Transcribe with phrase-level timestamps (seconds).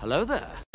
[0.00, 0.69] hello there.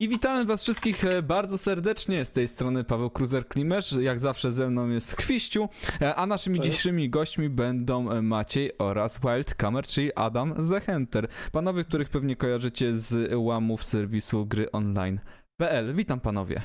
[0.00, 2.24] I witamy was wszystkich e, bardzo serdecznie.
[2.24, 4.00] Z tej strony Paweł Kruzer-Klimerz.
[4.00, 5.68] Jak zawsze ze mną jest Chwiściu,
[6.00, 6.68] e, a naszymi Cześć.
[6.68, 11.28] dzisiejszymi gośćmi będą e, Maciej oraz Wildcamer, czyli Adam Zechenter.
[11.52, 15.94] Panowie, których pewnie kojarzycie z łamów serwisu gry online.pl.
[15.94, 16.62] Witam panowie.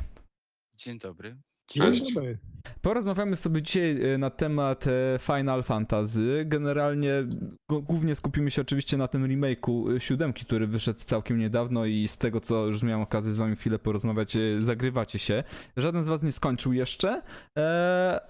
[0.76, 1.38] Dzień dobry.
[1.70, 2.13] Cześć.
[2.13, 2.38] Dobry.
[2.82, 6.44] Porozmawiamy sobie dzisiaj e, na temat e, Final Fantasy.
[6.46, 7.12] Generalnie
[7.70, 12.18] głównie skupimy się oczywiście na tym remake'u e, siódemki, który wyszedł całkiem niedawno i z
[12.18, 15.44] tego co już miałem okazję z wami chwilę porozmawiać, zagrywacie się.
[15.78, 17.22] Żaden z was nie skończył jeszcze,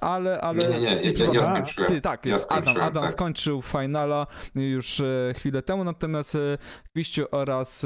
[0.02, 0.42] ale...
[0.42, 0.70] ale...
[0.70, 1.92] Nie, nie, nie, ja, ja, ja skończyłem.
[1.92, 2.64] Ty, tak, Ja jest Adam.
[2.64, 3.12] skończyłem, Adam tak.
[3.12, 5.02] skończył finala już
[5.36, 6.38] chwilę temu, natomiast
[6.92, 7.86] Kwiściu oraz,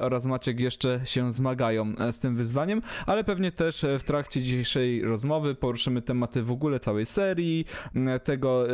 [0.00, 5.54] oraz Maciek jeszcze się zmagają z tym wyzwaniem, ale pewnie też w trakcie dzisiejszej rozmowy
[5.72, 7.64] poruszymy tematy w ogóle całej serii,
[8.24, 8.72] tego e,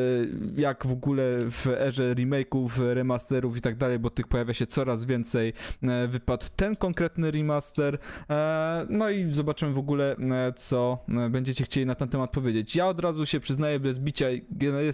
[0.56, 5.04] jak w ogóle w erze remake'ów, remasterów i tak dalej, bo tych pojawia się coraz
[5.04, 7.98] więcej, e, wypadł ten konkretny remaster,
[8.30, 12.76] e, no i zobaczymy w ogóle e, co e, będziecie chcieli na ten temat powiedzieć.
[12.76, 14.26] Ja od razu się przyznaję bez bicia,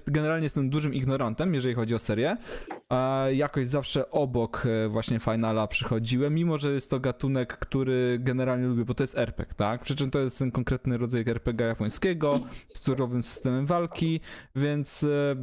[0.06, 2.36] generalnie jestem dużym ignorantem, jeżeli chodzi o serię.
[2.88, 8.66] A jakoś zawsze obok e, właśnie Finala przychodziłem, mimo że jest to gatunek, który generalnie
[8.66, 9.82] lubię, bo to jest RPG, tak?
[9.82, 11.93] Przy czym to jest ten konkretny rodzaj RPG japońskiego
[12.74, 14.20] z turowym systemem walki,
[14.56, 15.36] więc e,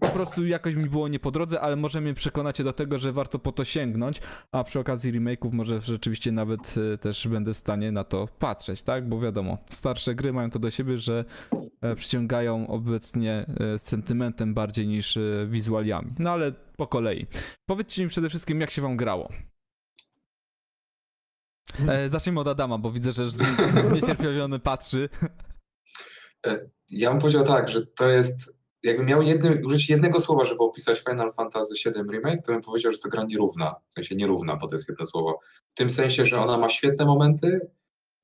[0.00, 3.12] po prostu jakoś mi było nie po drodze, ale może mnie przekonacie do tego, że
[3.12, 4.20] warto po to sięgnąć,
[4.52, 8.82] a przy okazji remake'ów może rzeczywiście nawet e, też będę w stanie na to patrzeć,
[8.82, 9.08] tak?
[9.08, 11.24] Bo wiadomo, starsze gry mają to do siebie, że
[11.80, 13.46] e, przyciągają obecnie
[13.78, 16.12] sentymentem bardziej niż wizualiami.
[16.18, 17.26] No ale po kolei.
[17.66, 19.28] Powiedzcie mi przede wszystkim, jak się wam grało.
[22.08, 23.30] Zacznijmy od Adama, bo widzę, że
[23.82, 25.08] zniecierpliwiony patrzy.
[26.90, 31.00] Ja bym powiedział tak, że to jest, jakbym miał jednym, użyć jednego słowa, żeby opisać
[31.00, 34.66] Final Fantasy VII Remake, to bym powiedział, że to gra nierówna, w sensie nierówna, bo
[34.66, 35.40] to jest jedno słowo.
[35.70, 37.60] W tym sensie, że ona ma świetne momenty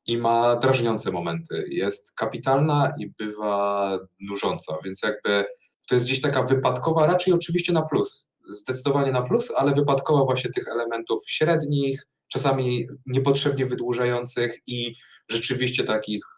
[0.06, 1.64] i ma drażniące momenty.
[1.68, 5.44] Jest kapitalna i bywa nużąca, więc jakby
[5.88, 10.50] to jest gdzieś taka wypadkowa, raczej oczywiście na plus, zdecydowanie na plus, ale wypadkowa właśnie
[10.50, 14.94] tych elementów średnich, czasami niepotrzebnie wydłużających i
[15.28, 16.37] rzeczywiście takich, e,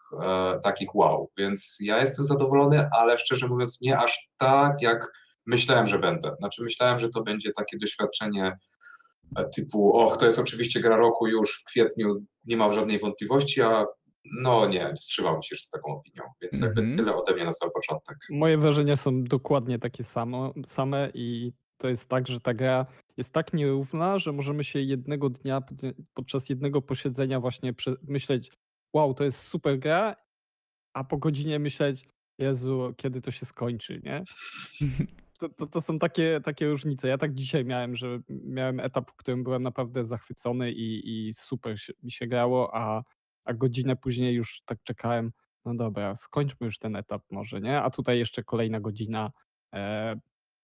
[0.63, 1.29] takich wow.
[1.37, 5.11] Więc ja jestem zadowolony, ale szczerze mówiąc nie aż tak, jak
[5.45, 6.35] myślałem, że będę.
[6.39, 8.57] Znaczy myślałem, że to będzie takie doświadczenie
[9.37, 13.61] e, typu, och, to jest oczywiście gra roku już w kwietniu, nie ma żadnej wątpliwości,
[13.61, 13.85] a
[14.41, 16.23] no nie, wstrzymałem się z taką opinią.
[16.41, 16.97] Więc jakby Mhm.
[16.97, 18.17] tyle ode mnie na sam początek.
[18.31, 22.85] Moje wrażenia są dokładnie takie samo, same i to jest tak, że ta gra
[23.17, 25.77] jest tak nierówna, że możemy się jednego dnia pod-
[26.13, 27.73] podczas jednego posiedzenia właśnie
[28.07, 28.51] myśleć,
[28.93, 30.15] wow, to jest super gra,
[30.93, 32.07] a po godzinie myśleć,
[32.37, 34.23] Jezu, kiedy to się skończy, nie?
[35.39, 37.07] To, to, to są takie, takie różnice.
[37.07, 41.81] Ja tak dzisiaj miałem, że miałem etap, w którym byłem naprawdę zachwycony i, i super
[41.81, 43.03] się, mi się grało, a,
[43.43, 45.31] a godzinę później już tak czekałem,
[45.65, 47.81] no dobra, skończmy już ten etap może, nie?
[47.81, 49.31] A tutaj jeszcze kolejna godzina
[49.73, 50.15] e,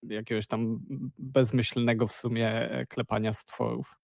[0.04, 0.80] jakiegoś tam
[1.18, 3.96] bezmyślnego w sumie e, klepania stworów.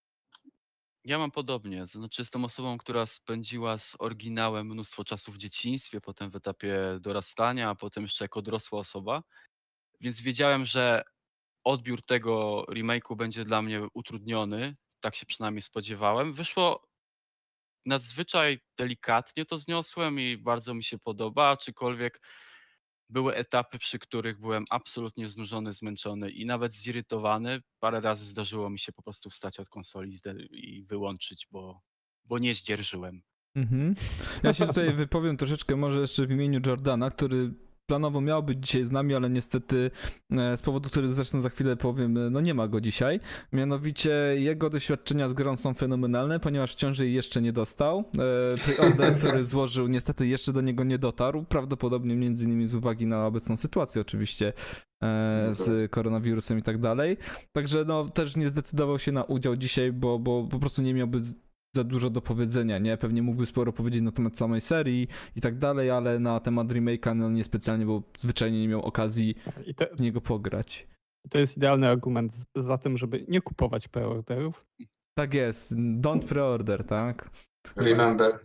[1.06, 6.32] Ja mam podobnie, znaczy jestem osobą, która spędziła z oryginałem mnóstwo czasu w dzieciństwie, potem
[6.32, 9.24] w etapie dorastania, a potem jeszcze jako dorosła osoba,
[10.02, 11.04] więc wiedziałem, że
[11.64, 16.34] odbiór tego remake'u będzie dla mnie utrudniony, tak się przynajmniej spodziewałem.
[16.34, 16.88] Wyszło
[17.86, 22.22] nadzwyczaj delikatnie to zniosłem i bardzo mi się podoba, aczkolwiek
[23.14, 27.62] były etapy, przy których byłem absolutnie znużony, zmęczony i nawet zirytowany.
[27.80, 30.18] Parę razy zdarzyło mi się po prostu wstać od konsoli
[30.52, 31.82] i wyłączyć, bo,
[32.26, 33.22] bo nie zdzierżyłem.
[33.56, 33.96] Mhm.
[34.44, 37.54] Ja się tutaj wypowiem troszeczkę może jeszcze w imieniu Jordana, który
[37.86, 39.92] planowo miał być dzisiaj z nami, ale niestety
[40.32, 43.20] e, z powodu, który zresztą za chwilę powiem, e, no nie ma go dzisiaj.
[43.54, 48.00] Mianowicie jego doświadczenia z grą są fenomenalne, ponieważ wciąż jej jeszcze nie dostał.
[48.00, 53.06] E, Pre-order, który złożył, niestety jeszcze do niego nie dotarł, prawdopodobnie między innymi z uwagi
[53.06, 54.54] na obecną sytuację oczywiście
[55.04, 57.18] e, z koronawirusem i tak dalej.
[57.52, 61.22] Także no też nie zdecydował się na udział dzisiaj, bo, bo po prostu nie miałby
[61.76, 62.98] za dużo do powiedzenia, nie?
[62.98, 67.16] Pewnie mógłby sporo powiedzieć na temat samej serii i tak dalej, ale na temat remake'a
[67.16, 69.36] no niespecjalnie, bo zwyczajnie nie miał okazji
[69.76, 70.88] te, w niego pograć.
[71.30, 74.66] to jest idealny argument za tym, żeby nie kupować preorderów.
[75.18, 77.30] Tak jest, don't pre-order, tak?
[77.76, 78.40] Remember.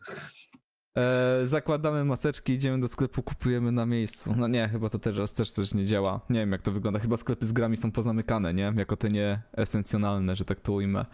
[0.99, 4.35] E, zakładamy maseczki, idziemy do sklepu, kupujemy na miejscu.
[4.37, 6.21] No nie, chyba to teraz też coś nie działa.
[6.31, 7.01] Nie wiem jak to wygląda.
[7.01, 8.73] Chyba sklepy z grami są pozamykane, nie?
[8.77, 11.07] Jako te nieesencjonalne, że tak to ujmę.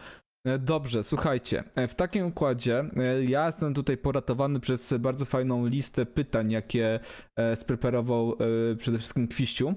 [0.44, 1.64] E, Dobrze, słuchajcie.
[1.74, 7.00] e, W takim układzie e, ja jestem tutaj poratowany przez bardzo fajną listę pytań, jakie
[7.54, 8.36] spreparował
[8.78, 9.74] przede wszystkim Kwiściu,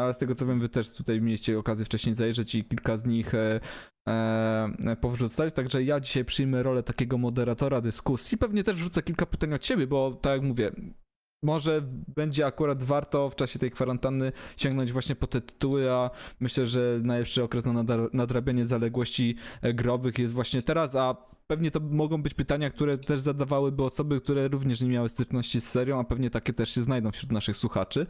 [0.00, 3.06] ale z tego co wiem, wy też tutaj mieliście okazję wcześniej zajrzeć i kilka z
[3.06, 3.32] nich
[5.00, 8.38] powrzucać, także ja dzisiaj przyjmę rolę takiego moderatora dyskusji.
[8.38, 10.70] Pewnie też rzucę kilka pytań od ciebie, bo tak jak mówię,
[11.42, 11.82] może
[12.16, 16.10] będzie akurat warto w czasie tej kwarantanny sięgnąć właśnie po te tytuły, a
[16.40, 21.16] myślę, że najlepszy okres na nadrabianie zaległości e, growych jest właśnie teraz, a
[21.46, 25.68] pewnie to mogą być pytania, które też zadawałyby osoby, które również nie miały styczności z
[25.68, 28.06] serią, a pewnie takie też się znajdą wśród naszych słuchaczy.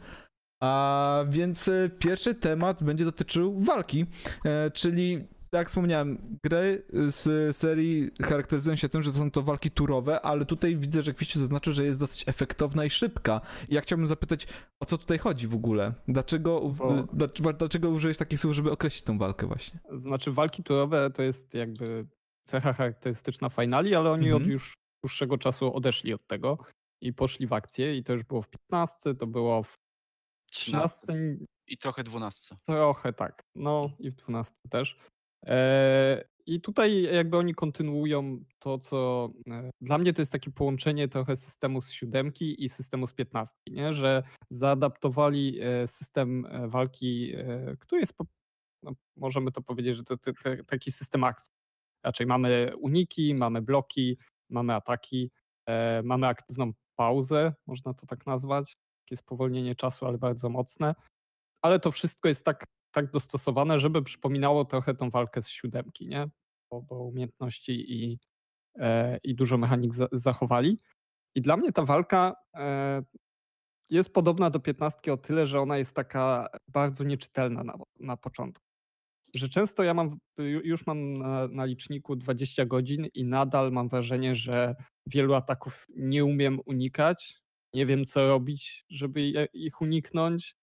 [0.63, 4.05] A więc e, pierwszy temat będzie dotyczył walki,
[4.45, 10.21] e, czyli jak wspomniałem, gry z serii charakteryzują się tym, że są to walki turowe,
[10.21, 13.41] ale tutaj widzę, że Kwiściu zaznaczył, że jest dosyć efektowna i szybka.
[13.69, 14.47] I ja chciałbym zapytać,
[14.79, 15.93] o co tutaj chodzi w ogóle?
[16.07, 19.79] Dlaczego, Bo- dlaczego, dlaczego użyłeś takich słów, żeby określić tą walkę właśnie?
[19.91, 22.05] Znaczy walki turowe to jest jakby
[22.43, 24.43] cecha charakterystyczna finali, ale oni Mhm.
[24.43, 24.73] od już
[25.03, 26.57] dłuższego czasu odeszli od tego
[27.01, 29.77] i poszli w akcję i to już było w 15, to było w
[30.51, 32.55] 13 13 i trochę 12.
[32.67, 34.97] trochę tak, no i w 12 też.
[35.45, 41.07] E, I tutaj jakby oni kontynuują to, co e, dla mnie to jest takie połączenie
[41.07, 43.93] trochę systemu z siódemki i systemu z 15, nie?
[43.93, 47.33] że zaadaptowali e, system walki,
[47.79, 48.13] który jest,
[48.83, 51.53] no, możemy to powiedzieć, że to, to, to taki system akcji.
[52.03, 54.17] Raczej mamy uniki, mamy bloki,
[54.49, 55.31] mamy ataki,
[56.03, 60.95] mamy aktywną pauzę, można to tak nazwać, takie spowolnienie czasu, ale bardzo mocne.
[61.61, 62.65] Ale to wszystko jest tak,
[62.97, 66.29] tak dostosowane, żeby przypominało trochę tą walkę z siódemki, nie?
[66.71, 68.19] Bo, bo umiejętności i,
[68.79, 70.77] e, i dużo mechanik za, zachowali.
[71.35, 73.03] I dla mnie ta walka e,
[73.89, 78.65] jest podobna do piętnastki o tyle, że ona jest taka bardzo nieczytelna na, na początku.
[79.35, 83.89] Że często ja mam, ju- już mam na, na liczniku 20 godzin i nadal mam
[83.89, 84.75] wrażenie, że
[85.07, 87.41] wielu ataków nie umiem unikać.
[87.73, 90.55] Nie wiem, co robić, żeby ich uniknąć.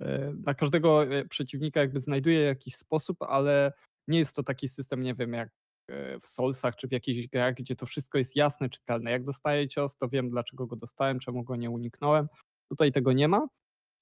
[0.00, 3.72] E, Na każdego e, przeciwnika jakby znajduję jakiś sposób, ale
[4.08, 5.48] nie jest to taki system, nie wiem, jak
[5.88, 9.10] e, w Soulsach czy w jakichś grach, gdzie to wszystko jest jasne, czytelne.
[9.10, 12.28] Jak dostaję cios, to wiem, dlaczego go dostałem, czemu go nie uniknąłem.
[12.68, 13.48] Tutaj tego nie ma,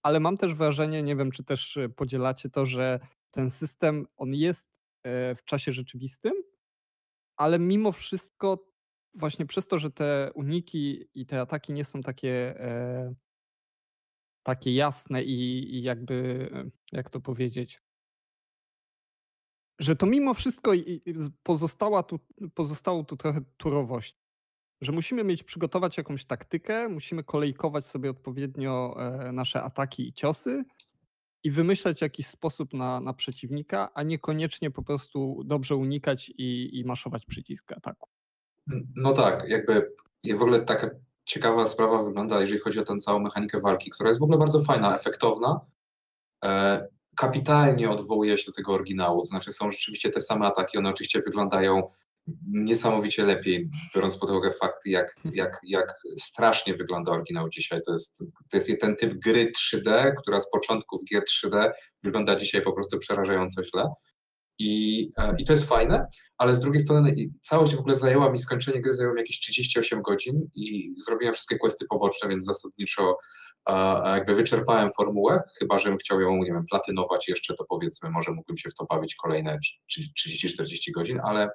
[0.02, 3.00] ale mam też wrażenie, nie wiem, czy też e, podzielacie to, że
[3.30, 4.68] ten system, on jest
[5.04, 6.32] e, w czasie rzeczywistym,
[7.36, 8.68] ale mimo wszystko
[9.14, 13.14] właśnie przez to, że te uniki i te ataki nie są takie e,
[14.48, 17.82] takie jasne i, i jakby, e, jak to powiedzieć,
[19.78, 20.72] że to mimo wszystko
[21.42, 22.20] pozostała tu,
[22.54, 24.16] pozostało tu trochę turowość.
[24.80, 30.64] Że musimy mieć, przygotować jakąś taktykę, musimy kolejkować sobie odpowiednio e, nasze ataki i ciosy
[31.44, 36.84] i wymyślać jakiś sposób na, na przeciwnika, a niekoniecznie po prostu dobrze unikać i, i
[36.84, 38.08] maszować przycisk ataku.
[38.96, 39.92] No tak, jakby
[40.24, 40.90] w ogóle taka
[41.28, 44.60] ciekawa sprawa wygląda, jeżeli chodzi o tę całą mechanikę walki, która jest w ogóle bardzo
[44.60, 45.60] fajna, efektowna.
[46.44, 51.20] E, kapitalnie odwołuje się do tego oryginału, znaczy są rzeczywiście te same ataki, one oczywiście
[51.20, 51.88] wyglądają
[52.46, 57.80] niesamowicie lepiej, biorąc pod uwagę fakty, jak, jak, jak strasznie wygląda oryginał dzisiaj.
[57.86, 58.18] To jest,
[58.50, 61.70] to jest ten typ gry 3D, która z początków gier 3D
[62.02, 63.92] wygląda dzisiaj po prostu przerażająco źle.
[64.58, 66.06] I, e, I to jest fajne,
[66.38, 70.02] ale z drugiej strony całość w ogóle zajęła mi, skończenie gry zajęło mi jakieś 38
[70.02, 73.16] godzin i zrobiłem wszystkie questy poboczne, więc zasadniczo
[73.68, 73.74] e,
[74.14, 78.56] jakby wyczerpałem formułę, chyba żebym chciał ją, nie wiem, platynować jeszcze, to powiedzmy, może mógłbym
[78.56, 79.58] się w to bawić kolejne
[80.20, 81.50] 30-40 godzin, ale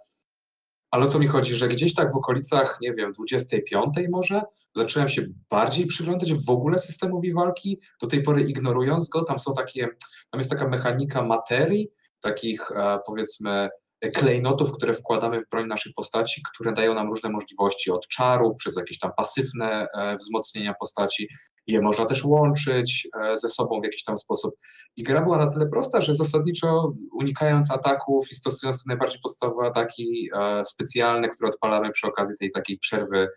[0.94, 4.42] ale o co mi chodzi, że gdzieś tak w okolicach, nie wiem, 25 może,
[4.76, 9.54] zacząłem się bardziej przyglądać w ogóle systemowi walki, do tej pory ignorując go, tam są
[9.54, 9.88] takie,
[10.32, 11.90] tam jest taka mechanika materii,
[12.24, 13.70] takich e, powiedzmy
[14.14, 18.78] klejnotów, które wkładamy w broń naszych postaci, które dają nam różne możliwości od czarów, przez
[18.78, 21.28] jakieś tam pasywne e, wzmocnienia postaci.
[21.68, 24.56] Je można też łączyć e, ze sobą w jakiś tam sposób.
[24.96, 29.68] I gra była na tyle prosta, że zasadniczo unikając ataków i stosując te najbardziej podstawowe
[29.68, 30.30] ataki
[30.66, 33.28] specjalne, które odpalamy przy okazji tej takiej przerwy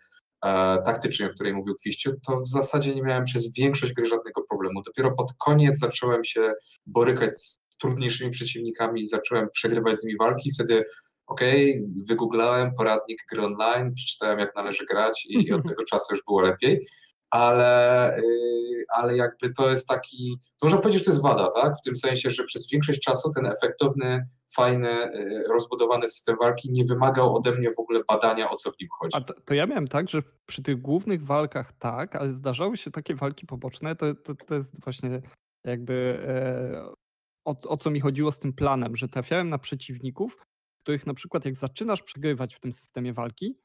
[0.85, 4.81] taktycznej, o której mówił Kwiściu, to w zasadzie nie miałem przez większość gry żadnego problemu.
[4.85, 6.53] Dopiero pod koniec zacząłem się
[6.85, 10.83] borykać z trudniejszymi przeciwnikami, zacząłem przegrywać z nimi walki, wtedy
[11.27, 16.15] okej, okay, wygooglałem poradnik gry online, przeczytałem jak należy grać i, i od tego czasu
[16.15, 16.87] już było lepiej.
[17.29, 21.77] Ale, yy, ale jakby to jest taki, można powiedzieć, że to jest wada, tak?
[21.77, 26.85] W tym sensie, że przez większość czasu ten efektowny, fajny, yy, rozbudowany system walki nie
[26.85, 29.17] wymagał ode mnie w ogóle badania, o co w nim chodzi.
[29.17, 32.91] A to, to ja miałem tak, że przy tych głównych walkach tak, ale zdarzały się
[32.91, 35.21] takie walki poboczne, to, to, to jest właśnie
[35.63, 37.07] jakby e,
[37.45, 40.37] o, o co mi chodziło z tym planem, że trafiałem na przeciwników,
[40.83, 43.57] których na przykład jak zaczynasz przegrywać w tym systemie walki,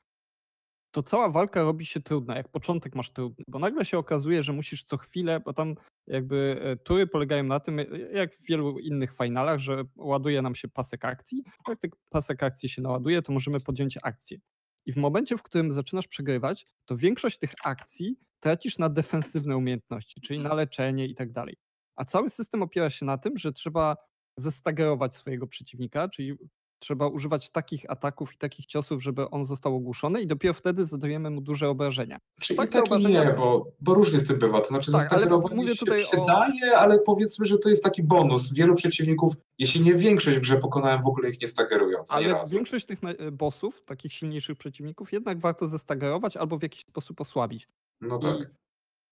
[0.93, 4.53] to cała walka robi się trudna, jak początek masz trudny, bo nagle się okazuje, że
[4.53, 5.75] musisz co chwilę, bo tam
[6.07, 10.55] jakby e, tury polegają na tym, e, jak w wielu innych finalach, że ładuje nam
[10.55, 11.45] się pasek akcji.
[11.69, 14.39] Jak ten pasek akcji się naładuje, to możemy podjąć akcję.
[14.87, 20.21] I w momencie, w którym zaczynasz przegrywać, to większość tych akcji tracisz na defensywne umiejętności,
[20.21, 21.57] czyli na leczenie i tak dalej.
[21.97, 23.97] A cały system opiera się na tym, że trzeba
[24.37, 26.37] zestagerować swojego przeciwnika, czyli
[26.83, 31.31] trzeba używać takich ataków i takich ciosów, żeby on został ogłuszony i dopiero wtedy zadajemy
[31.31, 32.19] mu duże obrażenia.
[32.41, 34.61] Czyli Takie tak i obrażenia- nie, bo, bo różnie z tym bywa.
[34.61, 38.55] To znaczy, Tak, się tutaj o- przydaje, ale powiedzmy, że to jest taki bonus.
[38.55, 42.11] Wielu przeciwników, jeśli nie większość w grze pokonałem, w ogóle ich nie stagerując.
[42.11, 47.21] Ale większość tych na- bossów, takich silniejszych przeciwników, jednak warto zestagerować albo w jakiś sposób
[47.21, 47.69] osłabić.
[48.01, 48.51] No I tak.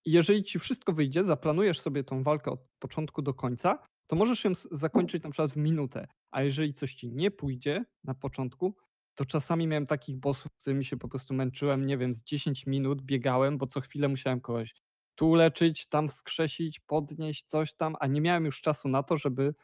[0.07, 3.79] jeżeli ci wszystko wyjdzie, zaplanujesz sobie tą walkę od początku do końca,
[4.11, 6.07] to możesz ją s- zakończyć na przykład w minutę.
[6.31, 8.77] A jeżeli coś ci nie pójdzie na początku,
[9.15, 13.03] to czasami miałem takich bossów, którymi się po prostu męczyłem, nie wiem, z 10 minut
[13.03, 14.75] biegałem, bo co chwilę musiałem kogoś
[15.15, 19.55] tu leczyć, tam wskrzesić, podnieść coś tam, a nie miałem już czasu na to, żeby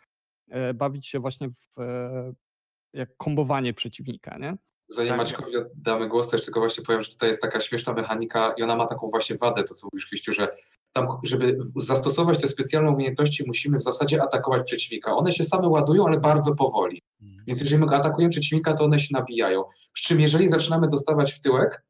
[0.49, 2.33] e, bawić się właśnie w e,
[2.93, 4.57] jak kombowanie przeciwnika, nie?
[4.89, 5.19] Zanim Tak.
[5.19, 8.77] Maćkowi damy głos, też tylko właśnie powiem, że tutaj jest taka śmieszna mechanika i ona
[8.77, 10.49] ma taką właśnie wadę, to co mówisz Kwściu, że
[10.93, 15.17] tam, żeby zastosować te specjalne umiejętności, musimy w zasadzie atakować przeciwnika.
[15.17, 17.03] One się same ładują, ale bardzo powoli.
[17.23, 17.45] Mhm.
[17.47, 19.65] Więc jeżeli my atakujemy przeciwnika, to one się nabijają.
[19.93, 21.83] Przy czym jeżeli zaczynamy dostawać w tyłek,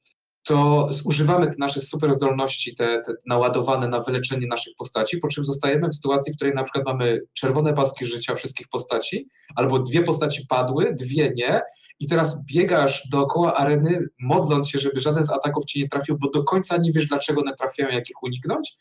[0.46, 5.44] to zużywamy te nasze super zdolności, te, te naładowane na wyleczenie naszych postaci, po czym
[5.44, 10.02] zostajemy w sytuacji, w której na przykład mamy czerwone paski życia wszystkich postaci, albo dwie
[10.02, 11.60] postaci padły, dwie nie,
[12.00, 16.30] i teraz biegasz dookoła areny, modląc się, żeby żaden z ataków ci nie trafił, bo
[16.30, 18.76] do końca nie wiesz, dlaczego one trafiają, jak ich uniknąć,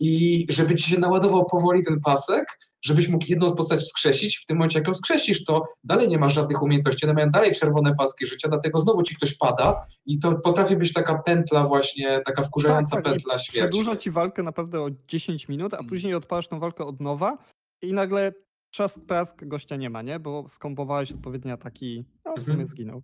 [0.00, 4.56] i żeby ci się naładował powoli ten pasek, żebyś mógł jedną postać wskrzesić, w tym
[4.56, 8.26] momencie jak ją wskrzesisz, to dalej nie masz żadnych umiejętności, one mają dalej czerwone paski
[8.26, 12.96] życia, dlatego znowu ci ktoś pada i to potrafi być taka pętla właśnie, taka wkurzająca
[12.96, 13.68] Tak, tak, pętla śmierci.
[13.70, 15.88] Przedłuża ci walkę naprawdę o 10 minut, a Mm.
[15.88, 17.38] później odpalasz tą walkę od nowa
[17.82, 18.32] i nagle
[18.70, 20.20] czas prask gościa nie ma, nie?
[20.20, 22.68] Bo skombowałeś odpowiednie ataki, no w sumie Mhm.
[22.68, 23.02] zginął.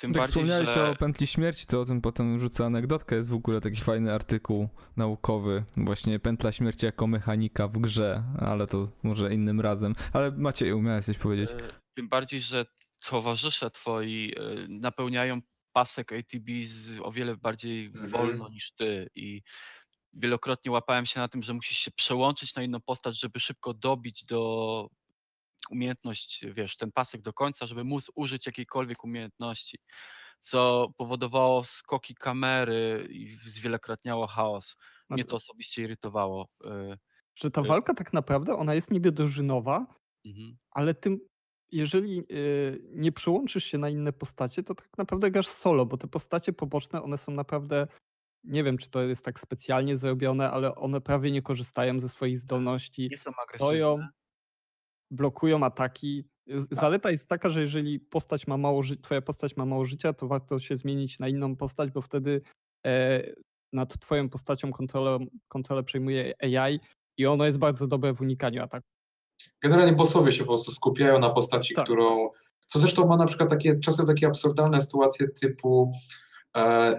[0.00, 0.90] Tym tak bardziej, wspomniałeś że...
[0.90, 3.16] o pętli śmierci, to o tym potem rzucę anegdotkę.
[3.16, 5.64] Jest w ogóle taki fajny artykuł naukowy.
[5.76, 9.94] Właśnie pętla śmierci jako mechanika w grze, ale to może innym razem.
[10.12, 11.50] Ale Macieju, miałeś coś powiedzieć.
[11.50, 11.56] E,
[11.94, 12.66] Tym bardziej, że
[13.08, 15.40] towarzysze twoi e, napełniają
[15.72, 18.08] pasek ATB z o wiele bardziej Mhm.
[18.10, 19.42] wolno niż ty i
[20.12, 24.24] wielokrotnie łapałem się na tym, że musisz się przełączyć na inną postać, żeby szybko dobić
[24.24, 24.88] do
[25.70, 29.78] umiejętność, wiesz, ten pasek do końca, żeby móc użyć jakiejkolwiek umiejętności,
[30.40, 34.76] co powodowało skoki kamery i zwielokrotniało chaos.
[35.10, 36.48] Mnie to osobiście irytowało.
[37.34, 39.86] Że ta Y- walka tak naprawdę, ona jest niby drużynowa,
[40.24, 40.58] mhm.
[40.70, 41.18] ale tym,
[41.72, 46.08] jeżeli y, nie przełączysz się na inne postacie, to tak naprawdę grasz solo, bo te
[46.08, 47.86] postacie poboczne, one są naprawdę,
[48.44, 52.38] nie wiem, czy to jest tak specjalnie zrobione, ale one prawie nie korzystają ze swoich
[52.38, 53.08] zdolności.
[53.10, 54.19] Nie są stoją, agresywne.
[55.10, 56.24] Blokują ataki.
[56.46, 60.12] Z- Zaleta jest taka, że jeżeli postać ma mało ży- twoja postać ma mało życia,
[60.12, 62.42] to warto się zmienić na inną postać, bo wtedy
[62.86, 63.22] e,
[63.72, 66.80] nad twoją postacią kontrolę, kontrolę przejmuje AI
[67.18, 68.86] i ono jest bardzo dobre w unikaniu ataku.
[69.62, 71.84] Generalnie bossowie się po prostu skupiają na postaci, Tak.
[71.84, 72.28] którą.
[72.66, 75.92] Co zresztą ma na przykład takie czasem takie absurdalne sytuacje typu.
[76.56, 76.96] E,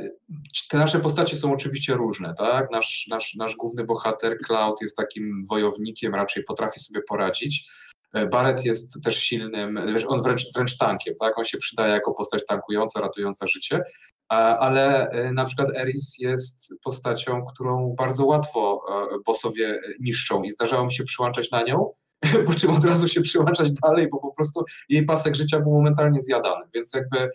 [0.70, 2.72] te nasze postacie są oczywiście różne, tak?
[2.72, 7.72] Nasz, nasz, nasz główny bohater, Cloud, jest takim wojownikiem, raczej potrafi sobie poradzić.
[8.14, 11.38] E, Barret jest też silnym, on wręcz, wręcz tankiem, tak?
[11.38, 13.84] On się przydaje jako postać tankująca, ratująca życie,
[14.30, 20.86] ale e, na przykład Eris jest postacią, którą bardzo łatwo e, bossowie niszczą i zdarzało
[20.86, 21.92] mi się przyłączać na nią,
[22.48, 26.20] po czym od razu się przyłączać dalej, bo po prostu jej pasek życia był momentalnie
[26.20, 27.30] zjadany, więc jakby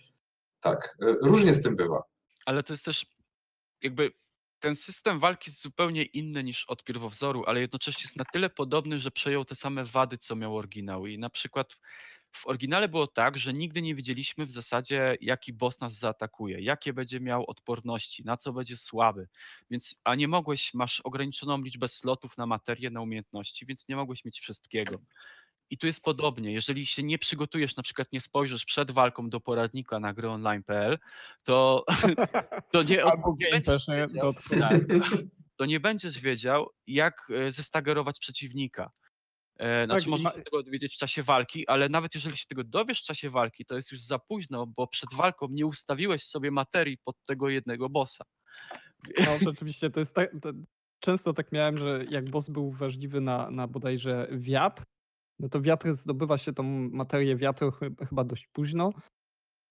[0.60, 2.02] tak, różnie z tym bywa.
[2.46, 3.06] Ale to jest też
[3.82, 4.12] jakby
[4.60, 8.98] ten system walki jest zupełnie inny niż od pierwowzoru, ale jednocześnie jest na tyle podobny,
[8.98, 11.06] że przejął te same wady, co miał oryginał.
[11.06, 11.78] I na przykład
[12.32, 16.92] w oryginale było tak, że nigdy nie wiedzieliśmy w zasadzie, jaki boss nas zaatakuje, jakie
[16.92, 19.28] będzie miał odporności, na co będzie słaby.
[19.70, 24.24] Więc, a nie mogłeś, masz ograniczoną liczbę slotów na materię, na umiejętności, więc nie mogłeś
[24.24, 25.00] mieć wszystkiego.
[25.70, 26.52] I tu jest podobnie.
[26.52, 30.98] Jeżeli się nie przygotujesz, na przykład nie spojrzysz przed walką do poradnika na gryonline.pl,
[31.44, 31.84] to,
[32.72, 33.96] to nie, Albo nie też, nie?
[33.96, 34.32] wiedział.
[34.32, 34.58] Dotcom.
[34.60, 34.80] Tak.
[35.56, 38.90] to nie będziesz wiedział, jak e, zestagerować przeciwnika.
[39.58, 42.64] E, Znaczy, Tak, ma- się tego dowiedzieć w czasie walki, ale nawet jeżeli się tego
[42.64, 46.50] dowiesz w czasie walki, to jest już za późno, bo przed walką nie ustawiłeś sobie
[46.50, 48.24] materii pod tego jednego bossa.
[49.20, 50.30] No rzeczywiście, to jest tak.
[50.42, 50.50] To,
[51.00, 54.84] często tak miałem, że jak boss był wrażliwy na, na bodajże wiatr,
[55.38, 56.62] no to wiatr zdobywa się tą
[56.92, 58.92] materię wiatru chy- chyba dość późno.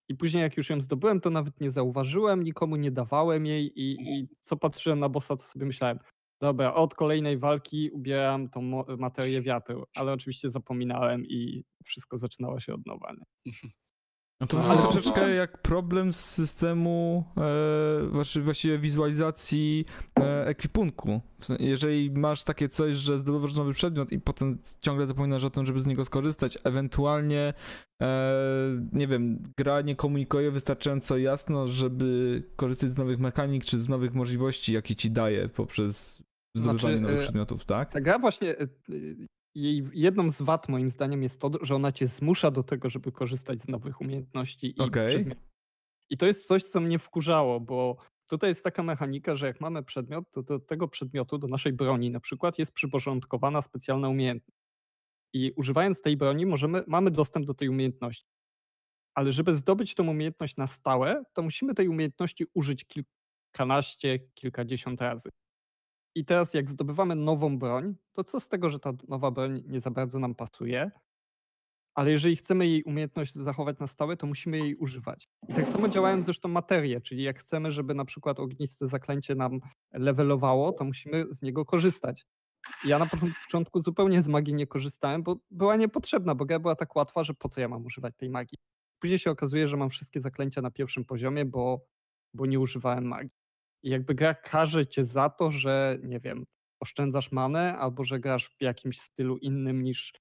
[0.09, 3.97] I później jak już ją zdobyłem, to nawet nie zauważyłem, nikomu nie dawałem jej i,
[4.09, 5.99] i co patrzyłem na bossa, to sobie myślałem,
[6.41, 8.61] dobra, od kolejnej walki ubieram tą
[8.97, 13.13] materię wiatru, ale oczywiście zapominałem i wszystko zaczynało się od nowa.
[13.13, 13.51] Nie?
[14.41, 14.81] No to No, no.
[14.81, 17.41] troszeczkę jak problem z systemu e,
[18.11, 19.85] właści- właściwie wizualizacji
[20.19, 21.21] e, ekwipunku.
[21.59, 25.81] Jeżeli masz takie coś, że zdobywasz nowy przedmiot i potem ciągle zapominasz o tym, żeby
[25.81, 27.53] z niego skorzystać, ewentualnie
[28.01, 28.31] e,
[28.93, 34.13] nie wiem, gra nie komunikuje wystarczająco jasno, żeby korzystać z nowych mechanik czy z nowych
[34.13, 36.23] możliwości, jakie ci daje poprzez
[36.55, 37.91] zdobywanie Znaczy, nowych e, przedmiotów, tak?
[37.91, 41.91] Ta gra właśnie, y, y, jej jedną z wad moim zdaniem jest to, że ona
[41.91, 45.07] cię zmusza do tego, żeby korzystać z nowych umiejętności i Okej.
[45.07, 45.43] przedmiotów.
[46.09, 47.97] I to jest coś, co mnie wkurzało, bo
[48.29, 52.11] tutaj jest taka mechanika, że jak mamy przedmiot, to do tego przedmiotu, do naszej broni
[52.11, 54.59] na przykład jest przyporządkowana specjalna umiejętność.
[55.33, 58.25] I używając tej broni możemy, mamy dostęp do tej umiejętności.
[59.13, 65.29] Ale żeby zdobyć tą umiejętność na stałe, to musimy tej umiejętności użyć kilkanaście, kilkadziesiąt razy.
[66.15, 69.79] I teraz jak zdobywamy nową broń, to co z tego, że ta nowa broń nie
[69.79, 70.91] za bardzo nam pasuje,
[71.95, 75.29] ale jeżeli chcemy jej umiejętność zachować na stałe, to musimy jej używać.
[75.49, 79.59] I tak samo działają zresztą materie, czyli jak chcemy, żeby na przykład ogniste zaklęcie nam
[79.93, 82.25] levelowało, to musimy z niego korzystać.
[82.85, 83.05] Ja na
[83.45, 87.33] początku zupełnie z magii nie korzystałem, bo była niepotrzebna, bo gra była tak łatwa, że
[87.33, 88.57] po co ja mam używać tej magii.
[88.99, 91.85] Później się okazuje, że mam wszystkie zaklęcia na pierwszym poziomie, bo,
[92.33, 93.44] bo nie używałem magii.
[93.85, 96.45] I jakby gra karze cię za to, że nie wiem,
[96.79, 100.13] oszczędzasz manę, albo że grasz w jakimś stylu innym niż.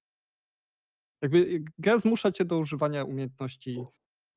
[1.21, 3.85] Jakby gra zmusza cię do używania umiejętności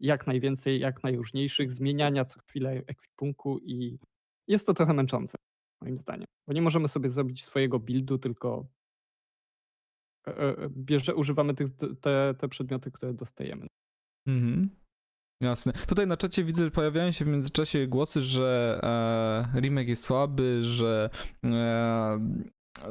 [0.01, 3.99] jak najwięcej, jak najróżniejszych, zmieniania co chwilę ekwipunku i
[4.49, 5.39] jest to trochę męczące,
[5.83, 6.27] moim zdaniem.
[6.47, 8.67] Bo nie możemy sobie zrobić swojego buildu, tylko
[10.27, 11.69] e, e, bierze, używamy tych,
[12.01, 13.67] te, te przedmioty, które dostajemy.
[14.27, 14.71] Mhm.
[15.41, 15.73] Jasne.
[15.73, 18.81] Tutaj na czacie widzę, że pojawiają się w międzyczasie głosy, że
[19.55, 21.11] e, remake jest słaby, że
[21.45, 22.19] e,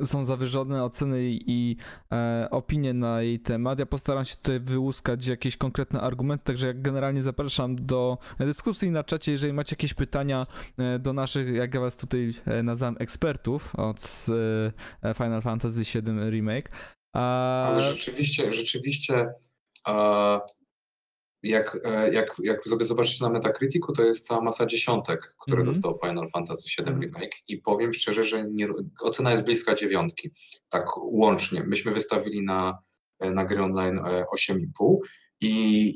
[0.03, 1.75] są zawyżone oceny i
[2.11, 3.79] e, opinie na jej temat.
[3.79, 9.03] Ja postaram się tutaj wyłuskać jakieś konkretne argumenty, także jak generalnie zapraszam do dyskusji na
[9.03, 10.43] czacie, jeżeli macie jakieś pytania
[10.77, 14.25] e, do naszych, jak ja was tutaj e, nazwałem, ekspertów od
[15.03, 16.71] e, Final Fantasy VII Remake.
[17.13, 19.29] Ale rzeczywiście, rzeczywiście
[21.43, 25.75] jak, e, jak, jak sobie zobaczycie na Metacriticu, to jest cała masa dziesiątek, które Mhm.
[25.75, 27.01] dostał Final Fantasy VII Mhm.
[27.01, 28.67] Remake i powiem szczerze, że nie,
[29.01, 30.31] ocena jest bliska dziewiątki,
[30.69, 31.63] tak łącznie.
[31.63, 32.77] Myśmy wystawili na,
[33.19, 34.97] e, na gry online e, 8,5
[35.41, 35.93] i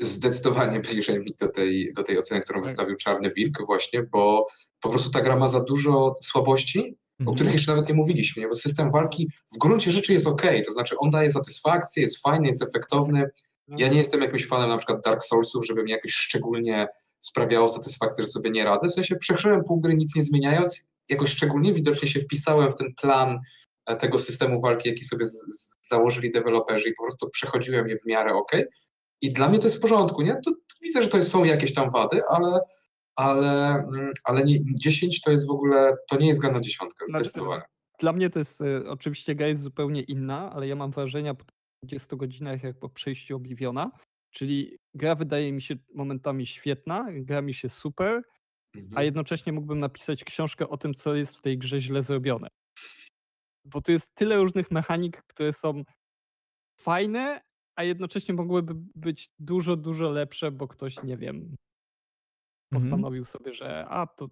[0.00, 2.68] zdecydowanie bliżej mi do tej, do tej oceny, którą Tak.
[2.68, 4.46] wystawił Czarny Wilk właśnie, bo
[4.80, 7.34] po prostu ta gra ma za dużo słabości, o Mhm.
[7.34, 10.94] których jeszcze nawet nie mówiliśmy, bo system walki w gruncie rzeczy jest ok, to znaczy
[10.98, 13.30] on daje satysfakcję, jest fajny, jest efektowny.
[13.78, 16.88] Ja nie jestem jakimś fanem na przykład Dark Soulsów, żeby mi jakoś szczególnie
[17.20, 18.88] sprawiało satysfakcję, że sobie nie radzę.
[18.88, 22.94] W sensie przekryłem pół gry nic nie zmieniając, jakoś szczególnie widocznie się wpisałem w ten
[23.00, 23.40] plan
[23.86, 25.26] e, tego systemu walki, jaki sobie
[25.80, 28.52] założyli deweloperzy i po prostu przechodziłem je w miarę ok.
[29.22, 30.32] I dla mnie to jest w porządku, nie?
[30.44, 32.60] To, to widzę, że to są jakieś tam wady, ale,
[33.16, 37.06] ale, mm, ale nie, 10 to jest w ogóle, to nie jest gra na dziesiątkę,
[37.06, 37.62] Znaczy, zdecydowanie.
[37.98, 41.34] Dla mnie to jest, e, oczywiście gra jest zupełnie inna, ale ja mam wrażenia
[41.82, 43.90] 20 godzinach jak po przejściu Obliviona,
[44.30, 48.22] czyli gra wydaje mi się momentami świetna, gra mi się super,
[48.76, 49.04] a Mhm.
[49.04, 52.48] jednocześnie mógłbym napisać książkę o tym, co jest w tej grze źle zrobione.
[53.64, 55.82] Bo tu jest tyle różnych mechanik, które są
[56.80, 57.40] fajne,
[57.76, 61.56] a jednocześnie mogłyby być dużo, dużo lepsze, bo ktoś, nie wiem, Mhm.
[62.72, 64.28] postanowił sobie, że a to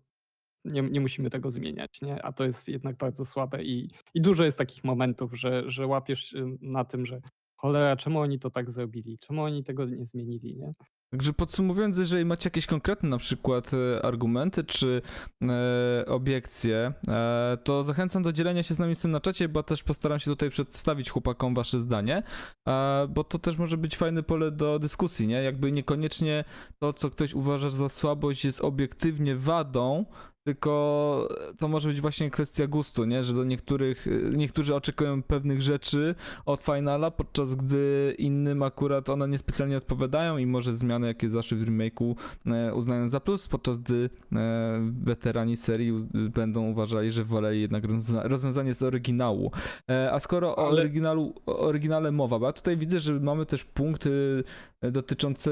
[0.64, 2.22] nie, nie musimy tego zmieniać, nie?
[2.22, 6.24] A to jest jednak bardzo słabe i, i dużo jest takich momentów, że, że łapiesz
[6.24, 7.20] się na tym, że
[7.60, 9.18] cholera, czemu oni to tak zrobili?
[9.18, 10.74] Czemu oni tego nie zmienili, nie?
[11.10, 15.02] Także podsumowując, jeżeli macie jakieś konkretne na przykład e, argumenty czy
[15.42, 19.62] e, obiekcje, e, to zachęcam do dzielenia się z nami z tym na czacie, bo
[19.62, 22.22] też postaram się tutaj przedstawić chłopakom wasze zdanie,
[22.68, 25.42] e, bo to też może być fajne pole do dyskusji, nie?
[25.42, 26.44] Jakby niekoniecznie
[26.78, 30.04] to, co ktoś uważa za słabość jest obiektywnie wadą,
[30.44, 33.24] tylko to może być właśnie kwestia gustu, nie?
[33.24, 36.14] Że do niektórych, niektórzy oczekują pewnych rzeczy
[36.46, 41.64] od finala, podczas gdy innym akurat one niespecjalnie odpowiadają i może zmiany, jakie zaszły w
[41.64, 42.14] remake'u
[42.46, 47.84] e, uznają za plus, podczas gdy e, weterani serii będą uważali, że woleli jednak
[48.22, 49.50] rozwiązanie z oryginału.
[49.90, 50.68] E, a skoro Ale...
[50.68, 54.44] o oryginalu, o oryginale mowa, bo ja tutaj widzę, że mamy też punkty
[54.82, 55.50] dotyczące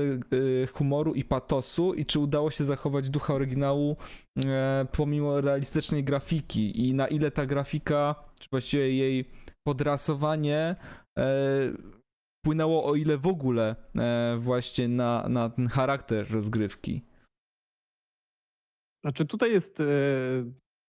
[0.73, 3.97] humoru i patosu i czy udało się zachować ducha oryginału
[4.93, 9.31] pomimo realistycznej grafiki i na ile ta grafika, czy właściwie jej
[9.67, 10.77] podrasowanie
[11.19, 11.73] e,
[12.49, 17.03] wpłynęło o ile w ogóle e, właśnie na, na ten charakter rozgrywki.
[19.05, 19.85] Znaczy tutaj jest, e,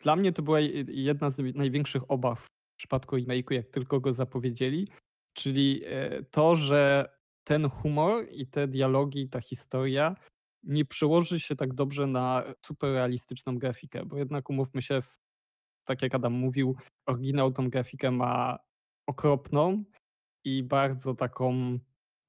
[0.03, 4.87] dla mnie to była jedna z największych obaw w przypadku remake'u, jak tylko go zapowiedzieli,
[5.37, 7.09] czyli e, to, że
[7.49, 10.15] ten humor i te dialogi, ta historia
[10.63, 15.01] nie przełoży się tak dobrze na super realistyczną grafikę, bo jednak umówmy się,
[15.85, 18.59] tak jak Adam mówił, oryginał tą grafikę ma
[19.07, 19.83] okropną
[20.45, 21.79] i bardzo taką.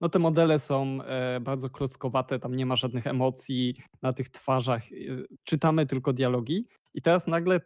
[0.01, 4.83] No te modele są e, bardzo klockowate, tam nie ma żadnych emocji na tych twarzach.
[4.93, 4.97] E,
[5.45, 6.67] czytamy tylko dialogi.
[6.95, 7.61] I teraz nagle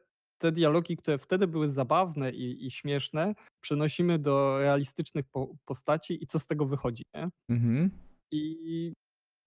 [0.44, 6.26] te dialogi, które wtedy były zabawne i, i śmieszne, przenosimy do realistycznych po, postaci i
[6.26, 7.28] co z tego wychodzi, nie?
[7.48, 7.90] Mhm.
[8.30, 8.92] I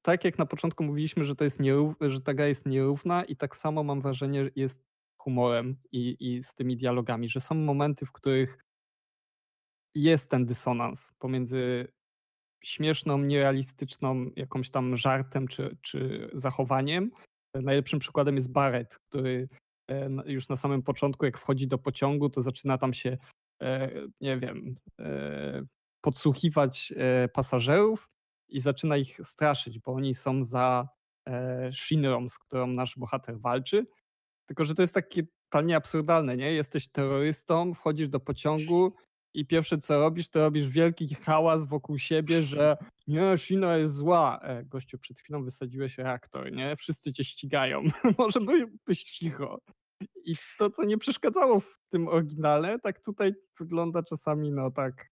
[0.02, 3.36] tak jak na początku mówiliśmy, że to jest nierów, że ta gra jest nierówna i
[3.36, 4.84] tak samo mam wrażenie jest
[5.22, 8.66] humorem i, i z tymi dialogami, że są momenty, w których
[9.96, 11.88] jest ten dysonans pomiędzy
[12.64, 17.12] śmieszną, nierealistyczną jakąś tam żartem czy, czy zachowaniem.
[17.54, 19.50] Najlepszym przykładem jest Barrett, który
[20.26, 23.18] już na samym początku, jak wchodzi do pociągu, to zaczyna tam się,
[23.62, 25.66] e, nie wiem, e,
[26.02, 26.94] podsłuchiwać
[27.34, 28.10] pasażerów
[28.48, 30.88] i zaczyna ich straszyć, bo oni są za
[31.72, 33.88] Shinrą, z którą nasz bohater walczy.
[34.46, 36.54] Tylko, że to jest takie totalnie absurdalne, nie?
[36.54, 38.94] Jesteś terrorystą, wchodzisz do pociągu,
[39.34, 44.40] i pierwsze co robisz, to robisz wielki hałas wokół siebie, że nie, Shina jest zła.
[44.44, 46.76] E, gościu, przed chwilą wysadziłeś reaktor, nie?
[46.76, 47.84] Wszyscy cię ścigają.
[48.18, 48.40] Może
[48.86, 49.60] byś cicho.
[50.26, 55.10] I to, co nie przeszkadzało w tym oryginale, tak tutaj wygląda czasami, no tak,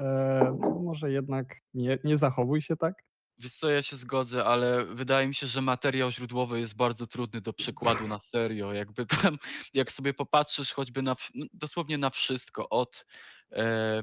[0.00, 3.07] e, może jednak nie, nie zachowuj się tak.
[3.38, 7.40] Wiesz co, ja się zgodzę, ale wydaje mi się, że materiał źródłowy jest bardzo trudny
[7.40, 8.72] do przekładu na serio.
[8.72, 9.38] Jakby tam,
[9.74, 13.06] jak sobie popatrzysz choćby na, no, dosłownie na wszystko, od
[13.52, 14.02] e,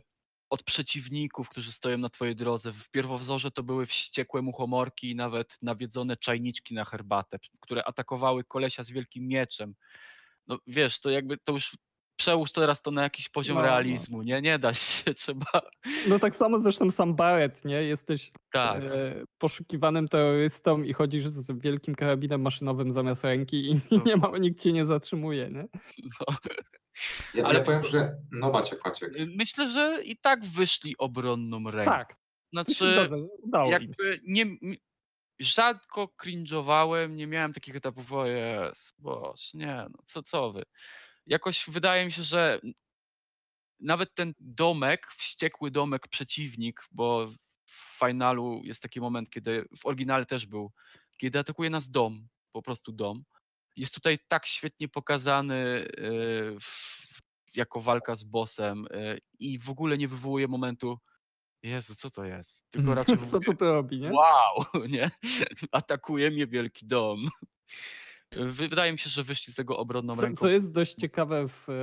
[0.50, 2.71] od przeciwników, którzy stoją na twojej drodze.
[2.74, 8.84] W pierwowzorze to były wściekłe muchomorki i nawet nawiedzone czajniczki na herbatę, które atakowały kolesia
[8.84, 9.76] z wielkim mieczem.
[10.48, 11.78] No wiesz, to jakby to już
[12.15, 13.67] przełóż teraz to na jakiś poziom no, no.
[13.67, 14.41] realizmu, nie?
[14.41, 15.62] Nie da się, trzeba...
[16.08, 17.84] No tak samo zresztą sam Barrett, nie?
[17.84, 18.84] Jesteś tak.
[18.84, 24.01] e, poszukiwanym terrorystą i chodzisz z wielkim karabinem maszynowym zamiast ręki i no.
[24.06, 25.67] nie ma, nikt cię nie zatrzymuje, nie?
[26.19, 26.36] No.
[27.34, 29.17] Ja, Ale ja powiem, że no Maciek, Maciek.
[29.17, 31.91] Y, myślę, że i tak wyszli obronną ręką.
[31.91, 32.15] Tak.
[32.54, 33.10] Znaczy,
[33.41, 34.45] udało jakby nie,
[35.39, 40.63] rzadko cringe'owałem, nie miałem takich etapów, o jest, boż, nie, no co, co wy.
[41.28, 42.62] Jakoś wydaje mi się, że
[43.80, 47.28] nawet ten domek, wściekły domek przeciwnik, bo
[47.66, 50.72] w finalu jest taki moment, kiedy w oryginale też był,
[51.18, 53.24] kiedy atakuje nas dom, po prostu dom
[53.76, 56.56] jest tutaj tak świetnie pokazany y,
[57.56, 61.00] jako walka z bossem y, i w ogóle nie wywołuje momentu
[61.64, 62.64] Jezu, co to jest?
[62.70, 64.12] Tylko raczej Co to to robi, nie?
[64.12, 65.12] Wow, nie?
[65.72, 67.30] Atakuje mnie wielki dom.
[68.39, 70.41] Wydaje mi się, że wyszli z tego obronną co, ręką.
[70.41, 71.74] Co jest dość ciekawe w e,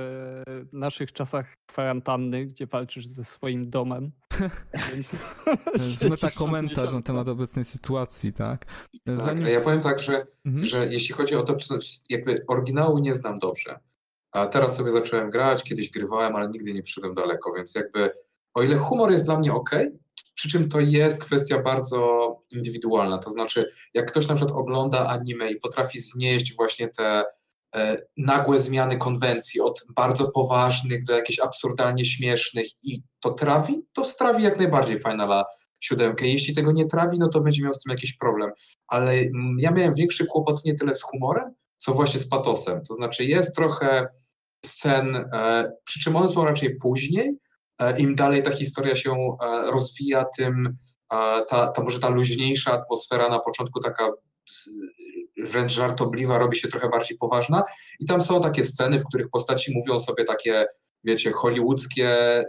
[0.71, 4.11] naszych czasach kwarantanny, gdzie walczysz ze swoim domem.
[5.75, 8.65] Zmeta komentarz na temat obecnej sytuacji, tak?
[9.05, 9.47] tak Zanim...
[9.47, 10.65] Ja powiem tak, że, mhm.
[10.65, 11.73] że jeśli chodzi o to, czy
[12.09, 13.79] jakby oryginału nie znam dobrze,
[14.31, 18.11] a teraz sobie zacząłem grać, kiedyś grywałem, ale nigdy nie przyszedłem daleko, więc jakby
[18.53, 19.71] o ile humor jest dla mnie ok,
[20.43, 23.17] przy czym to jest kwestia bardzo indywidualna.
[23.17, 27.23] To znaczy, jak ktoś na przykład ogląda anime i potrafi znieść właśnie te
[27.75, 34.05] e, nagłe zmiany konwencji od bardzo poważnych do jakichś absurdalnie śmiesznych i to trawi, to
[34.05, 35.45] strawi jak najbardziej Finala
[35.79, 36.27] siódemkę.
[36.27, 38.51] Jeśli tego nie trawi, no to będzie miał z tym jakiś problem.
[38.87, 39.15] Ale
[39.57, 42.81] ja miałem większy kłopot nie tyle z humorem, co właśnie z patosem.
[42.87, 44.07] To znaczy jest trochę
[44.65, 47.37] scen, e, przy czym one są raczej później,
[47.91, 50.77] im dalej ta historia się e, rozwija, tym
[51.13, 54.11] e, ta, ta może ta luźniejsza atmosfera na początku taka
[55.37, 57.63] wręcz żartobliwa robi się trochę bardziej poważna
[57.99, 60.65] i tam są takie sceny, w których postaci mówią sobie takie,
[61.03, 62.43] wiecie, hollywoodzkie,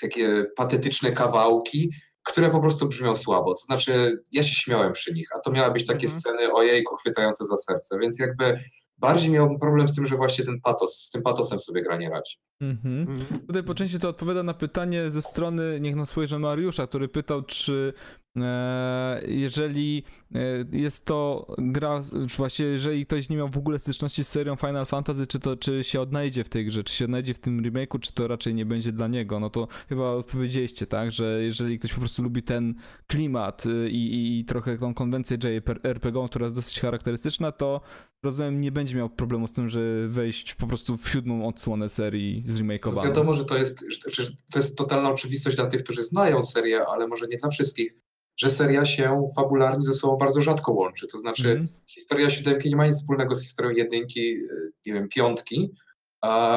[0.00, 1.90] takie patetyczne kawałki,
[2.22, 3.54] które po prostu brzmią słabo.
[3.54, 6.20] To znaczy, ja się śmiałem przy nich, a to miały być takie Mhm.
[6.20, 8.56] sceny ojejku, chwytające za serce, więc jakby
[8.98, 12.10] bardziej miałbym problem z tym, że właśnie ten patos, z tym patosem sobie gra nie
[12.10, 12.36] radzi.
[12.60, 13.00] Mhm.
[13.00, 13.40] Mhm.
[13.46, 17.42] Tutaj po części to odpowiada na pytanie ze strony, niech nas spojrzy Mariusza, który pytał,
[17.42, 17.92] czy
[18.36, 20.02] e, jeżeli
[20.34, 20.38] e,
[20.72, 24.86] jest to gra, czy właśnie jeżeli ktoś nie miał w ogóle styczności z serią Final
[24.86, 28.00] Fantasy, czy to czy się odnajdzie w tej grze, czy się odnajdzie w tym remake'u,
[28.00, 31.92] czy to raczej nie będzie dla niego, no to chyba odpowiedzieliście, tak, że jeżeli ktoś
[31.92, 32.74] po prostu lubi ten
[33.06, 37.80] klimat y, i, i, i trochę tą konwencję JRPG, która jest dosyć charakterystyczna, to
[38.22, 42.42] rozumiem nie będzie miał problemu z tym, że wejść po prostu w siódmą odsłonę serii
[42.46, 43.08] zremakeowaną.
[43.08, 47.08] wiadomo, że to jest, że, to jest totalna oczywistość dla tych, którzy znają serię, ale
[47.08, 47.94] może nie dla wszystkich,
[48.36, 51.06] że seria się fabularnie ze sobą bardzo rzadko łączy.
[51.06, 51.68] To znaczy, Mhm.
[51.86, 55.70] historia siódemki nie ma nic wspólnego z historią jedynki, y, nie wiem, piątki.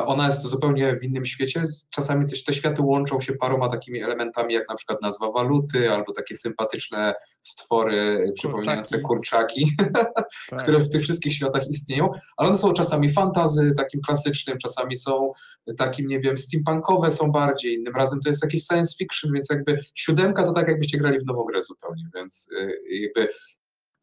[0.06, 1.63] Ona jest zupełnie w innym świecie.
[1.89, 6.13] Czasami też te światy łączą się paroma takimi elementami, jak na przykład nazwa waluty, albo
[6.13, 9.71] takie sympatyczne stwory przypominające kurczaki,
[10.50, 10.63] Tak.
[10.63, 15.32] które w tych wszystkich światach istnieją, ale one są czasami fantazy, takim klasycznym, czasami są
[15.78, 19.78] takim, nie wiem, steampunkowe są bardziej, innym razem to jest jakieś science fiction, więc jakby
[19.95, 23.28] siódemka to tak jakbyście grali w nową grę zupełnie, więc y, jakby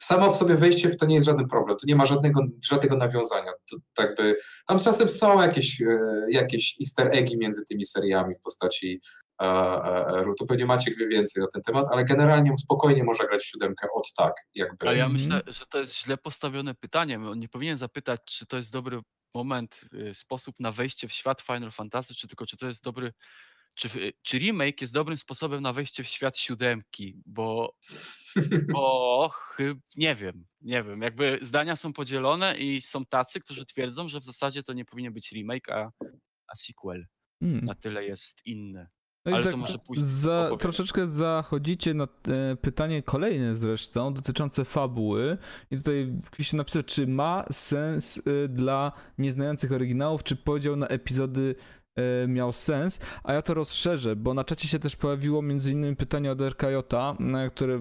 [0.00, 2.96] samo w sobie wejście w to nie jest żaden problem, tu nie ma żadnego, żadnego
[2.96, 8.34] nawiązania, to tak by, tam czasem są jakieś, e, jakieś easter eggi między tymi seriami
[8.34, 9.00] w postaci
[9.42, 13.24] e, e, e, to pewnie Maciek wie więcej na ten temat, ale generalnie spokojnie można
[13.26, 14.88] grać w siódemkę od tak, jakby.
[14.88, 15.22] Ale ja Mhm.
[15.22, 17.16] myślę, że to jest źle postawione pytanie.
[17.16, 19.00] On nie powinien zapytać, czy to jest dobry
[19.34, 23.12] moment, y, sposób na wejście w świat Final Fantasy, czy tylko czy to jest dobry,
[23.78, 27.74] czy, w- czy remake jest dobrym sposobem na wejście w świat siódemki, bo,
[28.72, 34.08] bo chyb, nie wiem, nie wiem, jakby zdania są podzielone i są tacy, którzy twierdzą,
[34.08, 35.90] że w zasadzie to nie powinien być remake, a,
[36.48, 37.06] a sequel.
[37.42, 37.64] Mm.
[37.64, 38.86] Na tyle jest inny.
[39.26, 44.64] No Ale za, to może później za, troszeczkę zachodzicie na e, pytanie kolejne zresztą, dotyczące
[44.64, 45.38] fabuły.
[45.70, 51.54] I tutaj ktoś napisał, czy ma sens e, dla nieznających oryginałów, czy podział na epizody
[52.28, 56.32] miał sens, a ja to rozszerzę, bo na czacie się też pojawiło między innymi pytanie
[56.32, 56.76] od RKJ,
[57.18, 57.80] na które e,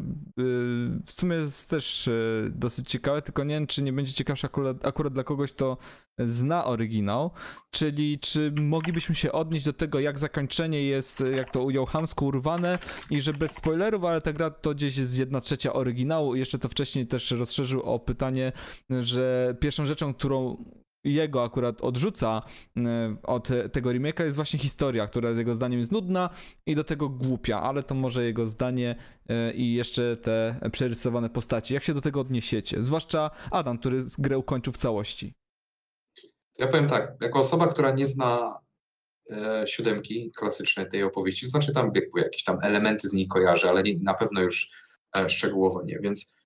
[1.05, 2.11] w sumie jest też e,
[2.49, 5.77] dosyć ciekawe, tylko nie wiem, czy nie będzie ciekawsze akurat, akurat dla kogoś, kto
[6.19, 7.31] zna oryginał,
[7.71, 12.79] czyli czy moglibyśmy się odnieść do tego, jak zakończenie jest, jak to ujął Hamsko, urwane
[13.09, 16.35] i że bez spoilerów, ale ta gra to gdzieś jest jedna trzecia oryginału.
[16.35, 18.51] Jeszcze to wcześniej też rozszerzył o pytanie,
[18.89, 20.65] że pierwszą rzeczą, którą
[21.13, 22.41] jego akurat odrzuca
[22.77, 26.29] e, od tego remake'a jest właśnie historia, która jego zdaniem jest nudna
[26.65, 28.95] i do tego głupia, ale to może jego zdanie
[29.29, 31.73] e, i jeszcze te przerysowane postaci.
[31.73, 32.83] Jak się do tego odniesiecie?
[32.83, 35.33] Zwłaszcza Adam, który grę ukończył w całości.
[36.57, 38.59] Ja powiem tak, jako osoba, która nie zna
[39.31, 43.83] e, siódemki klasycznej tej opowieści, znaczy tam jakby jakieś tam elementy z niej kojarzę, ale
[43.83, 44.71] nie, na pewno już
[45.27, 46.37] szczegółowo nie, więc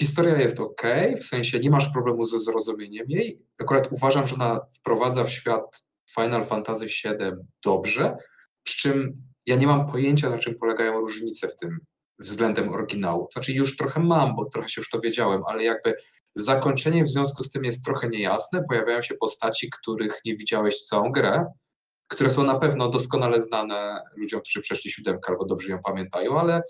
[0.00, 0.82] historia jest ok,
[1.20, 3.42] w sensie nie masz problemu ze zrozumieniem jej.
[3.60, 7.30] Akurat uważam, że ona wprowadza w świat Final Fantasy VII
[7.64, 8.16] dobrze,
[8.62, 9.12] przy czym
[9.46, 11.78] ja nie mam pojęcia, na czym polegają różnice w tym
[12.18, 13.28] względem oryginału.
[13.32, 15.94] Znaczy już trochę mam, bo trochę się już to wiedziałem, ale jakby
[16.34, 18.64] zakończenie w związku z tym jest trochę niejasne.
[18.68, 21.46] Pojawiają się postaci, których nie widziałeś całą grę,
[22.08, 26.62] które są na pewno doskonale znane ludziom, którzy przeszli siódemkę albo dobrze ją pamiętają, ale,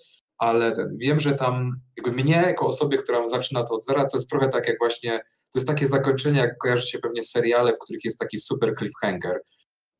[0.42, 4.16] ale ten, wiem, że tam jakby mnie jako osobie, która zaczyna to od zera, to
[4.16, 8.04] jest trochę tak jak właśnie, to jest takie zakończenie, jak kojarzycie pewnie seriale, w których
[8.04, 9.40] jest taki super cliffhanger.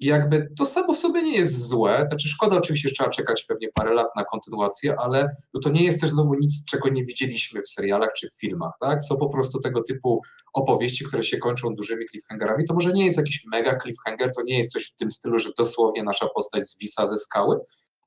[0.01, 3.45] I jakby to samo w sobie nie jest złe, znaczy szkoda oczywiście, że trzeba czekać
[3.45, 7.05] pewnie parę lat na kontynuację, ale no to nie jest też znowu nic, czego nie
[7.05, 9.03] widzieliśmy w serialach czy w filmach, tak?
[9.03, 10.21] Są po prostu tego typu
[10.53, 12.65] opowieści, które się kończą dużymi cliffhangerami.
[12.65, 15.51] To może nie jest jakiś mega cliffhanger, to nie jest coś w tym stylu, że
[15.59, 17.61] dosłownie nasza postać zwisa ze skały,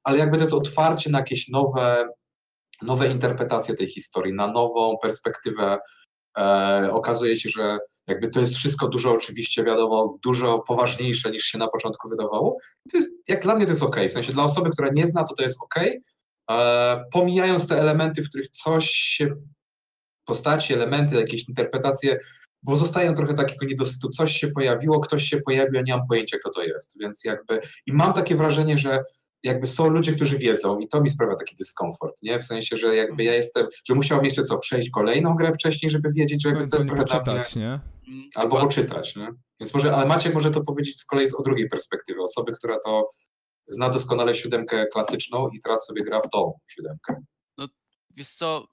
[0.04, 2.08] ale jakby to jest otwarcie na jakieś nowe,
[2.82, 5.78] nowe interpretacje tej historii, na nową perspektywę.
[6.38, 11.58] E, okazuje się, że jakby to jest wszystko dużo oczywiście wiadomo, dużo poważniejsze niż się
[11.58, 12.58] na początku wydawało.
[12.92, 15.24] To jest, jak dla mnie to jest ok, w sensie dla osoby, która nie zna,
[15.24, 15.76] to to jest ok.
[16.52, 19.36] E, pomijając te elementy, w których coś się,
[20.26, 22.18] postaci, elementy, jakieś interpretacje,
[22.64, 26.38] bo zostają trochę takiego niedosytu, coś się pojawiło, ktoś się pojawił, a nie mam pojęcia,
[26.38, 29.02] kto to jest, więc jakby i mam takie wrażenie, że
[29.46, 32.40] jakby są ludzie, którzy wiedzą i to mi sprawia taki dyskomfort, nie?
[32.40, 36.10] W sensie, że jakby ja jestem, że musiałem jeszcze co, przejść kolejną grę wcześniej, żeby
[36.16, 37.80] wiedzieć, że jakby to jest trochę dla mnie, poczytać, nie?
[38.36, 39.28] Albo poczytać, nie?
[39.60, 42.80] Więc może, ale Maciek może to powiedzieć z kolei z o drugiej perspektywy, osoby, która
[42.86, 43.08] to
[43.68, 47.16] zna doskonale siódemkę klasyczną i teraz sobie gra w tą siódemkę.
[48.16, 48.68] Wiesz co,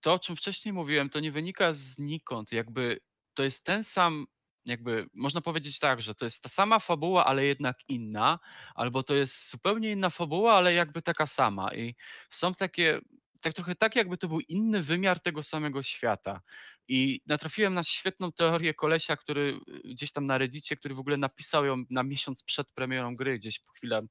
[0.00, 2.52] to o czym wcześniej mówiłem, to nie wynika znikąd.
[2.52, 2.98] Jakby
[3.34, 4.26] to jest ten sam
[4.66, 8.38] jakby można powiedzieć tak, że to jest ta sama fabuła, ale jednak inna,
[8.74, 11.74] albo to jest zupełnie inna fabuła, ale jakby taka sama.
[11.74, 11.94] I
[12.30, 13.00] są takie,
[13.40, 16.40] tak trochę tak, jakby to był inny wymiar tego samego świata.
[16.88, 21.16] I natrafiłem na świetną teorię kolesia, który y, gdzieś tam na Reddicie, który w ogóle
[21.16, 24.02] napisał ją na miesiąc przed premierą gry, gdzieś po chwilę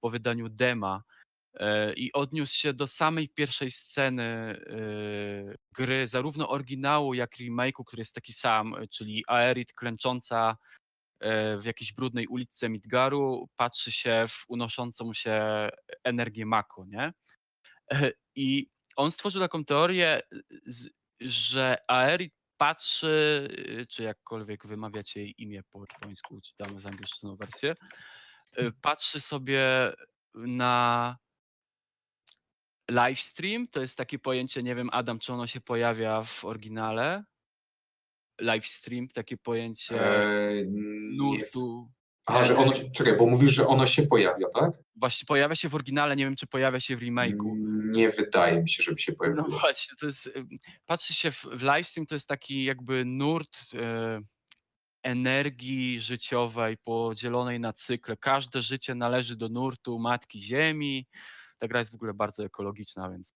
[0.00, 1.02] po wydaniu dema
[1.96, 8.14] i odniósł się do samej pierwszej sceny e, gry, zarówno oryginału, jak remake'u, który jest
[8.14, 10.56] taki sam, czyli Aerith klęcząca
[11.20, 15.68] e, w jakiejś brudnej uliczce Midgaru, patrzy się w unoszącą się
[16.04, 17.12] energię Mako, nie?
[18.34, 20.20] I on stworzył taką teorię,
[21.20, 23.48] że Aerith patrzy,
[23.88, 27.74] czy jakkolwiek wymawiacie jej imię po japońsku, czy tam angielską wersję,
[28.58, 29.92] Y, patrzy sobie
[30.34, 31.16] na
[32.90, 37.24] livestream, to jest takie pojęcie, nie wiem Adam, czy ono się pojawia w oryginale?
[38.40, 40.66] Livestream, takie pojęcie Eee,
[41.16, 41.90] nurtu.
[42.28, 44.70] Aha, że ono, czekaj, bo mówisz, że ono się pojawia, tak?
[44.96, 47.52] Właśnie pojawia się w oryginale, nie wiem czy pojawia się w remake'u.
[47.96, 49.48] Nie wydaje mi się, żeby się No pojawiło.
[49.58, 50.32] właśnie, to jest,
[50.86, 54.20] patrzy się w, w livestream, to jest taki jakby nurt e,
[55.02, 58.16] energii życiowej podzielonej na cykle.
[58.16, 61.06] Każde życie należy do nurtu Matki Ziemi.
[61.58, 63.34] Ta gra jest w ogóle bardzo ekologiczna, więc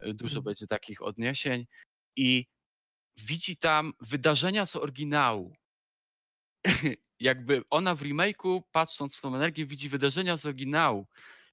[0.00, 0.44] e, dużo Mhm.
[0.44, 1.66] będzie takich odniesień.
[2.16, 2.46] I
[3.16, 5.54] widzi tam wydarzenia z oryginału.
[7.20, 11.06] Jakby ona w remake'u, patrząc w tą energię, widzi wydarzenia z oryginału.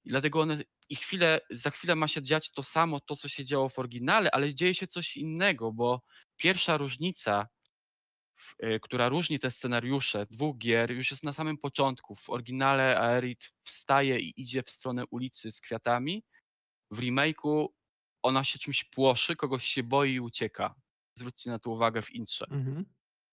[0.04, 3.44] I dlatego one i chwilę, za chwilę ma się dziać to samo, to co się
[3.44, 6.02] działo w oryginale, ale dzieje się coś innego, bo
[6.36, 7.48] pierwsza różnica
[8.82, 12.14] która różni te scenariusze dwóch gier, już jest na samym początku.
[12.14, 16.24] W oryginale Aerith wstaje i idzie w stronę ulicy z kwiatami.
[16.90, 17.66] W remake'u
[18.22, 20.74] ona się czymś płoszy, kogoś się boi i ucieka.
[21.14, 22.46] Zwróćcie na to uwagę w intrze.
[22.50, 22.84] Mhm.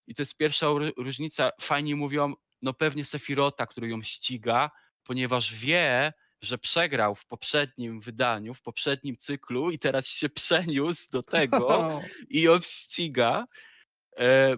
[0.08, 1.52] I to jest pierwsza ró- różnica.
[1.62, 4.72] Fajni mówią, no pewnie Sefirota, który ją ściga,
[5.04, 11.24] ponieważ wie, że przegrał w poprzednim wydaniu, w poprzednim cyklu i teraz się przeniósł do
[11.24, 11.68] tego
[12.30, 13.46] i ją ściga, e,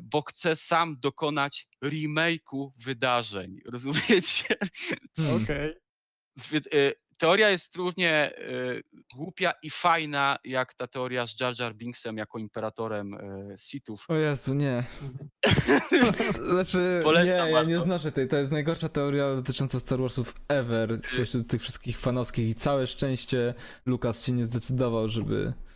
[0.02, 3.60] bo chce sam dokonać remake'u wydarzeń.
[3.74, 4.56] Rozumiecie?
[5.18, 5.44] Hmm.
[5.44, 5.74] Okej.
[6.36, 8.34] Wy- e, Teoria jest równie e,
[9.16, 14.06] głupia i fajna, jak ta teoria z Jar Jar Binksem jako imperatorem e, Sithów.
[14.08, 14.84] O Jezu, nie.
[16.50, 18.28] Znaczy, Polecam nie, ja nie znoszę tej.
[18.28, 23.54] To jest najgorsza teoria dotycząca Star Warsów ever spośród tych wszystkich fanowskich i całe szczęście
[23.86, 25.75] Lukas się nie zdecydował, żeby e,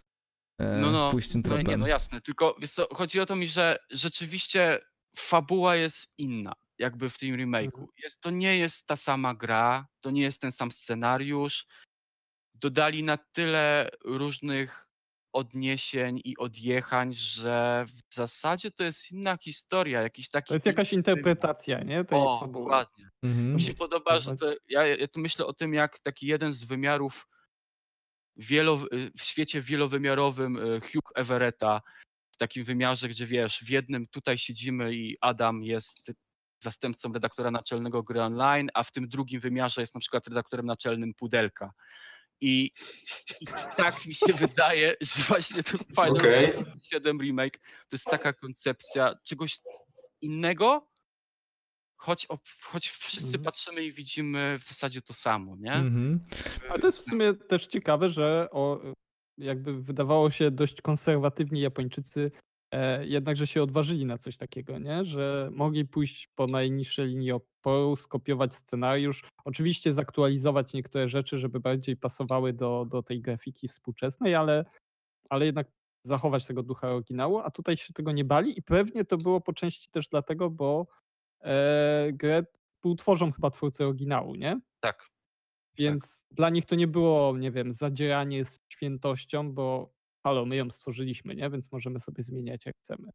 [0.59, 1.79] No, no, pójść tym no, nie, tropem.
[1.79, 4.79] no jasne, tylko wiesz co, chodzi o to mi, że rzeczywiście
[5.15, 7.65] fabuła jest inna, jakby w tym remake'u.
[7.65, 7.87] Mhm.
[8.03, 11.65] Jest, to nie jest ta sama gra, to nie jest ten sam scenariusz.
[12.53, 14.85] Dodali na tyle różnych
[15.33, 20.47] odniesień i odjechań, że w zasadzie to jest inna historia, jakiś taki...
[20.47, 22.05] To jest jakaś interpretacja, nie?
[22.05, 22.63] Tej O, fabuły.
[22.63, 23.09] dokładnie.
[23.23, 23.53] Mhm.
[23.53, 26.63] Mi się podoba, że to, ja, ja tu myślę o tym, jak taki jeden z
[26.63, 27.27] wymiarów
[28.39, 28.77] wielo,
[29.17, 31.81] w świecie wielowymiarowym y, Hugh Everetta,
[32.31, 36.11] w takim wymiarze, gdzie wiesz, w jednym tutaj siedzimy i Adam jest
[36.59, 41.13] zastępcą redaktora naczelnego gry online, a w tym drugim wymiarze jest na przykład redaktorem naczelnym
[41.13, 41.73] Pudelka.
[42.41, 42.71] I,
[43.41, 43.47] i
[43.77, 46.53] tak mi się wydaje, że właśnie ten Final.
[46.53, 49.59] Fantasy 7 Remake to jest taka koncepcja czegoś
[50.21, 50.88] innego,
[51.99, 52.27] choć,
[52.63, 53.43] choć wszyscy Mhm.
[53.43, 55.73] patrzymy i widzimy w zasadzie to samo, nie?
[55.73, 56.19] Mhm.
[56.69, 58.81] Ale to jest w sumie też ciekawe, że o,
[59.37, 62.31] jakby wydawało się dość konserwatywni Japończycy,
[62.73, 65.05] e, jednakże się odważyli na coś takiego, nie?
[65.05, 71.97] Że mogli pójść po najniższej linii oporu, skopiować scenariusz, oczywiście zaktualizować niektóre rzeczy, żeby bardziej
[71.97, 74.65] pasowały do, do tej grafiki współczesnej, ale,
[75.29, 75.67] ale jednak
[76.05, 79.53] zachować tego ducha oryginału, a tutaj się tego nie bali i pewnie to było po
[79.53, 80.87] części też dlatego, bo
[81.41, 82.43] e, grę
[82.75, 84.59] współtworzą chyba twórcy oryginału, nie?
[84.79, 85.09] Tak.
[85.77, 90.69] Więc dla nich to nie było, nie wiem, zadzieranie z świętością, bo halo, my ją
[90.69, 91.49] stworzyliśmy, nie?
[91.49, 93.09] Więc możemy sobie zmieniać jak chcemy.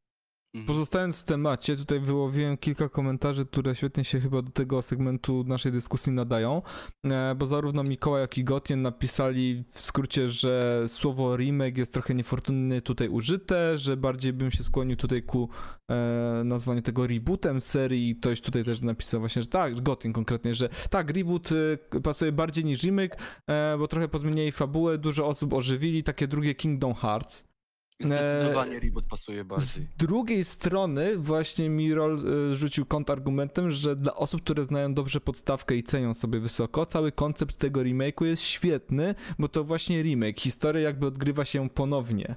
[0.54, 0.66] Mhm.
[0.66, 5.72] Pozostając w temacie, tutaj wyłowiłem kilka komentarzy, które świetnie się chyba do tego segmentu naszej
[5.72, 6.62] dyskusji nadają,
[7.04, 12.14] e, bo zarówno Mikołaj, jak i Gotien napisali w skrócie, że słowo remake jest trochę
[12.14, 15.48] niefortunnie tutaj użyte, że bardziej bym się skłonił tutaj ku
[15.90, 18.16] e, nazwaniu tego rebootem serii.
[18.16, 22.64] Ktoś tutaj też napisał właśnie, że tak, Gotien konkretnie, że tak, reboot e, pasuje bardziej
[22.64, 27.53] niż remake, e, bo trochę pozmieniali fabułę, dużo osób ożywili, takie drugie Kingdom Hearts.
[28.00, 29.88] Zdecydowanie reboot pasuje Z bardziej.
[29.98, 32.18] drugiej strony właśnie Mirol
[32.52, 37.12] y, rzucił kontrargumentem, że dla osób, które znają dobrze podstawkę i cenią sobie wysoko, cały
[37.12, 40.40] koncept tego remake'u jest świetny, bo to właśnie remake.
[40.40, 42.36] Historia jakby odgrywa się ponownie.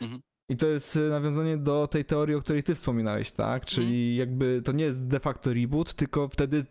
[0.00, 0.20] Mhm.
[0.50, 3.64] I to jest y, nawiązanie do tej teorii, o której ty wspominałeś, tak?
[3.64, 6.64] Czyli jakby to nie jest de facto reboot, tylko wtedy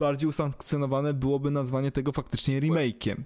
[0.00, 3.22] bardziej usankcjonowane byłoby nazwanie tego faktycznie remake'iem.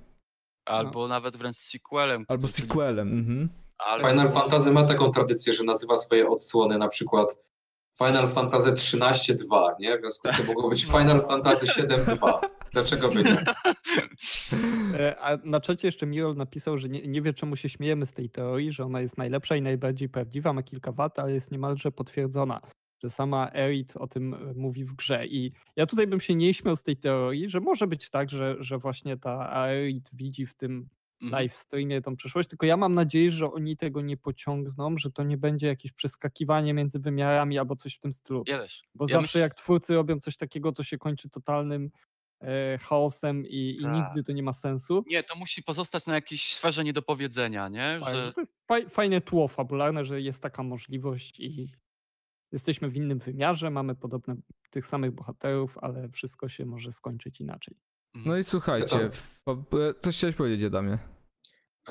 [0.66, 2.24] Albo nawet wręcz sequelem.
[2.28, 3.48] Albo sequelem, mhm.
[3.78, 4.08] Albo...
[4.08, 7.42] Final Fantasy ma taką tradycję, że nazywa swoje odsłony na przykład
[7.98, 9.98] Final Fantasy 13.2, nie?
[9.98, 12.38] W związku z tym mogło być Final Fantasy 7.2.
[12.72, 13.44] Dlaczego by nie?
[14.94, 18.12] E, A na czacie jeszcze Mirol napisał, że nie, nie wie czemu się śmiejemy z
[18.12, 21.92] tej teorii, że ona jest najlepsza i najbardziej prawdziwa, ma kilka wad, ale jest niemalże
[21.92, 22.60] potwierdzona,
[23.02, 25.26] że sama Erit o tym e, mówi w grze.
[25.26, 28.56] I ja tutaj bym się nie śmiał z tej teorii, że może być tak, że,
[28.60, 30.88] że właśnie ta Erit widzi w tym.
[31.20, 35.22] Live streamie tą przyszłość, tylko ja mam nadzieję, że oni tego nie pociągną, że to
[35.22, 38.42] nie będzie jakieś przeskakiwanie między wymiarami albo coś w tym stylu.
[38.46, 38.62] Ja.
[38.94, 41.90] Bo ja zawsze myślę- jak twórcy robią coś takiego, to się kończy totalnym
[42.40, 43.94] e, chaosem i, i Tak.
[43.94, 45.04] nigdy to nie ma sensu.
[45.06, 48.00] Nie, to musi pozostać na jakiejś sferze niedopowiedzenia, nie?
[48.06, 48.26] Że...
[48.26, 51.72] że to jest faj, fajne tło fabularne, że jest taka możliwość i
[52.52, 54.36] jesteśmy w innym wymiarze, mamy podobne
[54.70, 57.76] tych samych bohaterów, ale wszystko się może skończyć inaczej.
[58.26, 59.10] No i słuchajcie,
[59.46, 60.98] e, coś chciałeś powiedzieć, Adamie?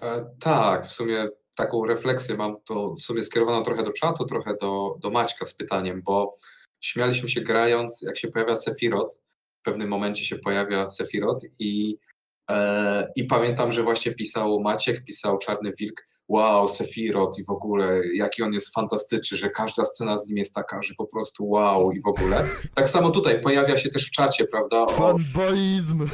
[0.02, 4.56] E, tak, w sumie taką refleksję mam to w sumie skierowaną trochę do czatu, trochę
[4.62, 6.34] do, do Maćka z pytaniem, bo
[6.80, 9.16] śmialiśmy się grając, jak się pojawia Sephiroth,
[9.60, 11.98] w pewnym momencie się pojawia Sephiroth i,
[13.16, 18.44] i pamiętam, że właśnie pisał Maciek, pisał Czarny Wilk, wow, Sephiroth i w ogóle, jaki
[18.44, 22.02] on jest fantastyczny, że każda scena z nim jest taka, że po prostu wow i
[22.02, 22.44] w ogóle.
[22.76, 26.08] Tak samo tutaj pojawia się też w czacie, prawda, o, Fanboizm!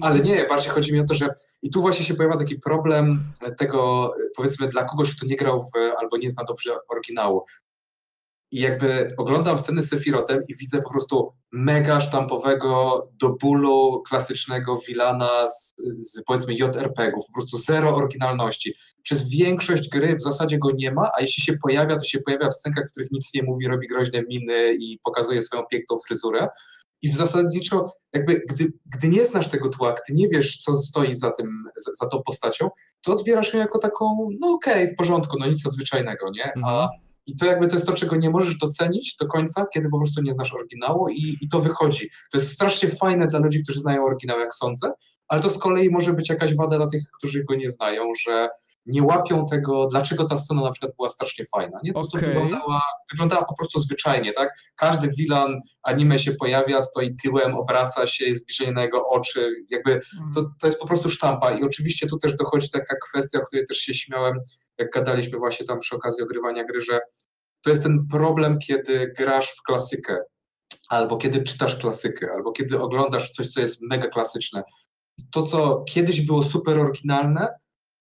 [0.00, 1.28] ale nie, bardziej chodzi mi o to, że
[1.62, 5.70] i tu właśnie się pojawia taki problem tego, powiedzmy, dla kogoś, kto nie grał w,
[5.98, 7.44] albo nie zna dobrze oryginału.
[8.50, 14.80] I jakby oglądam sceny z Sephirotem i widzę po prostu mega sztampowego, do bólu klasycznego
[14.88, 18.74] Wilana z, z powiedzmy JRPG-ów, po prostu zero oryginalności.
[19.02, 22.48] Przez większość gry w zasadzie go nie ma, a jeśli się pojawia, to się pojawia
[22.48, 26.48] w scenkach, w których nic nie mówi, robi groźne miny i pokazuje swoją piękną fryzurę.
[27.02, 31.14] I w zasadniczo, jakby, gdy, gdy nie znasz tego tła, gdy nie wiesz, co stoi
[31.14, 32.70] za, tym, za, za tą postacią,
[33.00, 36.52] to odbierasz ją jako taką, no okej, w porządku, no nic nadzwyczajnego, nie?
[36.64, 36.88] A, Mhm.
[37.28, 40.22] I to jakby to jest to, czego nie możesz docenić do końca, kiedy po prostu
[40.22, 42.10] nie znasz oryginału i, i to wychodzi.
[42.32, 44.92] To jest strasznie fajne dla ludzi, którzy znają oryginał, jak sądzę,
[45.28, 48.48] ale to z kolei może być jakaś wada dla tych, którzy go nie znają, że
[48.86, 51.78] nie łapią tego, dlaczego ta scena na przykład była strasznie fajna.
[51.82, 51.92] Nie?
[51.92, 52.28] Po prostu Okej.
[52.28, 54.54] wyglądała, wyglądała po prostu zwyczajnie, tak?
[54.76, 60.00] Każdy wilan anime się pojawia, stoi tyłem, obraca się, jest zbliżenie na jego oczy, jakby
[60.34, 63.66] to, to jest po prostu sztampa i oczywiście tu też dochodzi taka kwestia, o której
[63.66, 64.40] też się śmiałem,
[64.78, 67.00] jak gadaliśmy właśnie tam przy okazji ogrywania gry, że
[67.64, 70.18] to jest ten problem, kiedy grasz w klasykę,
[70.88, 74.62] albo kiedy czytasz klasykę, albo kiedy oglądasz coś, co jest mega klasyczne.
[75.30, 77.48] To, co kiedyś było super oryginalne,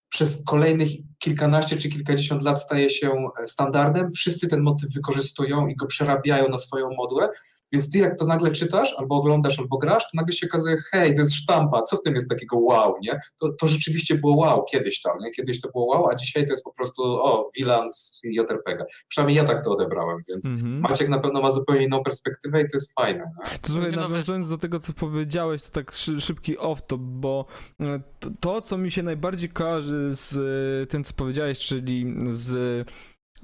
[0.10, 0.90] przez kolejnych
[1.20, 6.58] kilkanaście czy kilkadziesiąt lat staje się standardem, wszyscy ten motyw wykorzystują i go przerabiają na
[6.58, 7.30] swoją modłę,
[7.72, 11.16] więc ty jak to nagle czytasz, albo oglądasz, albo grasz, to nagle się okazuje, hej,
[11.16, 13.20] to jest sztampa, co w tym jest takiego wow, nie?
[13.40, 15.32] To, to rzeczywiście było wow kiedyś tam, nie?
[15.32, 18.86] Kiedyś to było wow, a dzisiaj to jest po prostu, o, Wilan z JRPG.
[19.08, 20.80] Przynajmniej ja tak to odebrałem, więc Mhm.
[20.80, 23.20] Maciek na pewno ma zupełnie inną perspektywę i to jest fajne.
[23.20, 23.58] Nie?
[23.62, 27.46] To słuchaj, no, nawiązując do tego, co powiedziałeś, to tak szy, szybki off-top, bo
[27.80, 30.38] e, to, to, co mi się najbardziej kojarzy z
[30.84, 32.88] e, tym, co powiedziałeś, czyli z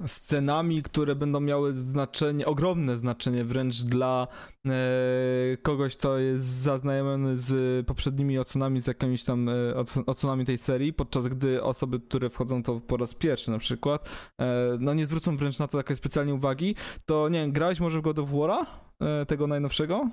[0.06, 4.28] scenami, które będą miały znaczenie, ogromne znaczenie wręcz dla
[4.66, 4.70] e,
[5.62, 10.92] kogoś, kto jest zaznajomiony z poprzednimi odsłonami, z jakimiś tam e, ods- odsłonami tej serii,
[10.92, 14.08] podczas gdy osoby, które wchodzą to po raz pierwszy na przykład,
[14.40, 16.74] e, no nie zwrócą wręcz na to takiej specjalnie uwagi,
[17.06, 18.66] to nie wiem, grałeś może w God of War'a?
[19.00, 20.08] E, tego najnowszego?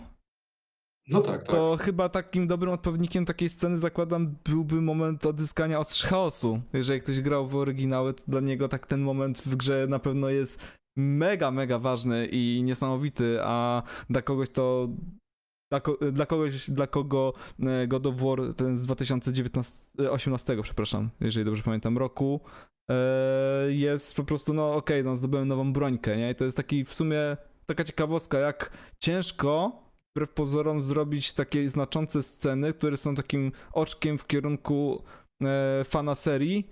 [1.11, 1.55] No tak, tak.
[1.55, 6.61] To chyba takim dobrym odpowiednikiem takiej sceny zakładam byłby moment odzyskania ostrz chaosu.
[6.73, 10.29] Jeżeli ktoś grał w oryginały, to dla niego tak ten moment w grze na pewno
[10.29, 10.59] jest
[10.97, 14.89] mega, mega ważny i niesamowity, a dla kogoś to
[15.71, 15.81] dla,
[16.11, 21.45] dla kogoś, dla kogo e, God of War, ten z 2019, e, 18, przepraszam, jeżeli
[21.45, 22.41] dobrze pamiętam, roku,
[22.91, 22.95] e,
[23.69, 26.31] jest po prostu, no okej, no zdobyłem nową brońkę, nie?
[26.31, 29.81] I to jest taki w sumie taka ciekawostka, jak ciężko
[30.15, 35.03] wbrew pozorom zrobić takie znaczące sceny, które są takim oczkiem w kierunku
[35.43, 36.69] e, fana serii,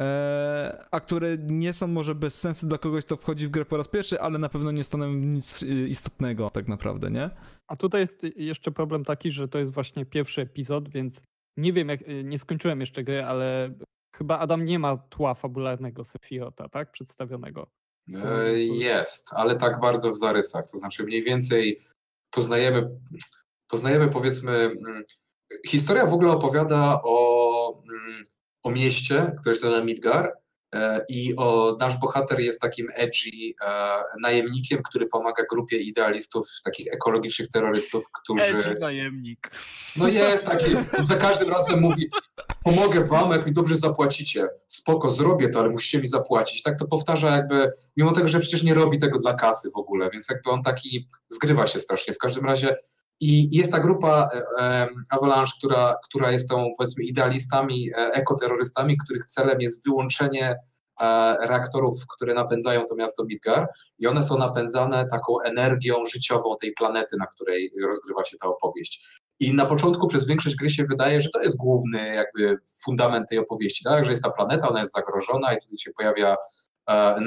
[0.00, 3.76] e, a które nie są może bez sensu dla kogoś, kto wchodzi w grę po
[3.76, 7.30] raz pierwszy, ale na pewno nie stanowią nic e, istotnego tak naprawdę, nie?
[7.70, 11.22] A tutaj jest jeszcze problem taki, że to jest właśnie pierwszy epizod, więc
[11.58, 13.74] nie wiem, jak, nie skończyłem jeszcze gry, ale
[14.16, 16.92] chyba Adam nie ma tła fabularnego Sephirota, tak?
[16.92, 17.66] Przedstawionego.
[18.14, 20.70] E, Jest, ale tak bardzo w zarysach.
[20.70, 21.80] To znaczy mniej więcej
[22.32, 22.88] poznajemy,
[23.68, 25.04] poznajemy powiedzmy, mm,
[25.66, 28.24] historia w ogóle opowiada o, mm,
[28.62, 30.32] o mieście, które się nazywa Midgar
[30.74, 36.86] e, i o, nasz bohater jest takim edgy e, najemnikiem, który pomaga grupie idealistów, takich
[36.92, 38.44] ekologicznych terrorystów, którzy...
[38.44, 39.50] Edgy najemnik.
[39.96, 40.66] No jest taki,
[41.00, 42.08] za każdym razem mówi,
[42.64, 44.48] pomogę wam, jak mi dobrze zapłacicie.
[44.68, 46.62] Spoko, zrobię to, ale musicie mi zapłacić.
[46.62, 50.10] Tak to powtarza jakby, mimo tego, że przecież nie robi tego dla kasy w ogóle,
[50.12, 52.14] więc jakby on taki zgrywa się strasznie.
[52.14, 52.76] W każdym razie
[53.22, 58.96] i jest ta grupa e, e, Avalanche, która, która jest tą powiedzmy idealistami, e, ekoterrorystami,
[59.04, 60.56] których celem jest wyłączenie
[61.40, 63.68] reaktorów, które napędzają to miasto Midgar
[63.98, 69.20] i one są napędzane taką energią życiową tej planety, na której rozgrywa się ta opowieść.
[69.42, 73.38] I na początku przez większość gry się wydaje, że to jest główny jakby fundament tej
[73.38, 74.04] opowieści, tak?
[74.04, 76.36] że jest ta planeta, ona jest zagrożona i tutaj się pojawia
[76.90, 77.20] E,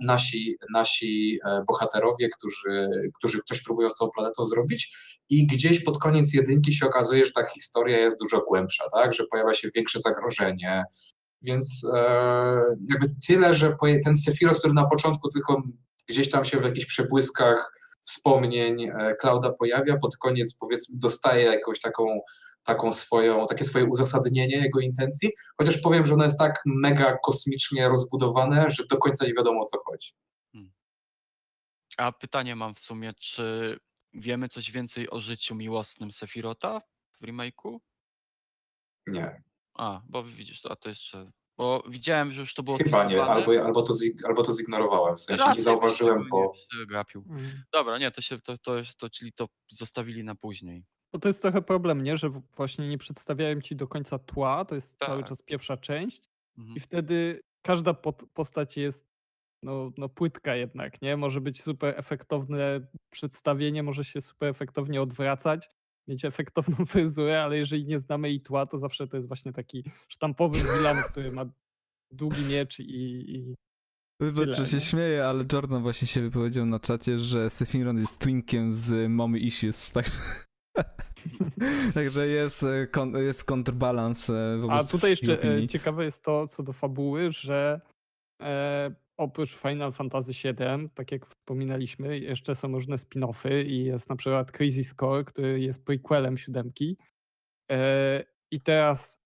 [0.00, 4.96] nasi, nasi e, bohaterowie, którzy, którzy coś próbują z tą planetą zrobić
[5.28, 9.12] i gdzieś pod koniec jedynki się okazuje, że ta historia jest dużo głębsza, tak?
[9.12, 10.84] że pojawia się większe zagrożenie,
[11.42, 11.98] więc e,
[12.88, 15.62] jakby tyle, że ten Sephiroth, który na początku tylko
[16.08, 17.72] gdzieś tam się w jakichś przebłyskach
[18.06, 18.90] wspomnień
[19.20, 22.20] Klauda pojawia, pod koniec powiedzmy dostaje jakąś taką
[22.66, 27.88] taką swoją, takie swoje uzasadnienie jego intencji, chociaż powiem, że ono jest tak mega kosmicznie
[27.88, 30.12] rozbudowane, że do końca nie wiadomo o co chodzi.
[30.52, 30.72] Hmm.
[31.98, 33.78] A pytanie mam w sumie, czy
[34.14, 36.80] wiemy coś więcej o życiu miłosnym Sefirota
[37.20, 37.78] w remake'u?
[39.06, 39.42] Nie.
[39.74, 43.64] A, bo widzisz, a to jeszcze bo widziałem, że już to było Chyba nie, albo,
[43.64, 43.94] albo, to,
[44.28, 46.52] albo to zignorowałem, w sensie Raczej nie zauważyłem, bo...
[46.74, 47.62] Nie mhm.
[47.72, 50.84] Dobra, nie, to się, to, to, to, czyli to zostawili na później.
[51.12, 52.16] Bo to jest trochę problem, nie?
[52.16, 55.08] Że właśnie nie przedstawiałem ci do końca tła, to jest tak.
[55.08, 56.76] cały czas pierwsza część mhm.
[56.76, 57.94] i wtedy każda
[58.34, 59.06] postać jest
[59.62, 61.16] no, no płytka jednak, nie?
[61.16, 62.80] Może być super efektowne
[63.10, 65.70] przedstawienie, może się super efektownie odwracać,
[66.08, 69.84] mieć efektowną fryzurę, ale jeżeli nie znamy jej tła, to zawsze to jest właśnie taki
[70.08, 71.44] sztampowy villain, który ma
[72.10, 73.54] długi miecz i, i
[74.20, 78.72] Wybacz, że się śmieję, ale Jordan właśnie się wypowiedział na czacie, że Sephiroth jest twinkiem
[78.72, 80.10] z Mommy Issues, tak?
[81.94, 82.88] Także jest, e,
[83.22, 85.68] jest kontrbalans e, A tutaj jeszcze e, opinii.
[85.68, 87.80] ciekawe jest to, co do fabuły, że
[88.42, 94.16] e, oprócz Final Fantasy VII, tak jak wspominaliśmy, jeszcze są różne spin-offy i jest na
[94.16, 96.96] przykład Crazy Score, który jest prequelem siódemki.
[97.70, 99.18] E, I teraz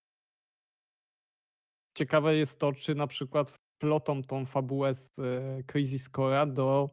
[1.97, 5.11] ciekawe jest to, czy na przykład plotą tą fabułę z
[5.67, 6.91] Crazy Score'a do,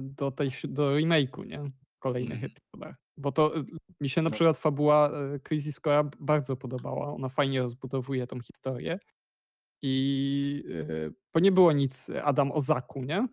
[0.00, 1.70] do, tej, do remake'u, nie?
[2.00, 2.50] kolejnych mm.
[2.50, 2.96] epizodach.
[3.16, 3.64] Bo to y,
[4.00, 7.14] mi się na przykład fabuła y, Crisis Core bardzo podobała.
[7.14, 8.98] Ona fajnie rozbudowuje tą historię.
[9.82, 13.28] I y, bo nie było nic Adam o Zaku, nie?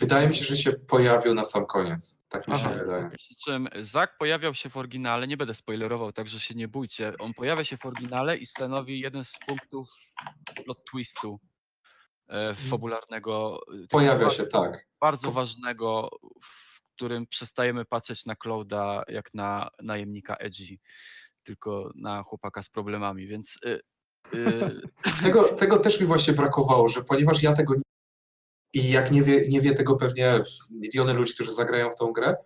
[0.00, 2.24] Wydaje mi się, że się pojawił na sam koniec.
[2.28, 3.10] Tak mi Aha, się wydaje.
[3.10, 7.12] Przy czym Zak pojawiał się w oryginale, nie będę spoilerował, także się nie bójcie.
[7.18, 9.88] On pojawia się w oryginale i stanowi jeden z punktów
[10.64, 11.40] plot twistu
[12.28, 12.68] e, mhm.
[12.68, 13.60] fabularnego.
[13.90, 14.86] Pojawia się, tak.
[15.00, 16.10] Bardzo ważnego
[16.98, 20.78] którym przestajemy patrzeć na Clouda jak na najemnika Edgy,
[21.42, 23.58] tylko na chłopaka z problemami, więc...
[25.22, 27.82] Tego, tego też mi właśnie brakowało, że ponieważ ja tego nie
[28.74, 32.36] i jak nie wie, nie wie tego pewnie miliony ludzi, którzy zagrają w tą grę,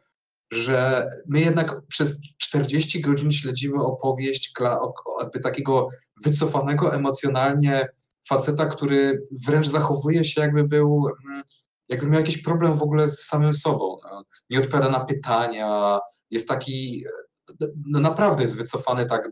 [0.52, 4.52] że my jednak przez 40 godzin śledzimy opowieść
[5.20, 5.88] jakby takiego
[6.24, 7.88] wycofanego emocjonalnie
[8.28, 11.42] faceta, który wręcz zachowuje się jakby był mm,
[11.88, 13.96] jakby miał jakiś problem w ogóle z samym sobą.
[14.04, 14.24] No.
[14.50, 15.98] Nie odpowiada na pytania,
[16.30, 17.04] jest taki,
[17.86, 19.30] no naprawdę jest wycofany tak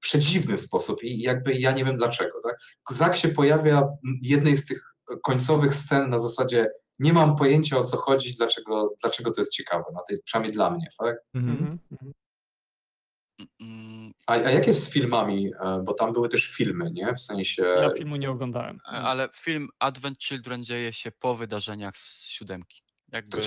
[0.00, 2.40] przedziwny sposób i jakby ja nie wiem dlaczego.
[2.42, 2.58] Tak?
[2.90, 3.82] Zak się pojawia
[4.22, 6.66] w jednej z tych końcowych scen na zasadzie
[6.98, 10.70] nie mam pojęcia o co chodzi, dlaczego, dlaczego to jest ciekawe, na tej, przynajmniej dla
[10.70, 10.86] mnie.
[10.98, 11.16] Tak?
[11.34, 11.78] Mhm.
[11.92, 12.12] mhm.
[14.26, 15.52] A, a jak jest z filmami?
[15.60, 17.14] E, bo tam były też filmy, nie?
[17.14, 17.62] W sensie.
[17.62, 18.80] Ja filmu nie oglądałem.
[18.84, 22.82] E, ale film Advent Children dzieje się po wydarzeniach z siódemki.
[23.12, 23.38] Jakby...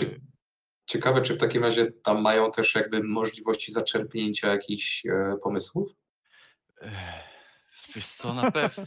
[0.85, 5.89] Ciekawe, czy w takim razie tam mają też jakby możliwości zaczerpnięcia jakichś e, pomysłów?
[7.95, 8.85] Wiesz co, na pewno.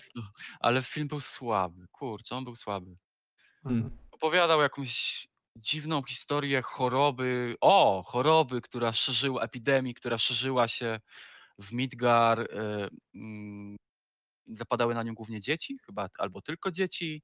[0.60, 1.86] Ale film był słaby.
[1.92, 2.96] Kurczę, on był słaby.
[3.62, 3.98] Hmm.
[4.10, 5.26] Opowiadał jakąś
[5.56, 11.00] dziwną historię choroby, o, choroby, która szerzyła, epidemii, która szerzyła się
[11.58, 12.48] w Midgar.
[13.14, 13.76] Mm,
[14.46, 17.22] zapadały na nią głównie dzieci, chyba albo tylko dzieci.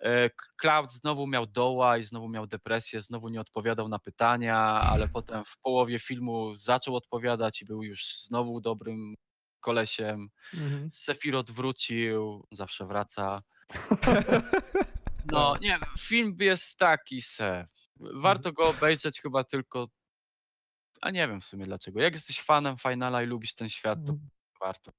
[0.00, 5.08] E, Cloud znowu miał doła i znowu miał depresję, znowu nie odpowiadał na pytania, ale
[5.08, 9.14] potem w połowie filmu zaczął odpowiadać i był już znowu dobrym
[9.64, 10.28] kolesiem.
[10.54, 10.90] Mhm.
[10.92, 13.42] Sephiroth wrócił, zawsze wraca.
[15.32, 17.66] No nie, film jest taki se.
[17.96, 19.88] Warto go obejrzeć chyba tylko.
[21.00, 22.00] A nie wiem w sumie dlaczego.
[22.00, 24.30] Jak jesteś fanem Finala i lubisz ten świat, to mhm.
[24.60, 24.92] warto.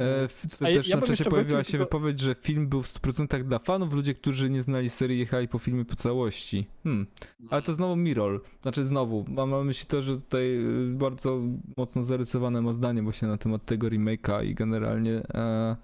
[0.00, 2.82] E, w- tutaj ja- też ja na czasie pojawiła się tylko- wypowiedź, że film był
[2.82, 6.66] w 100% dla fanów, ludzie, którzy nie znali serii jechali po filmie po całości.
[6.82, 7.06] Hmm.
[7.50, 8.42] Ale to znowu Mirror.
[8.62, 11.40] Znaczy znowu, mam na myśli to, że tutaj y, bardzo
[11.76, 15.76] mocno zarysowane ma zdanie właśnie na temat tego remake'a i generalnie e,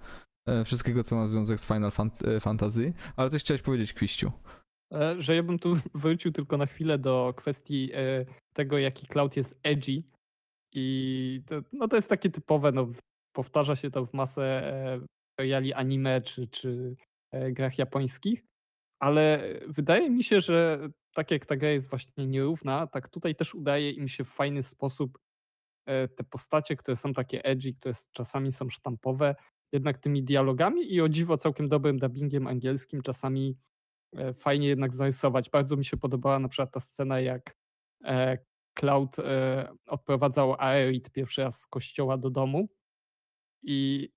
[0.47, 2.93] e, wszystkiego, co ma związek z Final Fant- e, Fantasy.
[3.15, 4.31] Ale coś chciałeś powiedzieć, Kwiściu.
[4.93, 9.37] E, Że ja bym tu wrócił tylko na chwilę do kwestii e, tego, jaki cloud
[9.37, 10.03] jest edgy.
[10.75, 12.87] I to, no to jest takie typowe, no,
[13.33, 14.99] powtarza się to w masę e,
[15.39, 16.95] seriali anime czy, czy
[17.31, 18.45] e, grach japońskich,
[18.99, 23.55] ale wydaje mi się, że tak jak ta gra jest właśnie nierówna, tak tutaj też
[23.55, 25.19] udaje im się w fajny sposób
[25.85, 29.35] e, te postacie, które są takie edgy, które czasami są sztampowe,
[29.71, 33.57] jednak tymi dialogami i o dziwo całkiem dobrym dubbingiem angielskim czasami
[34.33, 35.49] fajnie jednak zarysować.
[35.49, 37.55] Bardzo mi się podobała na przykład ta scena, jak
[38.73, 39.15] Cloud
[39.87, 42.69] odprowadzał Aerith pierwszy raz z kościoła do domu
[43.63, 44.09] i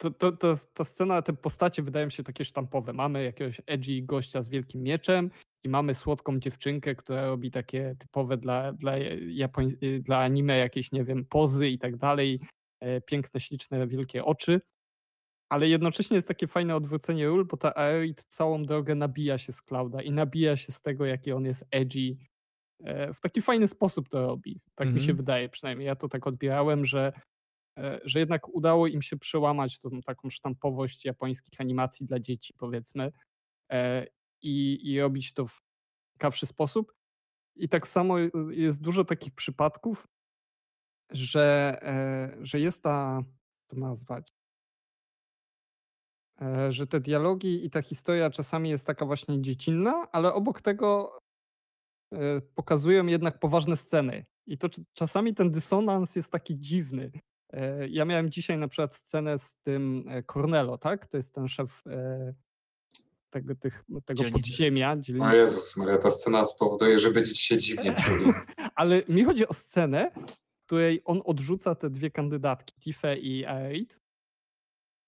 [0.00, 2.92] to, to, to, ta scena, te postacie wydają się takie sztampowe.
[2.92, 5.30] Mamy jakiegoś edgy gościa z wielkim mieczem
[5.64, 8.96] i mamy słodką dziewczynkę, która robi takie typowe dla, dla,
[9.28, 12.40] Japoń, y, dla anime jakieś, nie wiem, pozy i tak dalej.
[12.80, 14.60] e, Piękne, śliczne, wielkie oczy.
[15.52, 19.62] Ale jednocześnie jest takie fajne odwrócenie ról, bo ta Aerith całą drogę nabija się z
[19.62, 22.16] Clouda i nabija się z tego, jaki on jest edgy.
[22.84, 24.60] E, W taki fajny sposób to robi.
[24.74, 25.16] Tak mi się Mhm.
[25.16, 25.86] wydaje przynajmniej.
[25.86, 27.12] Ja to tak odbierałem, że,
[28.04, 33.12] że jednak udało im się przełamać tą taką sztampowość japońskich animacji dla dzieci, powiedzmy,
[33.70, 34.06] e,
[34.42, 35.62] i, i robić to w
[36.12, 36.94] ciekawszy sposób.
[37.56, 38.18] I tak samo
[38.50, 40.08] jest dużo takich przypadków,
[41.10, 43.22] że, e, że jest ta,
[43.66, 44.32] to nazwać,
[46.40, 51.18] e, że te dialogi i ta historia czasami jest taka właśnie dziecinna, ale obok tego
[52.12, 54.26] e, pokazują jednak poważne sceny.
[54.46, 57.10] I to cz- czasami ten dysonans jest taki dziwny.
[57.56, 61.06] E, Ja miałem dzisiaj na przykład scenę z tym e, Cornelo, tak?
[61.06, 62.34] To jest ten szef e,
[63.30, 64.50] tego, tych, tego Dzielnicy.
[64.50, 65.36] podziemia, O dzielnicy.
[65.36, 68.32] Jezus Maria, ta scena spowoduje, że będziecie się dziwnie czuli.
[68.74, 70.10] Ale mi chodzi o scenę,
[70.62, 74.00] w której on odrzuca te dwie kandydatki, Tiffę i Aerith.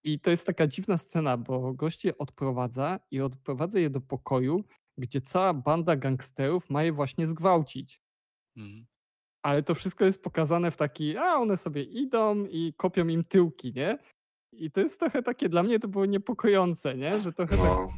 [0.04, 4.64] I to jest taka dziwna scena, bo gość je odprowadza i odprowadza je do pokoju,
[4.98, 8.00] gdzie cała banda gangsterów ma je właśnie zgwałcić.
[8.56, 8.86] Mhm.
[9.42, 13.72] Ale to wszystko jest pokazane w taki, a one sobie idą i kopią im tyłki,
[13.76, 13.98] nie?
[14.52, 17.22] I to jest trochę takie, dla mnie to było niepokojące, nie?
[17.22, 17.88] Że trochę tak No,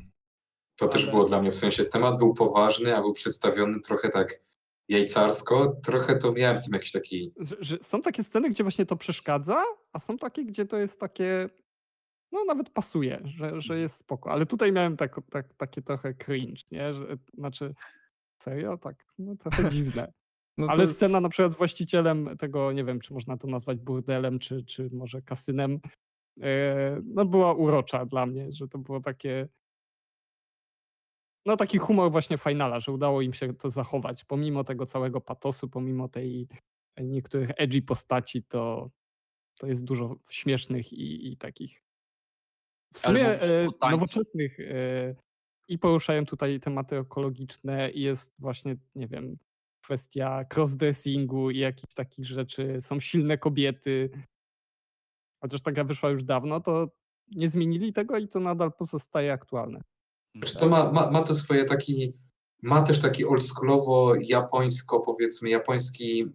[0.76, 4.41] to też było dla mnie, w sensie temat był poważny, a był przedstawiony trochę tak
[4.88, 5.76] jajcarsko.
[5.84, 7.32] Trochę to miałem z tym jakiś taki...
[7.41, 9.62] że, że są takie sceny, gdzie właśnie to przeszkadza,
[9.93, 11.49] a są takie, gdzie to jest takie,
[12.32, 14.30] no nawet pasuje, że, że jest spoko.
[14.30, 16.95] Ale tutaj miałem tak, tak, takie trochę cringe, nie?
[16.95, 17.74] Że, znaczy,
[18.43, 18.78] serio?
[18.78, 20.12] Tak, no trochę dziwne.
[20.61, 23.78] No Ale jest- scena na przykład z właścicielem tego, nie wiem, czy można to nazwać
[23.78, 25.80] burdelem, czy, czy może kasynem,
[26.40, 29.48] e, no była urocza dla mnie, że to było takie,
[31.46, 35.68] no taki humor właśnie finala, że udało im się to zachować, pomimo tego całego patosu,
[35.68, 36.48] pomimo tej
[37.00, 38.90] niektórych edgy postaci, to,
[39.58, 41.82] to jest dużo śmiesznych i, i takich
[42.94, 45.14] w sumie e, nowoczesnych e,
[45.68, 49.36] i poruszają tutaj tematy ekologiczne i jest właśnie, nie wiem,
[49.91, 52.78] kwestia crossdressingu i jakichś takich rzeczy.
[52.80, 54.11] Są silne kobiety.
[55.43, 56.88] Chociaż ta gra wyszła już dawno, to
[57.30, 59.82] nie zmienili tego i to nadal pozostaje aktualne.
[60.59, 62.12] To ma, ma, ma to swoje taki...
[62.62, 66.26] Ma też taki oldschoolowo japońsko, powiedzmy, japoński,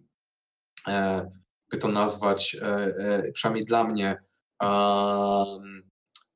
[0.88, 1.30] e,
[1.70, 4.18] by to nazwać, e, e, przynajmniej dla mnie,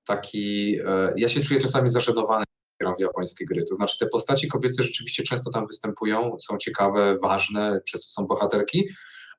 [0.05, 0.79] taki...
[0.87, 2.45] E, ja się czuję czasami zażenowany,
[2.81, 3.65] gram w japońskie gry.
[3.65, 8.89] To znaczy te postaci kobiece rzeczywiście często tam występują, są ciekawe, ważne, często są bohaterki,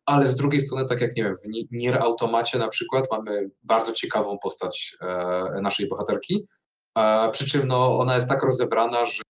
[0.05, 3.49] ale z drugiej strony, tak jak nie wiem, w Ni- Nier Automacie na przykład mamy
[3.63, 6.45] bardzo ciekawą postać e, naszej bohaterki,
[6.97, 9.21] e, przy czym no, ona jest tak rozebrana, że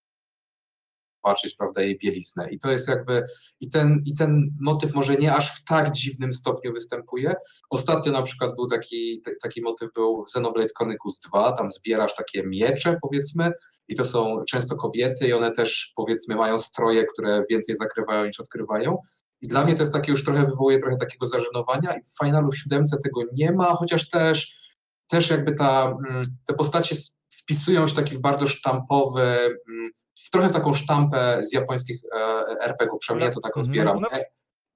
[1.22, 2.48] patrzeć, prawda, jej bieliznę.
[2.52, 3.24] I to jest jakby,
[3.60, 7.34] i ten, i ten motyw może nie aż w tak dziwnym stopniu występuje.
[7.70, 12.16] Ostatnio na przykład był taki, t- taki motyw był w Xenoblade Chronicles 2, tam zbierasz
[12.16, 13.52] takie miecze, powiedzmy,
[13.88, 18.40] i to są często kobiety i one też, powiedzmy, mają stroje, które więcej zakrywają niż
[18.40, 18.98] odkrywają.
[19.42, 22.52] I dla mnie to jest takie już trochę wywołuje trochę takiego zażenowania i w Finalu
[22.52, 24.62] w 7 tego nie ma, chociaż też,
[25.10, 26.96] też jakby ta, mm, te postacie
[27.30, 29.90] wpisują się taki w bardzo sztampowy, mm,
[30.32, 32.20] trochę w taką sztampę z japońskich e,
[32.62, 33.66] RPG-ów, przynajmniej ja to tak Mhm.
[33.68, 34.00] odbieram.
[34.02, 34.08] No,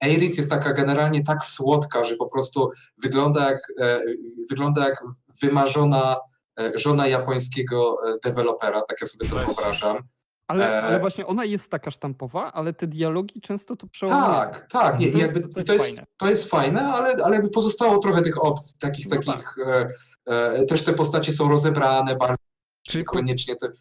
[0.04, 2.70] Eiris jest taka generalnie tak słodka, że po prostu
[3.04, 4.02] wygląda jak, e,
[4.50, 5.04] wygląda jak
[5.42, 6.18] wymarzona
[6.60, 9.98] e, żona japońskiego dewelopera, tak ja sobie to wyobrażam.
[10.48, 14.34] Ale, ale właśnie ona jest taka sztampowa, ale te dialogi często to przełamują.
[14.42, 15.00] Tak, tak.
[15.00, 16.04] Nie, To jest- jakby, to jest to, jest, fajne.
[16.18, 19.90] to jest fajne, ale, ale jakby pozostało trochę tych opcji, takich, No takich e,
[20.26, 22.45] e, też te postacie są rozebrane bardziej
[22.88, 23.72] Czyli po, niekoniecznie te,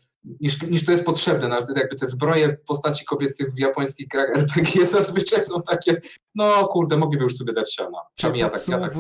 [0.41, 1.49] niż, niż to jest potrzebne.
[1.49, 6.01] Nawet jakby te zbroje postaci kobiecych w japońskich grach RPG zazwyczaj są takie,
[6.35, 7.99] no kurde, mogliby już sobie dać siana.
[8.17, 8.95] Przynajmniej ja tak, ja tak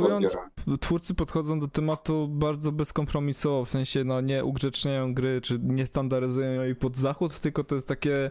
[0.65, 5.87] to twórcy podchodzą do tematu bardzo bezkompromisowo, w sensie no nie ugrzeczniają gry, czy nie
[5.87, 8.31] standaryzują jej pod zachód, tylko to jest takie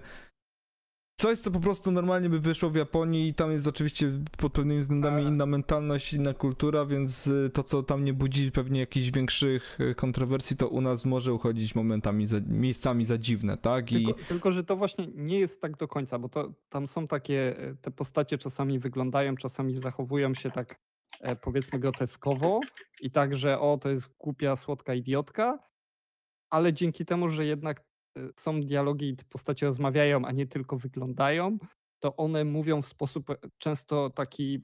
[1.23, 4.79] coś, co po prostu normalnie by wyszło w Japonii i tam jest oczywiście pod pewnymi
[4.79, 9.11] względami Ale- inna mentalność, inna kultura, więc y, to, co tam nie budzi pewnie jakichś
[9.11, 13.91] większych y, kontrowersji, to u nas może uchodzić momentami, za, miejscami za dziwne, tak?
[13.91, 17.07] I Tylko, tylko, że to właśnie nie jest tak do końca, bo to tam są
[17.07, 20.79] takie, e, te postacie czasami wyglądają, czasami zachowują się tak
[21.21, 22.59] e, powiedzmy groteskowo
[23.01, 25.59] i tak, że o, to jest głupia, słodka idiotka,
[26.49, 27.92] ale dzięki temu, że jednak
[28.39, 31.57] są dialogi i te postacie rozmawiają, a nie tylko wyglądają,
[31.99, 34.61] to one mówią w sposób e, często taki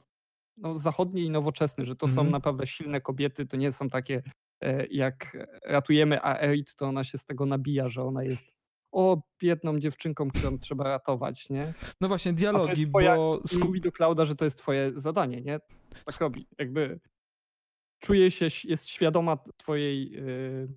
[0.58, 2.32] no, zachodni i nowoczesny, że to są Mhm.
[2.32, 4.24] naprawdę silne kobiety, to nie są takie
[4.64, 8.46] e, jak ratujemy Aerit, to ona się z tego nabija, że ona jest
[8.92, 11.74] o biedną dziewczynką, którą trzeba ratować, nie?
[12.02, 15.60] no właśnie dialogi, twoja- bo mówi do Klauda, że to jest twoje zadanie, nie?
[16.06, 16.48] Tak robi.
[16.60, 17.00] Jakby
[18.00, 20.68] czuje się, jest świadoma twojej, y,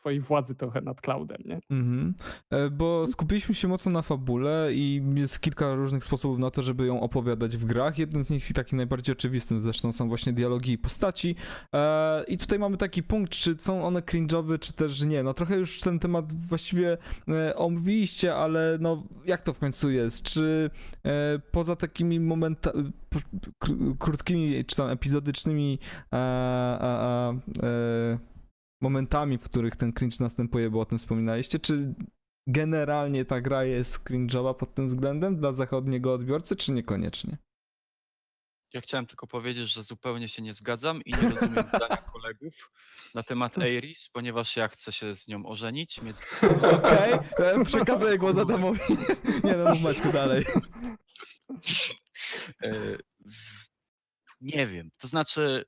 [0.00, 1.60] twojej władzy trochę nad Cloudem, nie?
[1.70, 2.14] Mhm.
[2.50, 6.86] E, Bo skupiliśmy się mocno na fabule i jest kilka różnych sposobów na to, żeby
[6.86, 7.98] ją opowiadać w grach.
[7.98, 11.36] Jeden z nich i takim najbardziej oczywistym zresztą są właśnie dialogi i postaci.
[11.74, 15.22] E, I tutaj mamy taki punkt, czy są one cringe'owe, czy też nie.
[15.22, 16.98] No trochę już ten temat właściwie
[17.28, 20.22] e, omówiliście, ale no jak to w końcu jest?
[20.22, 20.70] Czy
[21.50, 22.92] poza takimi momentami,
[23.98, 25.78] krótkimi czy tam epizodycznymi
[26.12, 28.18] e, e, e,
[28.80, 31.94] momentami, w których ten cringe następuje, bo o tym wspominaliście, czy
[32.46, 37.38] generalnie ta gra jest cringe'owa pod tym względem dla zachodniego odbiorcy, czy niekoniecznie?
[38.74, 42.72] Ja chciałem tylko powiedzieć, że zupełnie się nie zgadzam i nie rozumiem zdania kolegów
[43.14, 46.16] na temat Eiris, ponieważ ja chcę się z nią ożenić, mieć
[46.72, 48.80] Okej, okay, przekazuję głos Adamowi.
[49.44, 50.44] nie no, mów Maćku dalej.
[52.62, 52.72] E,
[54.40, 55.64] Nie wiem, to znaczy.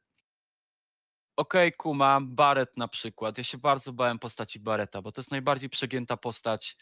[1.36, 3.38] Okej, kumam, Barret na przykład.
[3.38, 6.76] Ja się bardzo bałem postaci Barreta, bo to jest najbardziej przegięta postać,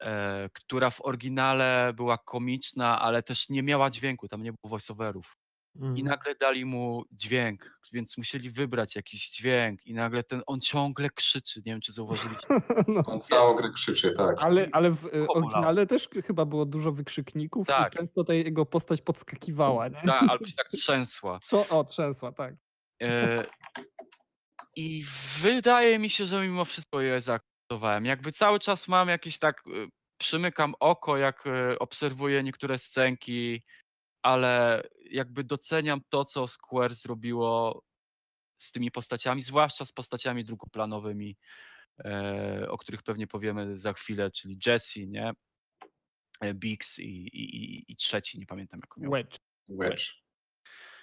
[0.00, 5.36] e, która w oryginale była komiczna, ale też nie miała dźwięku, tam nie było voiceoverów.
[5.76, 5.96] Mhm.
[5.96, 11.10] I nagle dali mu dźwięk, więc musieli wybrać jakiś dźwięk i nagle ten, on ciągle
[11.10, 12.46] krzyczy, nie wiem czy zauważyliście.
[12.88, 14.36] No, On całą grę krzyczy, tak.
[14.42, 15.34] ale, ale w y, bolało.
[15.34, 17.94] oryginale też chyba było dużo wykrzykników Tak.
[17.94, 20.02] i często ta jego postać podskakiwała, nie?
[20.06, 21.38] Tak, albo się tak trzęsła.
[21.42, 21.68] Co?
[21.68, 22.54] O, trzęsła, tak.
[23.02, 23.44] E,
[24.76, 25.04] I
[25.40, 28.04] wydaje mi się, że mimo wszystko je zaakceptowałem.
[28.04, 29.88] Jakby cały czas mam jakieś tak, e,
[30.20, 33.62] przymykam oko, jak e, obserwuję niektóre scenki,
[34.22, 37.82] ale jakby doceniam to, co Square zrobiło
[38.58, 41.36] z tymi postaciami, zwłaszcza z postaciami drugoplanowymi,
[42.68, 45.32] o których pewnie powiemy za chwilę, czyli Jesse, nie?
[46.54, 49.10] Biggs i, i, i, i trzeci, nie pamiętam jak miał.
[49.10, 49.38] Wedge.
[49.68, 50.12] Wedge.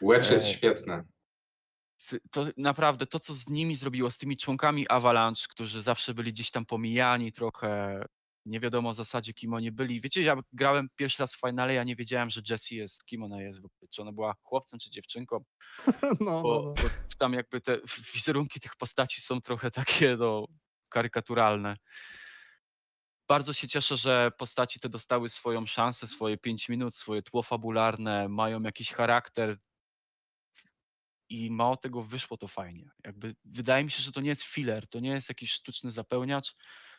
[0.02, 1.04] Wedge jest świetny.
[2.32, 6.52] To naprawdę to, co z nimi zrobiło, z tymi członkami Avalanche, którzy zawsze byli gdzieś
[6.52, 8.02] tam pomijani trochę,
[8.46, 10.02] nie wiadomo w zasadzie, kim oni byli.
[10.02, 13.42] Wiecie, ja grałem pierwszy raz w finale, ja nie wiedziałem, że Jessie jest, kim ona
[13.42, 15.44] jest, czy ona była chłopcem, czy dziewczynką,
[15.88, 16.74] No, no, bo, no.
[16.84, 17.78] bo tam jakby te
[18.14, 20.46] wizerunki tych postaci są trochę takie, no,
[20.90, 21.78] karykaturalne.
[23.28, 28.30] Bardzo się cieszę, że postaci te dostały swoją szansę, swoje 5 minut, swoje tło fabularne,
[28.30, 29.58] mają jakiś charakter,
[31.30, 32.92] i mało tego wyszło to fajnie.
[33.06, 36.56] Jakby wydaje mi się, że to nie jest filler, to nie jest jakiś sztuczny zapełniacz.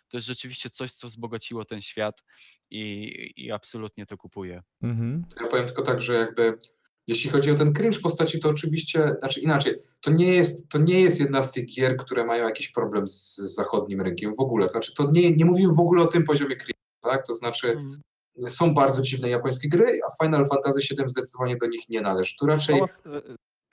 [0.09, 2.25] To jest rzeczywiście coś, co wzbogaciło ten świat
[2.71, 4.63] i, i absolutnie to kupuję.
[4.83, 5.25] Mhm.
[5.35, 6.59] To ja powiem tylko tak, że jakby
[7.07, 11.01] jeśli chodzi o ten cringe postaci, to oczywiście, znaczy inaczej, to nie jest, to nie
[11.01, 14.69] jest jedna z tych gier, które mają jakiś problem z zachodnim rynkiem w ogóle.
[14.69, 17.27] Znaczy, to nie, nie mówimy w ogóle o tym poziomie cringe, tak?
[17.27, 17.79] To znaczy,
[18.39, 18.51] Mm.
[18.51, 22.37] są bardzo dziwne japońskie gry, a Final Fantasy VII zdecydowanie do nich nie należy.
[22.37, 22.81] Tu raczej,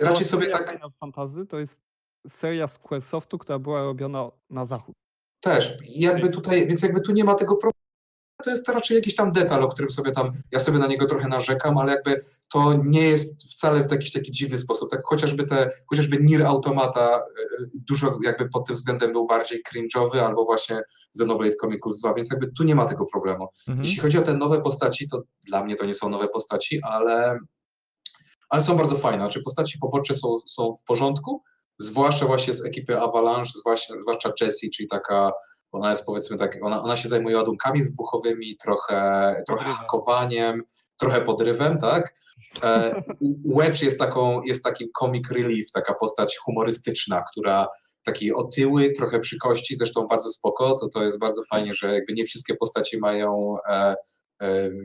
[0.01, 1.81] E, raczej sobie seria tak Final Fantasy to jest
[2.27, 4.95] seria Squaresoftu, która była robiona na zachód.
[5.39, 5.77] też.
[5.95, 7.75] Jakby tutaj, więc jakby tu nie ma tego problemu.
[8.43, 11.27] To jest raczej jakiś tam detal, o którym sobie tam, ja sobie na niego trochę
[11.27, 12.17] narzekam, ale jakby
[12.53, 14.91] to nie jest wcale w jakiś taki dziwny sposób.
[14.91, 17.21] Tak chociażby te, chociażby Nier Automata e,
[17.75, 20.81] dużo jakby pod tym względem był bardziej cringe'owy, albo właśnie
[21.15, 23.47] Xenoblade Chronicles 2, więc jakby tu nie ma tego problemu.
[23.67, 23.85] Mhm.
[23.85, 27.39] Jeśli chodzi o te nowe postaci, to dla mnie to nie są nowe postaci, ale,
[28.49, 29.17] ale są bardzo fajne.
[29.17, 31.43] Znaczy postaci poboczne są, są w porządku,
[31.79, 35.31] zwłaszcza właśnie z ekipy Avalanche, zwłaszcza, zwłaszcza Jessie, czyli taka
[35.71, 40.63] Ona jest powiedzmy tak, ona, ona się zajmuje ładunkami wybuchowymi, trochę, trochę hakowaniem,
[40.97, 42.15] trochę podrywem, tak?
[42.63, 43.03] E,
[43.55, 47.67] Wedge jest taką, jest taki comic relief, taka postać humorystyczna, która
[48.05, 52.13] taki otyły, trochę przy kości, zresztą bardzo spoko, to to jest bardzo fajnie, że jakby
[52.13, 53.95] nie wszystkie postaci mają e,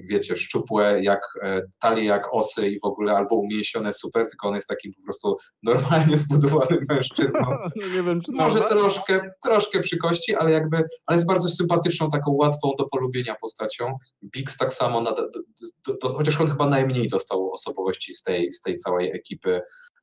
[0.05, 4.55] wiecie, szczupłe jak e, talie jak osy i w ogóle albo umięśnione super, tylko on
[4.55, 7.41] jest takim po prostu normalnie zbudowanym mężczyzną.
[7.77, 10.77] No wiem, Może troszkę, troszkę przy kości, ale jakby,
[11.07, 13.99] ale jest bardzo sympatyczną, taką łatwą do polubienia postacią.
[14.25, 15.41] Biggs tak samo, nada, do,
[15.87, 19.61] do, do, chociaż on chyba najmniej dostał osobowości z tej, z tej całej ekipy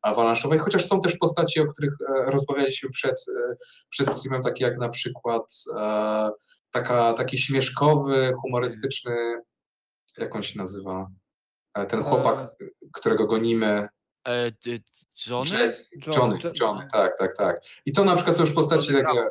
[0.07, 3.55] awalanszowej, chociaż są też postaci, o których e, rozmawialiśmy przed, e,
[3.89, 6.29] przed streamem, takie jak na przykład e,
[6.71, 9.41] taka, taki śmieszkowy, humorystyczny,
[10.17, 11.07] jak on się nazywa?
[11.87, 12.37] Ten chłopak,
[12.93, 13.87] którego gonimy,
[15.27, 15.57] Johnny?
[15.57, 17.61] John- Johnny, John- Johnny, tak, tak, tak.
[17.85, 19.27] I to na przykład są już postaci takie.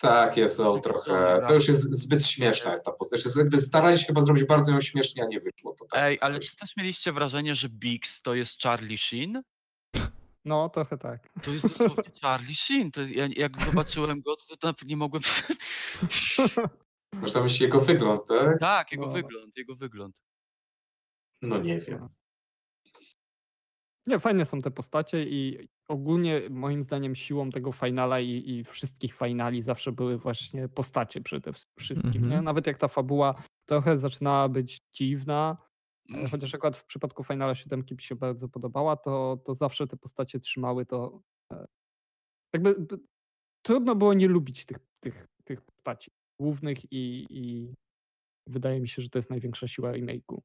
[0.00, 1.42] Tak, jest, są trochę.
[1.46, 3.24] To już jest zbyt śmieszna jest ta postać.
[3.24, 6.00] Jest jakby starali się chyba zrobić bardzo ją śmiesznie, a nie wyszło to tak.
[6.02, 9.42] Ej, ale czy też mieliście wrażenie, że Biggs to jest Charlie Sheen?
[10.48, 11.28] No, trochę tak.
[11.42, 12.90] To jest dosłownie Charlie Sheen.
[12.90, 15.22] To jest, ja, jak zobaczyłem go, to, to nie mogłem...
[17.14, 18.60] Można myśleć jego wygląd, tak?
[18.60, 19.12] tak, jego No.
[19.12, 20.16] wygląd, jego wygląd.
[21.42, 22.06] No nie wiem.
[24.06, 29.14] Nie, fajne są te postacie i ogólnie moim zdaniem siłą tego finala i, i wszystkich
[29.14, 32.14] finali zawsze były właśnie postacie przede wszystkim.
[32.14, 32.30] Mhm.
[32.30, 32.42] Nie?
[32.42, 35.67] Nawet jak ta fabuła trochę zaczynała być dziwna, Mm.
[36.30, 40.40] Chociaż akurat w przypadku finala siódemki mi się bardzo podobała, to, to zawsze te postacie
[40.40, 41.20] trzymały to.
[41.52, 41.66] e,
[42.52, 42.86] Jakby
[43.62, 47.74] trudno było nie lubić tych, tych, tych postaci głównych i, i
[48.48, 50.38] wydaje mi się, że to jest największa siła remake'u.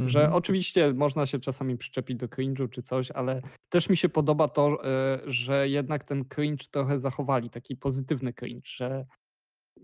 [0.00, 0.34] Że Mhm.
[0.34, 4.84] oczywiście można się czasami przyczepić do cringe'u czy coś, ale też mi się podoba to,
[4.84, 9.06] e, że jednak ten cringe trochę zachowali, taki pozytywny cringe, że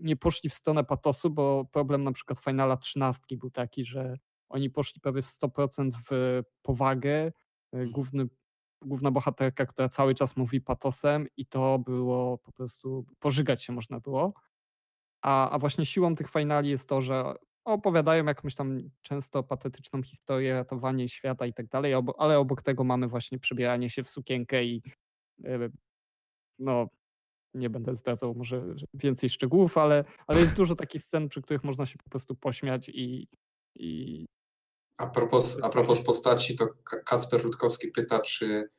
[0.01, 4.17] nie poszli w stronę patosu, bo problem na przykład Finala 13 był taki, że
[4.49, 7.11] oni poszli prawie w 100% w powagę.
[7.11, 7.31] E,
[7.71, 7.91] Mhm.
[7.91, 8.27] Główny,
[8.81, 13.99] główna bohaterka, która cały czas mówi patosem i to było po prostu, pożygać się można
[13.99, 14.33] było.
[15.21, 17.33] A, a właśnie siłą tych finali jest to, że
[17.65, 23.07] opowiadają jakąś tam często patetyczną historię, ratowanie świata i tak dalej, ale obok tego mamy
[23.07, 24.81] właśnie przebieranie się w sukienkę i
[25.45, 25.69] e,
[26.59, 26.87] no,
[27.53, 31.85] nie będę zdradzał może więcej szczegółów, ale, ale jest dużo takich scen, przy których można
[31.85, 33.27] się po prostu pośmiać i,
[33.75, 34.25] i
[34.97, 36.67] A propos, a propos postaci, to
[37.05, 38.69] Kacper Rutkowski pyta, czy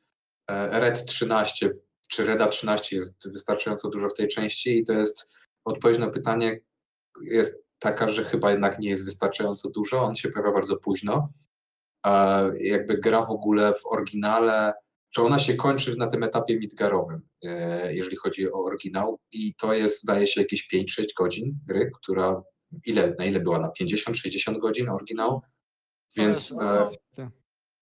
[0.49, 1.71] e, Red 13,
[2.07, 6.59] czy Reda 13 jest wystarczająco dużo w tej części i to jest odpowiedź na pytanie
[7.21, 11.29] jest taka, że chyba jednak nie jest wystarczająco dużo, on się pojawia bardzo późno.
[12.03, 14.73] A jakby gra w ogóle w oryginale,
[15.09, 19.73] czy ona się kończy na tym etapie midgarowym, e, jeżeli chodzi o oryginał i to
[19.73, 22.43] jest zdaje się jakieś 5-6 godzin gry, która
[22.85, 25.41] ile, na ile była, na 50-60 godzin oryginał?
[26.15, 26.89] Więc, e,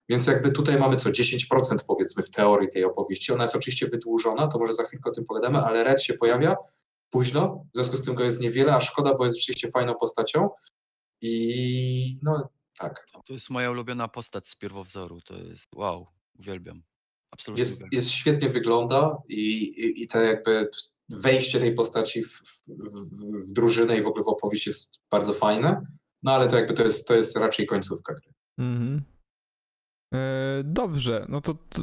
[0.10, 3.34] więc jakby tutaj mamy co 10% powiedzmy w teorii tej opowieści.
[3.34, 6.56] Ona jest oczywiście wydłużona, to może za chwilkę o tym pogadamy, ale Red się pojawia
[7.10, 10.50] późno, w związku z tym go jest niewiele, a szkoda, bo jest rzeczywiście fajną postacią.
[11.22, 15.22] I no tak, To jest moja ulubiona postać z pierwowzoru.
[15.22, 16.08] To jest wow,
[16.40, 16.84] uwielbiam.
[17.32, 17.90] Absolutnie jest, uwielbiam.
[17.92, 20.70] jest świetnie wygląda i, i, i te jakby
[21.10, 25.34] wejście tej postaci w, w, w, w drużynę i w ogóle w opowieść jest bardzo
[25.34, 25.86] fajne,
[26.24, 28.34] no ale to jakby to jest, to jest raczej końcówka gry.
[28.60, 29.02] Mhm.
[30.14, 31.82] E, Dobrze, no to, to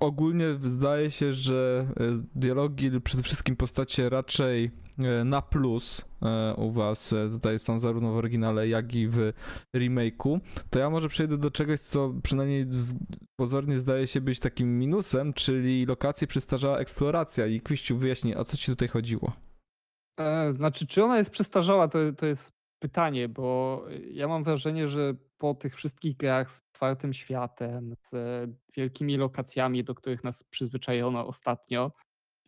[0.00, 6.04] ogólnie zdaje się, że e, dialogi, przede wszystkim postacie raczej e, na plus
[6.56, 9.32] u was tutaj są zarówno w oryginale, jak i w
[9.76, 10.40] remake'u.
[10.70, 12.66] To ja może przejdę do czegoś, co przynajmniej
[13.40, 17.46] pozornie zdaje się być takim minusem, czyli lokacje przestarzała eksploracja.
[17.46, 19.32] I Kwiściu wyjaśnij, o co ci tutaj chodziło?
[20.54, 25.54] Znaczy, czy ona jest przestarzała, to, to jest pytanie, bo ja mam wrażenie, że po
[25.54, 28.14] tych wszystkich grach z otwartym światem, z
[28.76, 31.92] wielkimi lokacjami, do których nas przyzwyczajono ostatnio,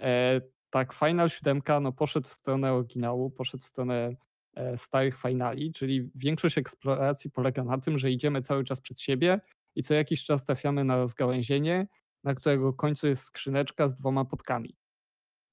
[0.01, 4.16] e, tak Final 7 no, poszedł w stronę oryginału, poszedł w stronę
[4.55, 9.41] e, starych finali, czyli większość eksploracji polega na tym, że idziemy cały czas przed siebie
[9.74, 11.87] i co jakiś czas trafiamy na rozgałęzienie,
[12.24, 14.76] na którego końcu jest skrzyneczka z dwoma podkami.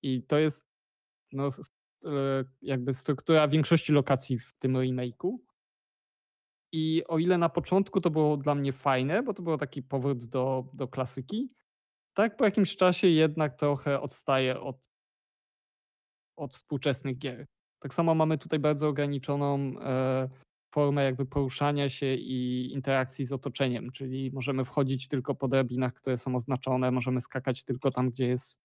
[0.02, 0.68] I to jest
[1.32, 1.50] no,
[2.62, 5.38] jakby struktura większości lokacji w tym remake'u.
[6.72, 10.26] I o ile na początku to było dla mnie fajne, bo to był taki powrót
[10.26, 11.54] do, do klasyki,
[12.14, 14.90] tak po jakimś czasie jednak trochę odstaje od,
[16.38, 17.46] od współczesnych gier.
[17.80, 20.30] Tak samo mamy tutaj bardzo ograniczoną e,
[20.74, 26.18] formę jakby poruszania się i interakcji z otoczeniem, czyli możemy wchodzić tylko po drabinach, które
[26.18, 28.60] są oznaczone, możemy skakać tylko tam, gdzie jest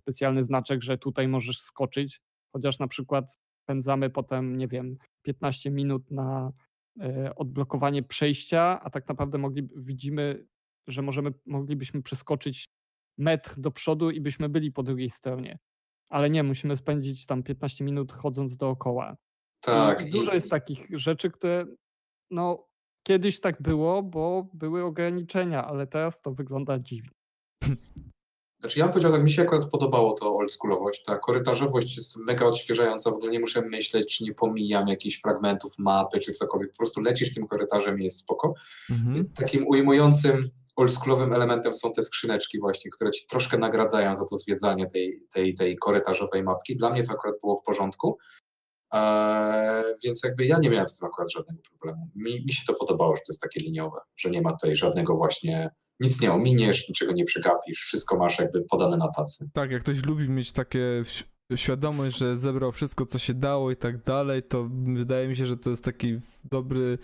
[0.00, 2.20] specjalny znaczek, że tutaj możesz skoczyć,
[2.52, 6.52] chociaż na przykład spędzamy potem, nie wiem, 15 minut na
[7.00, 10.46] e, odblokowanie przejścia, a tak naprawdę mogli, widzimy,
[10.88, 12.68] że możemy, moglibyśmy przeskoczyć
[13.18, 15.58] metr do przodu i byśmy byli po drugiej stronie.
[16.08, 19.16] Ale nie, musimy spędzić tam 15 minut chodząc dookoła.
[19.60, 20.06] Tak.
[20.08, 21.66] I dużo jest takich rzeczy, które
[22.30, 22.68] no
[23.06, 27.10] kiedyś tak było, bo były ograniczenia, ale teraz to wygląda dziwnie.
[28.60, 32.46] Znaczy ja bym powiedział tak, mi się akurat podobało to oldschoolowość, ta korytarzowość jest mega
[32.46, 36.76] odświeżająca, w ogóle nie muszę myśleć, czy nie pomijam jakichś fragmentów mapy, czy cokolwiek, po
[36.76, 38.54] prostu lecisz tym korytarzem i jest spoko.
[38.90, 39.30] Mhm.
[39.34, 44.86] Takim ujmującym oldschoolowym elementem są te skrzyneczki właśnie, które ci troszkę nagradzają za to zwiedzanie
[44.86, 46.76] tej, tej, tej korytarzowej mapki.
[46.76, 48.18] Dla mnie to akurat było w porządku,
[48.92, 52.10] eee, więc jakby ja nie miałem z tym akurat żadnego problemu.
[52.14, 55.14] Mi, mi się to podobało, że to jest takie liniowe, że nie ma tutaj żadnego
[55.14, 55.70] właśnie,
[56.00, 59.50] nic nie ominiesz, niczego nie przegapisz, wszystko masz jakby podane na tacy.
[59.52, 61.04] Tak, jak ktoś lubi mieć takie
[61.56, 65.56] świadomość, że zebrał wszystko, co się dało i tak dalej, to wydaje mi się, że
[65.56, 66.98] to jest taki dobry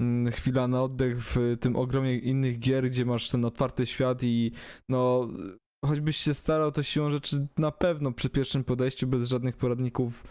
[0.00, 4.52] mm, chwila na oddech w tym ogromie innych gier, gdzie masz ten otwarty świat i
[4.88, 5.28] no
[5.84, 10.24] choćbyś się starał, to siłą rzeczy na pewno przy pierwszym podejściu bez żadnych poradników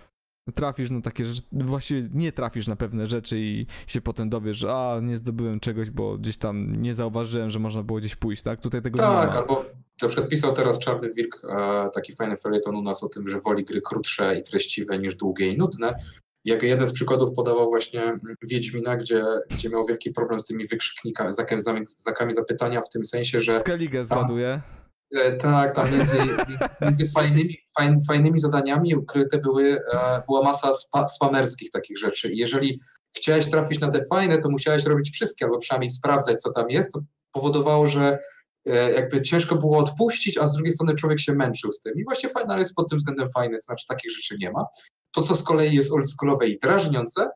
[0.53, 4.73] trafisz na takie rzeczy, właściwie nie trafisz na pewne rzeczy i się potem dowiesz, że
[4.73, 8.61] a, nie zdobyłem czegoś, bo gdzieś tam nie zauważyłem, że można było gdzieś pójść, tak?
[8.61, 9.39] Tutaj tego nie Tak, ma.
[9.39, 9.65] albo
[10.01, 13.39] na przykład pisał teraz Czarny Wilk e, taki fajny felieton u nas o tym, że
[13.39, 15.95] woli gry krótsze i treściwe niż długie i nudne.
[16.45, 20.67] Jak jeden z przykładów podawał właśnie mm, Wiedźmina, gdzie, gdzie miał wielki problem z tymi
[20.67, 24.47] wykrzyknikami, znakami, znakami zapytania w tym sensie, że Skellige zraduje.
[24.47, 24.61] E,
[25.39, 26.17] Tak, tam między,
[26.81, 32.33] między fajnymi, fajn, fajnymi zadaniami ukryte były, e, była masa spa, spamerskich takich rzeczy.
[32.33, 32.79] Jeżeli
[33.17, 36.93] chciałeś trafić na te fajne, to musiałeś robić wszystkie, albo przynajmniej sprawdzać, co tam jest.
[36.93, 36.99] To
[37.31, 38.17] powodowało, że
[38.65, 41.93] e, jakby ciężko było odpuścić, a z drugiej strony człowiek się męczył z tym.
[41.95, 44.65] I właśnie Final jest pod tym względem fajny, to znaczy takich rzeczy nie ma.
[45.11, 47.29] To, co z kolei jest oldschoolowe i drażniące,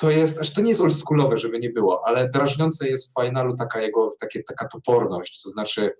[0.00, 3.54] to jest, aż to nie jest oldschoolowe, żeby nie było, ale drażniące jest w Finalu
[3.56, 5.92] taka jego, takie, taka toporność, to znaczy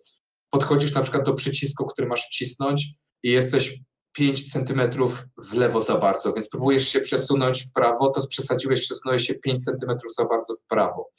[0.51, 2.88] podchodzisz na przykład do przycisku, który masz wcisnąć
[3.22, 3.80] i jesteś
[4.12, 9.26] 5 centymetrów w lewo za bardzo, więc próbujesz się przesunąć w prawo, to przesadziłeś, przesunąłeś
[9.26, 11.11] się 5 centymetrów za bardzo w prawo.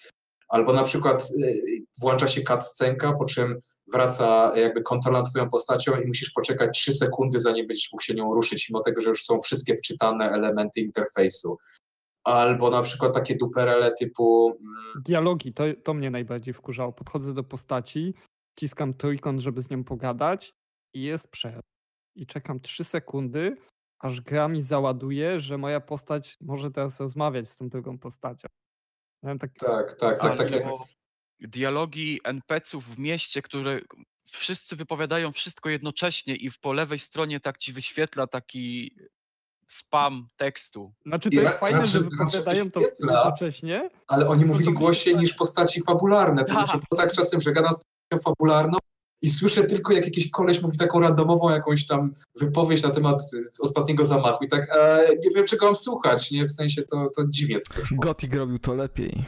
[0.49, 1.63] Albo na przykład y,
[2.01, 3.59] włącza się cutscenka, po czym
[3.93, 8.13] wraca jakby kontrola nad twoją postacią i musisz poczekać 3 sekundy, zanim będziesz mógł się
[8.13, 11.57] nią ruszyć, mimo tego, że już są wszystkie wczytane elementy interfejsu.
[12.23, 16.91] Albo na przykład takie duperele typu mm, Dialogi, to, to mnie najbardziej wkurzało.
[16.91, 18.13] Podchodzę do postaci,
[18.57, 20.53] wciskam trójkąt, żeby z nią pogadać
[20.93, 21.61] i jest przerwa.
[22.15, 23.57] I czekam 3 sekundy,
[23.99, 28.47] aż gra mi załaduje, że moja postać może teraz rozmawiać z tą drugą postacią.
[29.23, 30.85] Miałem tak, tak, tak, tak, Albo
[31.39, 33.81] dialogi NPC-ów w mieście, które
[34.27, 38.95] wszyscy wypowiadają wszystko jednocześnie i w po lewej stronie tak ci wyświetla taki
[39.67, 40.93] spam tekstu.
[41.05, 44.79] Znaczy to jest ra- fajne, że raczej- wypowiadają to jednocześnie, ale oni No mówili to
[44.79, 45.23] głośniej wydaje.
[45.27, 46.43] niż postaci fabularne.
[46.45, 46.67] To Tak.
[46.67, 47.81] znaczy tak czasem, że gadam z
[48.23, 48.77] fabularną
[49.21, 53.21] i słyszę tylko, jak jakiś koleś mówi taką randomową jakąś tam wypowiedź na temat
[53.61, 56.45] ostatniego zamachu i tak e, nie wiem, czego mam słuchać, nie?
[56.45, 57.97] W sensie to, to dziwnie to wyszło.
[57.97, 59.25] Gothic robił to lepiej.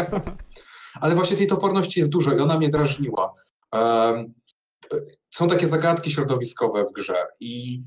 [1.00, 3.34] Ale właśnie tej toporności jest dużo i ona mnie drażniła.
[3.72, 4.34] Em,
[5.30, 7.82] są takie zagadki środowiskowe w grze i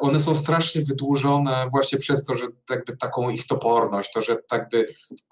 [0.00, 4.68] one są strasznie wydłużone właśnie przez to, że jakby taką ich toporność, to, że tak
[4.68, 4.86] by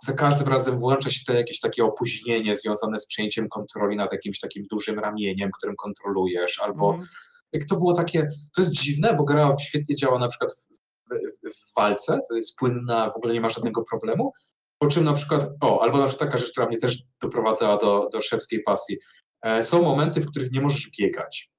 [0.05, 4.41] za każdym razem włącza się to jakieś takie opóźnienie związane z przejęciem kontroli nad jakimś
[4.41, 7.09] takim dużym ramieniem, którym kontrolujesz, albo Mhm.
[7.53, 10.69] jak to było takie, to jest dziwne, bo gra świetnie działa na przykład w,
[11.11, 14.33] w, w walce, to jest płynna, w ogóle nie ma żadnego problemu,
[14.79, 18.09] po czym na przykład, o, albo na przykład taka rzecz, która mnie też doprowadzała do,
[18.13, 18.97] do szewskiej pasji,
[19.43, 21.51] e, są momenty, w których nie możesz biegać.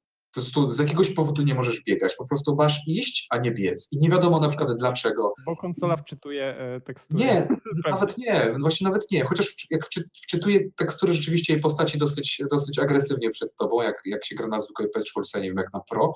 [0.70, 3.88] Z jakiegoś powodu nie możesz biegać, po prostu masz iść, a nie biec.
[3.92, 5.34] I nie wiadomo na przykład dlaczego.
[5.46, 7.24] bo konsola wczytuje e, tekstury.
[7.24, 7.48] Nie,
[7.92, 9.24] nawet nie, właśnie nawet nie.
[9.26, 14.26] Chociaż jak wczy, wczytuje tekstury rzeczywiście jej postaci dosyć, dosyć agresywnie przed tobą, jak, jak
[14.26, 16.14] się gra na zwykłej PS4, nie wiem jak na Pro,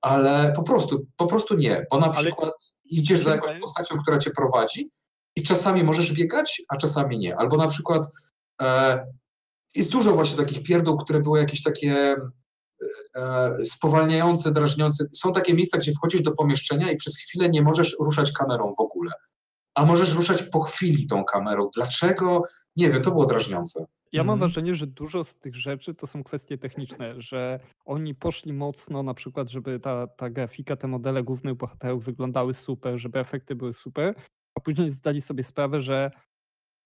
[0.00, 2.54] ale po prostu, po prostu nie, bo na Ale- przykład
[2.84, 4.90] idziesz za jakąś postacią, która cię prowadzi
[5.36, 7.36] i czasami możesz biegać, a czasami nie.
[7.36, 8.06] Albo na przykład
[8.62, 9.06] e,
[9.74, 12.16] jest dużo właśnie takich pierdół, które były jakieś takie
[13.64, 15.04] spowalniające, drażniące.
[15.12, 18.80] Są takie miejsca, gdzie wchodzisz do pomieszczenia i przez chwilę nie możesz ruszać kamerą w
[18.80, 19.12] ogóle
[19.74, 21.70] a możesz ruszać po chwili tą kamerą.
[21.76, 22.42] Dlaczego?
[22.76, 23.86] Nie wiem, to było drażniące.
[24.12, 24.50] Ja mam Mhm.
[24.50, 29.14] wrażenie, że dużo z tych rzeczy to są kwestie techniczne, że oni poszli mocno na
[29.14, 34.14] przykład, żeby ta, ta grafika, te modele głównych bohaterów wyglądały super, żeby efekty były super,
[34.54, 36.10] a później zdali sobie sprawę, że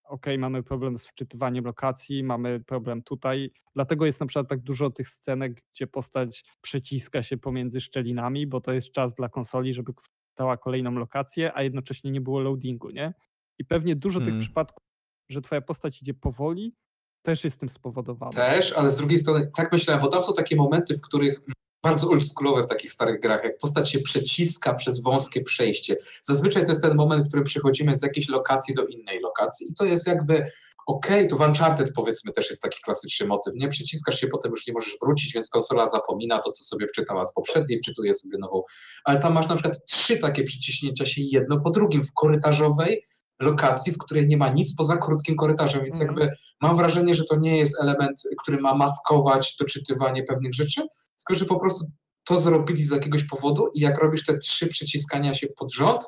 [0.09, 4.91] okej, mamy problem z wczytywaniem lokacji, mamy problem tutaj, dlatego jest na przykład tak dużo
[4.91, 9.93] tych scenek, gdzie postać przeciska się pomiędzy szczelinami, bo to jest czas dla konsoli, żeby
[10.37, 13.15] dała kolejną lokację, a jednocześnie nie było loadingu, nie?
[13.59, 14.41] I pewnie dużo tych Mm.
[14.41, 14.85] przypadków,
[15.29, 16.75] że twoja postać idzie powoli,
[17.23, 18.33] też jest tym spowodowane.
[18.33, 21.41] Też, ale z drugiej strony tak myślałem, bo tam są takie momenty, w których
[21.87, 25.97] bardzo oldschoolowe w takich starych grach, jak postać się przeciska przez wąskie przejście.
[26.23, 29.75] Zazwyczaj to jest ten moment, w którym przechodzimy z jakiejś lokacji do innej lokacji i
[29.75, 30.45] to jest jakby
[30.87, 33.69] okej, to w Uncharted powiedzmy też jest taki klasyczny motyw, nie?
[33.69, 37.33] Przyciskasz się, potem już nie możesz wrócić, więc konsola zapomina to, co sobie wczytała z
[37.33, 38.63] poprzedniej, wczytuje sobie nową,
[39.05, 43.03] ale tam masz na przykład trzy takie przyciśnięcia się jedno po drugim w korytarzowej
[43.41, 46.19] lokacji, w której nie ma nic poza krótkim korytarzem, więc Mhm.
[46.19, 50.81] jakby mam wrażenie, że to nie jest element, który ma maskować doczytywanie pewnych rzeczy,
[51.19, 51.85] tylko że po prostu
[52.25, 56.05] to zrobili z jakiegoś powodu i jak robisz te trzy przyciskania się pod rząd,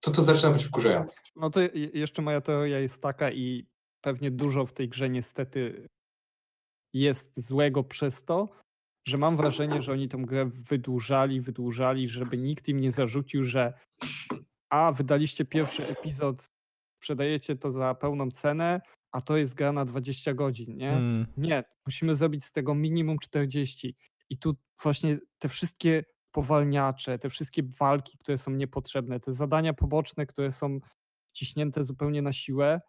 [0.00, 1.20] to to zaczyna być wkurzające.
[1.36, 3.66] No to je- jeszcze moja teoria jest taka i
[4.00, 5.88] pewnie dużo w tej grze niestety
[6.94, 8.48] jest złego przez to,
[9.08, 13.72] że mam wrażenie, że oni tę grę wydłużali, wydłużali, żeby nikt im nie zarzucił, że
[14.70, 16.44] a, wydaliście pierwszy epizod,
[17.00, 18.80] sprzedajecie to za pełną cenę,
[19.12, 20.92] a to jest gra na 20 godzin, nie?
[20.92, 21.26] Mm.
[21.36, 23.96] Nie, musimy zrobić z tego minimum 40.
[24.30, 30.26] I tu właśnie te wszystkie powalniacze, te wszystkie walki, które są niepotrzebne, te zadania poboczne,
[30.26, 30.80] które są
[31.32, 32.80] ciśnięte zupełnie na siłę,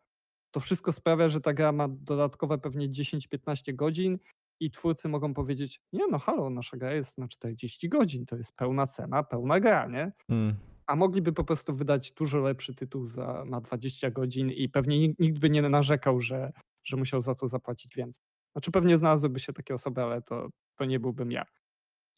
[0.52, 4.20] to wszystko sprawia, że ta gra ma dodatkowe pewnie 10-15 godzin
[4.60, 8.56] i twórcy mogą powiedzieć, nie no halo, nasza gra jest na 40 godzin, to jest
[8.56, 10.12] pełna cena, pełna gra, nie?
[10.30, 10.56] Mm.
[10.90, 15.40] A mogliby po prostu wydać dużo lepszy tytuł za, na 20 godzin i pewnie nikt,
[15.40, 16.52] by nie narzekał, że,
[16.84, 18.26] że musiał za to zapłacić więcej.
[18.52, 21.46] Znaczy pewnie znalazłyby się takie osoby, ale to, to nie byłbym ja.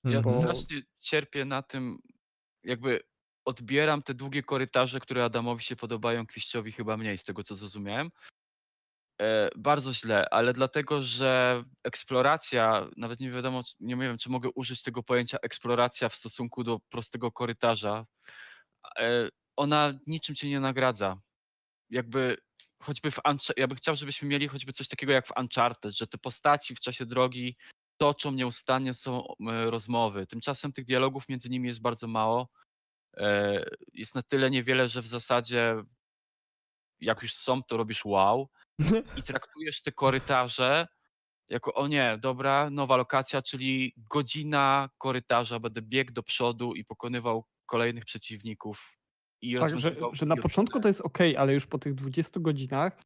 [0.03, 0.23] Ja Mhm.
[0.23, 1.97] Bo- strasznie cierpię na tym,
[2.63, 2.99] jakby
[3.45, 8.11] odbieram te długie korytarze, które Adamowi się podobają, Kwiściowi chyba mniej, z tego co zrozumiałem.
[9.21, 14.83] E, bardzo źle, ale dlatego, że eksploracja, nawet nie wiadomo, nie wiem, czy mogę użyć
[14.83, 18.05] tego pojęcia eksploracja w stosunku do prostego korytarza,
[19.55, 21.21] ona niczym cię nie nagradza.
[21.89, 22.37] Jakby
[22.83, 26.07] choćby w Unch- ja bym chciał, żebyśmy mieli choćby coś takiego jak w Uncharted, że
[26.07, 27.57] te postaci w czasie drogi
[27.97, 30.27] toczą nieustannie są e, rozmowy.
[30.27, 32.49] Tymczasem tych dialogów między nimi jest bardzo mało.
[33.17, 33.63] E,
[33.93, 35.75] Jest na tyle niewiele, że w zasadzie
[36.99, 38.49] jak już są, to robisz wow
[39.17, 40.87] i traktujesz te korytarze
[41.49, 47.45] jako o nie, dobra, nowa lokacja, czyli godzina korytarza, będę biegł do przodu i pokonywał
[47.71, 48.97] kolejnych przeciwników.
[49.41, 53.01] I Tak, że, że na początku to jest ok, ale już po tych 20 godzinach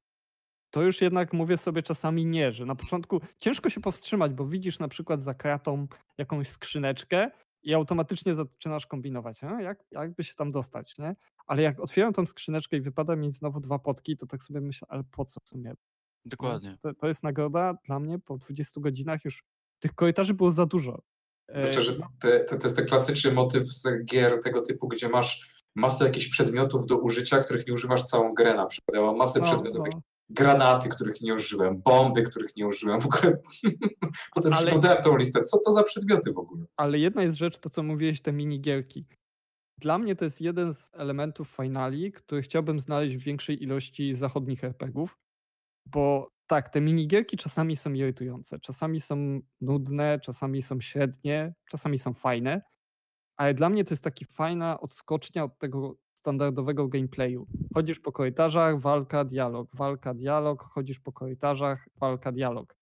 [0.74, 4.80] to już jednak mówię sobie czasami nie, że na początku ciężko się powstrzymać, bo widzisz
[4.80, 5.88] na przykład za kratą
[6.18, 7.32] jakąś skrzyneczkę
[7.64, 9.62] i automatycznie zaczynasz kombinować, a?
[9.62, 11.16] Jak, jakby się tam dostać, nie?
[11.48, 14.88] Ale jak otwieram tą skrzyneczkę i wypada mi znowu dwa potki, to tak sobie myślę,
[14.92, 15.64] ale po co w sumie?
[15.64, 15.76] nie?
[16.26, 16.78] Dokładnie.
[16.82, 19.44] To, to jest nagroda dla mnie po 20 godzinach już
[19.80, 21.02] tych korytarzy było za dużo.
[21.48, 25.10] E, Znaczy, że te, to, to jest ten klasyczny motyw z gier tego typu, gdzie
[25.10, 28.96] masz masę jakichś przedmiotów do użycia, których nie używasz całą grę na przykład.
[28.96, 30.02] Ja mam masę no, przedmiotów, no.
[30.30, 33.00] granaty, których nie użyłem, bomby, których nie użyłem.
[33.00, 33.38] W ogóle
[34.36, 35.42] potem Ale- tą listę.
[35.42, 36.66] Co to za przedmioty w ogóle?
[36.78, 39.06] Ale jedna jest rzecz, to co mówiłeś, te minigierki.
[39.82, 44.64] Dla mnie to jest jeden z elementów finali, który chciałbym znaleźć w większej ilości zachodnich
[44.64, 45.18] RPGów,
[45.86, 52.14] bo tak, te minigierki czasami są irytujące, czasami są nudne, czasami są średnie, czasami są
[52.14, 52.62] fajne,
[53.38, 57.48] ale dla mnie to jest taki fajna odskocznia od tego standardowego gameplayu.
[57.74, 62.76] Chodzisz po korytarzach, walka, dialog, walka, dialog, chodzisz po korytarzach, walka, dialog.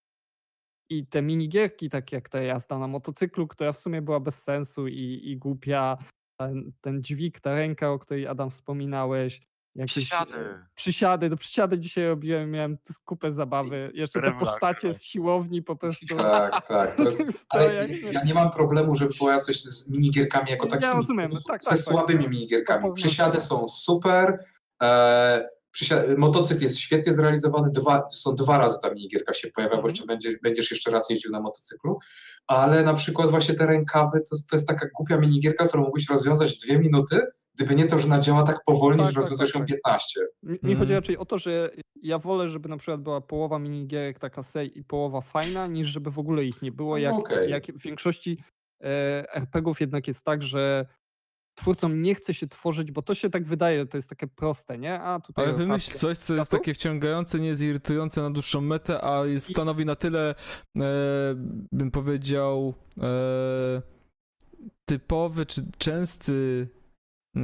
[0.89, 4.87] I te minigierki, takie jak ta jazda na motocyklu, która w sumie była bez sensu
[4.87, 5.97] i, i głupia,
[6.39, 9.41] ten, ten dźwig, ta ręka, o której Adam wspominałeś.
[9.75, 10.33] Jakieś, Przysiady.
[10.35, 13.91] e, Przysiady, no przysiady dzisiaj robiłem, miałem kupę zabawy.
[13.93, 14.97] Jeszcze te postacie tak.
[14.97, 16.05] z siłowni po prostu.
[16.17, 16.93] Tak, tak.
[16.97, 20.93] To jest, ale ja nie mam problemu, żeby była coś z minigierkami jako Ja takimi.
[20.93, 21.85] rozumiem, po prostu tak, Ze tak, tak.
[21.85, 22.83] słabymi minigierkami.
[22.87, 24.39] To Przysiady są super.
[24.83, 25.49] E,
[26.17, 27.71] motocykl jest świetnie zrealizowany.
[27.71, 29.89] Dwa, są dwa razy ta minigierka się pojawia, bo Mhm.
[29.91, 31.97] jeszcze będzie, będziesz jeszcze raz jeździł na motocyklu.
[32.47, 36.53] Ale na przykład właśnie te rękawy to, to jest taka głupia minigierka, którą mógłbyś rozwiązać
[36.57, 37.19] w dwie minuty,
[37.55, 39.75] gdyby nie to, że ona działa tak powolnie, Tak, że tak, rozwiązasz tak, ją tak.
[39.75, 40.19] 15.
[40.43, 40.89] Mi, mi chodzi Mhm.
[40.89, 41.69] raczej o to, że
[42.01, 46.11] ja wolę, żeby na przykład była połowa minigierek taka sej i połowa fajna, niż żeby
[46.11, 46.91] w ogóle ich nie było.
[46.95, 47.49] No Jak, okej.
[47.51, 48.37] jak w większości
[48.83, 50.85] e, RPGów jednak jest tak, że
[51.55, 55.01] twórcom nie chce się tworzyć, bo to się tak wydaje, to jest takie proste, nie?
[55.01, 59.03] A tutaj Ale wymyśl coś, co jest takie wciągające, nie jest irytujące na dłuższą metę,
[59.03, 60.35] a jest, stanowi na tyle,
[60.77, 60.83] e,
[61.71, 63.81] bym powiedział, e,
[64.85, 66.67] typowy czy częsty
[67.37, 67.41] e,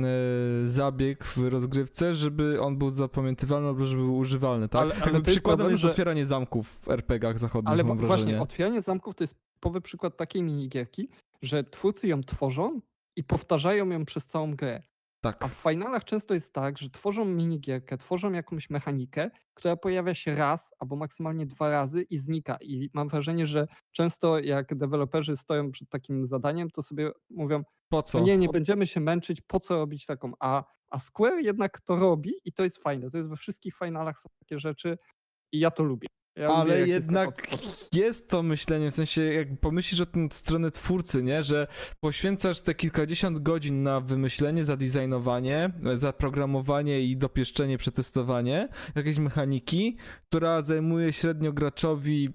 [0.66, 4.82] zabieg w rozgrywce, żeby on był zapamiętywalny albo żeby był używalny, tak?
[4.82, 8.82] Ale- ale Jakby przykładem problem, jest że- otwieranie zamków w RPG-ach zachodnich, Ale właśnie, otwieranie
[8.82, 11.10] zamków to jest typowy przykład takiej minigierki,
[11.42, 12.82] że twórcy ją tworzą
[13.20, 14.82] i powtarzają ją przez całą grę.
[15.22, 15.44] Tak.
[15.44, 20.36] A w finalach często jest tak, że tworzą minigierkę, tworzą jakąś mechanikę, która pojawia się
[20.36, 22.58] raz albo maksymalnie dwa razy i znika.
[22.62, 27.98] I mam wrażenie, że często jak deweloperzy stoją przed takim zadaniem, to sobie mówią, Po
[27.98, 28.20] no co?
[28.20, 30.32] nie, nie będziemy się męczyć, po co robić taką.
[30.40, 33.10] A, a Square jednak to robi i to jest fajne.
[33.10, 34.98] To jest we wszystkich finalach są takie rzeczy
[35.52, 36.08] i ja to lubię.
[36.40, 37.64] Ja Ale tak jednak spodu.
[37.94, 41.68] jest to myślenie, w sensie jak pomyślisz o tym stronę twórcy, nie, że
[42.00, 49.98] poświęcasz te kilkadziesiąt godzin na wymyślenie, zadizajnowanie, zaprogramowanie i dopieszczenie, przetestowanie jakiejś mechaniki,
[50.30, 52.30] która zajmuje średnio graczowi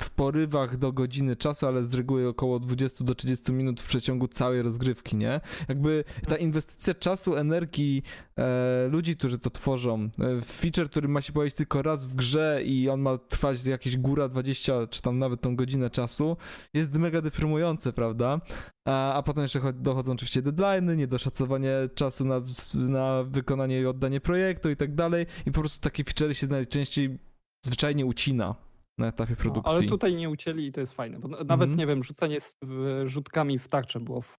[0.00, 4.28] w porywach do godziny czasu, ale z reguły około 20 do 30 minut w przeciągu
[4.28, 5.40] całej rozgrywki, nie?
[5.68, 8.02] Jakby ta inwestycja czasu, energii
[8.38, 12.60] e, ludzi, którzy to tworzą, e, feature, który ma się pojawić tylko raz w grze
[12.64, 16.36] i on ma trwać jakieś góra 20 czy tam nawet tą godzinę czasu,
[16.74, 18.40] jest mega deprymujące, prawda?
[18.84, 22.40] A, a potem jeszcze cho- dochodzą oczywiście deadline'y, niedoszacowanie czasu na,
[22.74, 27.18] na wykonanie i oddanie projektu i tak dalej i po prostu takie feature się najczęściej
[27.64, 28.69] zwyczajnie ucina
[29.00, 29.72] na etapie No, produkcji.
[29.76, 31.18] ale tutaj nie ucięli i to jest fajne.
[31.18, 31.76] Bo nawet, Mhm.
[31.76, 32.56] nie wiem, rzucanie z,
[33.04, 34.34] rzutkami w tarczę było w,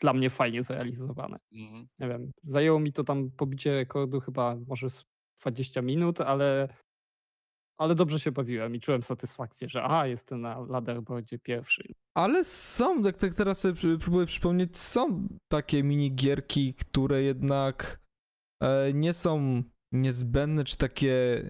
[0.00, 1.38] dla mnie fajnie zrealizowane.
[1.52, 1.86] Mhm.
[1.98, 5.04] Nie wiem, zajęło mi to tam pobicie rekordu chyba może z
[5.40, 6.68] 20 minut, ale,
[7.78, 11.82] ale dobrze się bawiłem i czułem satysfakcję, że aha, jestem na leaderboardzie pierwszy.
[12.16, 18.00] Ale są, jak tak teraz sobie próbuję przypomnieć, są takie minigierki, które jednak
[18.62, 19.62] e, nie są
[19.92, 21.42] niezbędne, czy takie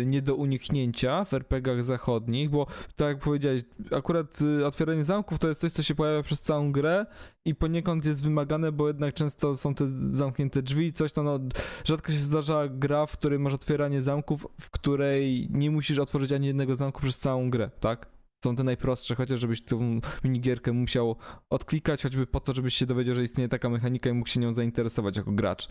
[0.00, 2.66] e, nie do uniknięcia w RPGach zachodnich, bo
[2.96, 6.72] tak jak powiedziałeś, akurat e, otwieranie zamków to jest coś, co się pojawia przez całą
[6.72, 7.06] grę
[7.44, 11.38] i poniekąd jest wymagane, bo jednak często są te zamknięte drzwi, coś tam, no,
[11.84, 16.46] rzadko się zdarza gra, w której masz otwieranie zamków, w której nie musisz otworzyć ani
[16.46, 18.18] jednego zamku przez całą grę, tak?
[18.44, 21.16] są te najprostsze, chociaż żebyś tą minigierkę musiał
[21.50, 24.54] odklikać, choćby po to, żebyś się dowiedział, że istnieje taka mechanika i mógł się nią
[24.54, 25.68] zainteresować jako gracz.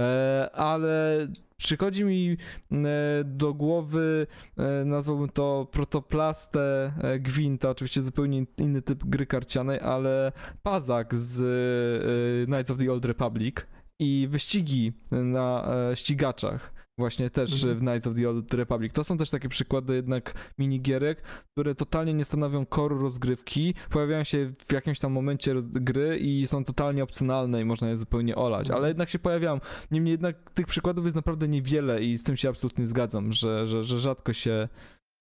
[0.00, 1.26] E, ale
[1.56, 2.36] przychodzi mi
[2.72, 2.76] e,
[3.24, 4.26] do głowy,
[4.56, 12.70] e, nazwałbym to protoplastę Gwinta, oczywiście zupełnie inny typ gry karcianej, ale Pazak z Knights
[12.70, 13.56] of the Old Republic
[13.98, 16.83] i wyścigi na ścigaczach.
[16.98, 17.78] Właśnie też Mhm.
[17.78, 18.92] w Knights of the Old Republic.
[18.92, 21.22] To są też takie przykłady jednak minigierek,
[21.52, 26.64] które totalnie nie stanowią koru rozgrywki, pojawiają się w jakimś tam momencie gry i są
[26.64, 28.78] totalnie opcjonalne i można je zupełnie olać, Mhm.
[28.78, 29.60] ale jednak się pojawiają.
[29.90, 33.84] Niemniej jednak tych przykładów jest naprawdę niewiele i z tym się absolutnie zgadzam, że, że,
[33.84, 34.68] że rzadko się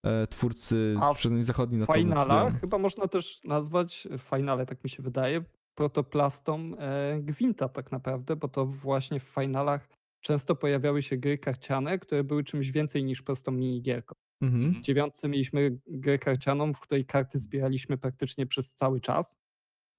[0.05, 2.59] e, twórcy, A przynajmniej zachodni na W to decydują.
[2.61, 5.43] chyba można też nazwać, w finale tak mi się wydaje,
[5.75, 9.89] protoplastą e, Gwinta tak naprawdę, bo to właśnie w finalach
[10.23, 14.15] często pojawiały się gry karciane, które były czymś więcej niż prostą minigierką.
[14.41, 14.73] Mhm.
[14.73, 19.39] W dziewiątce mieliśmy grę karcianą, w której karty zbieraliśmy praktycznie przez cały czas.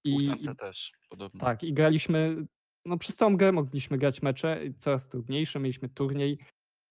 [0.05, 1.41] W I, ósemce też podobnie.
[1.41, 2.47] tak, i graliśmy,
[2.87, 6.39] no przez całą grę mogliśmy grać mecze, i coraz trudniejsze, mieliśmy turniej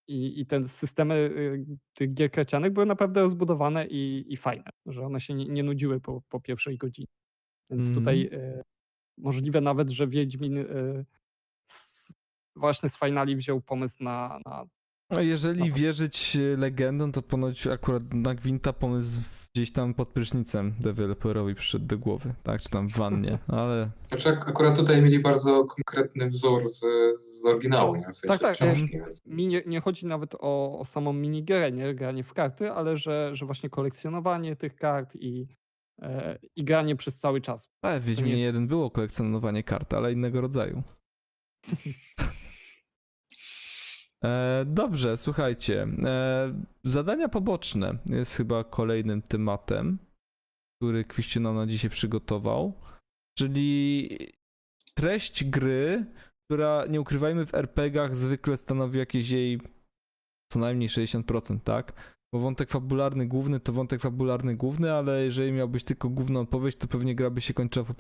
[0.08, 5.02] i, i te systemy y, tych gier karcianych były naprawdę rozbudowane i, i fajne, że
[5.06, 7.08] one się nie, nie nudziły po, po pierwszej godzinie.
[7.72, 7.96] Więc Mhm.
[7.96, 8.62] tutaj y,
[9.18, 11.06] możliwe nawet, że Wiedźmin y,
[12.56, 14.66] właśnie z finali wziął pomysł na, na
[15.10, 15.76] A jeżeli No.
[15.76, 19.22] wierzyć e, legendom, to ponoć akurat na Gwinta pomysł
[19.56, 24.30] gdzieś tam pod prysznicem deweloperowi przyszedł do głowy, tak, czy tam w wannie, ale Znaczy
[24.30, 26.80] ak- akurat tutaj mieli bardzo konkretny wzór z,
[27.24, 28.02] z oryginału, nie?
[28.02, 31.72] w sensie Tak, tak, książki, więc mi nie, nie chodzi nawet o, o samą minigierę,
[31.72, 35.48] nie granie w karty, ale że, że właśnie kolekcjonowanie tych kart i,
[36.02, 37.68] e, i granie przez cały czas.
[37.82, 40.84] Ale w Wiedźminie jest- 1 było kolekcjonowanie kart, ale innego rodzaju.
[44.26, 45.88] E, dobrze, słuchajcie.
[46.04, 49.98] E, zadania poboczne jest chyba kolejnym tematem,
[50.82, 52.74] który Kwiściu nam na dzisiaj przygotował.
[53.38, 54.10] Czyli
[54.96, 56.06] treść gry,
[56.46, 59.62] która nie ukrywajmy w RPGach zwykle stanowi jakieś jej
[60.52, 61.94] co najmniej 60%, tak?
[62.34, 66.88] Bo wątek fabularny główny to wątek fabularny główny, ale jeżeli miałbyś tylko główną opowieść, to
[66.88, 67.94] pewnie gra by się kończyła po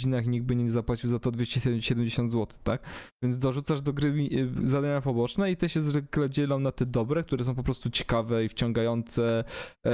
[0.00, 2.82] godzinach nikt by nie zapłacił za to 270 zł, tak?
[3.22, 7.22] Więc dorzucasz do gry y, zadania poboczne i te się zwykle dzielą na te dobre,
[7.22, 9.44] które są po prostu ciekawe i wciągające,
[9.86, 9.90] e,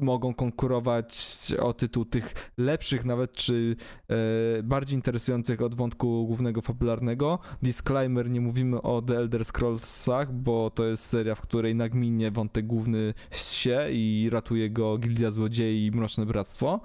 [0.00, 3.76] mogą konkurować o tytuł tych lepszych nawet, czy
[4.08, 7.38] e, bardziej interesujących od wątku głównego fabularnego.
[7.62, 12.66] Disclaimer, nie mówimy o The Elder Scrollsach, bo to jest seria, w której nagminnie wątek
[12.66, 16.80] główny się i ratuje go Gildia Złodziei i Mroczne Bractwo.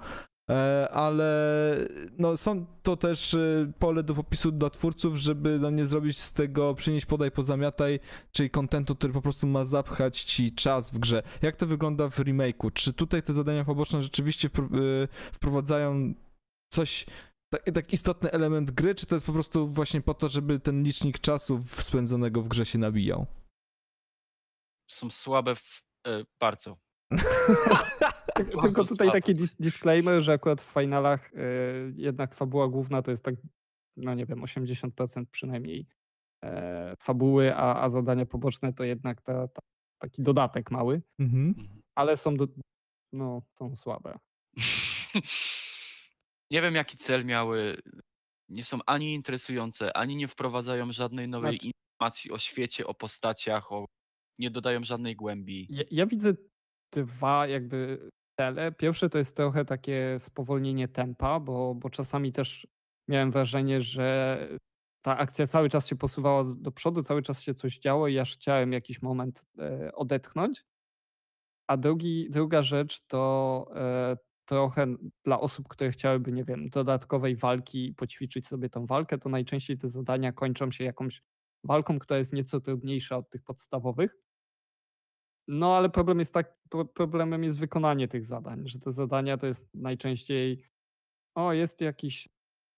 [0.50, 1.76] E, ale
[2.18, 6.32] no, są to też e, pole do popisu dla twórców, żeby no, nie zrobić z
[6.32, 8.00] tego przynieść podaj pozamiataj,
[8.32, 11.22] czyli kontentu, który po prostu ma zapchać ci czas w grze.
[11.42, 12.72] Jak to wygląda w remake'u?
[12.72, 16.14] Czy tutaj te zadania poboczne rzeczywiście e, wprowadzają
[16.72, 17.06] coś
[17.52, 20.82] tak, tak istotny element gry, czy to jest po prostu właśnie po to, żeby ten
[20.82, 23.26] licznik czasu spędzonego w grze się nabijał?
[24.90, 26.76] Są słabe w, e, bardzo.
[28.44, 31.40] Tak, Bardzo tylko tutaj taki dis- disclaimer, że akurat w finalach e,
[31.96, 33.34] jednak fabuła główna to jest tak,
[33.96, 35.86] no nie wiem, 80% przynajmniej
[36.44, 39.60] e, fabuły, a, a zadania poboczne to jednak ta, ta,
[40.02, 41.02] taki dodatek mały.
[41.18, 41.54] Mhm.
[41.94, 42.46] ale są, do,
[43.12, 44.18] no, są słabe.
[46.50, 47.76] nie wiem, jaki cel miały.
[48.48, 53.72] Nie są ani interesujące, ani nie wprowadzają żadnej nowej Znaczy- informacji o świecie, o postaciach,
[53.72, 53.86] o...
[54.38, 55.66] nie dodają żadnej głębi.
[55.70, 56.32] Ja, ja widzę
[56.92, 58.10] dwa jakby
[58.40, 58.72] cele.
[58.72, 62.66] Pierwsze to jest trochę takie spowolnienie tempa, bo, bo czasami też
[63.08, 64.38] miałem wrażenie, że
[65.02, 68.34] ta akcja cały czas się posuwała do- przodu, cały czas się coś działo i aż
[68.34, 70.64] chciałem jakiś moment e, odetchnąć.
[71.66, 74.86] A drugi, druga rzecz to e, trochę
[75.24, 79.78] dla osób, które chciałyby, nie wiem, dodatkowej walki i poćwiczyć sobie tą walkę, to najczęściej
[79.78, 81.22] te zadania kończą się jakąś
[81.64, 84.16] walką, która jest nieco trudniejsza od tych podstawowych.
[85.52, 89.46] No, ale problem jest tak, pro- problemem jest wykonanie tych zadań, że te zadania to
[89.46, 90.64] jest najczęściej
[91.34, 92.28] o, jest jakiś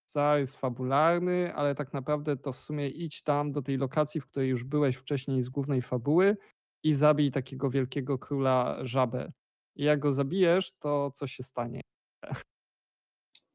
[0.07, 4.49] zarys fabularny, ale tak naprawdę to w sumie idź tam do tej lokacji, w której
[4.49, 6.37] już byłeś wcześniej z głównej fabuły
[6.83, 9.33] i zabij takiego wielkiego króla żabę.
[9.77, 11.81] I jak go zabijesz, to co się stanie?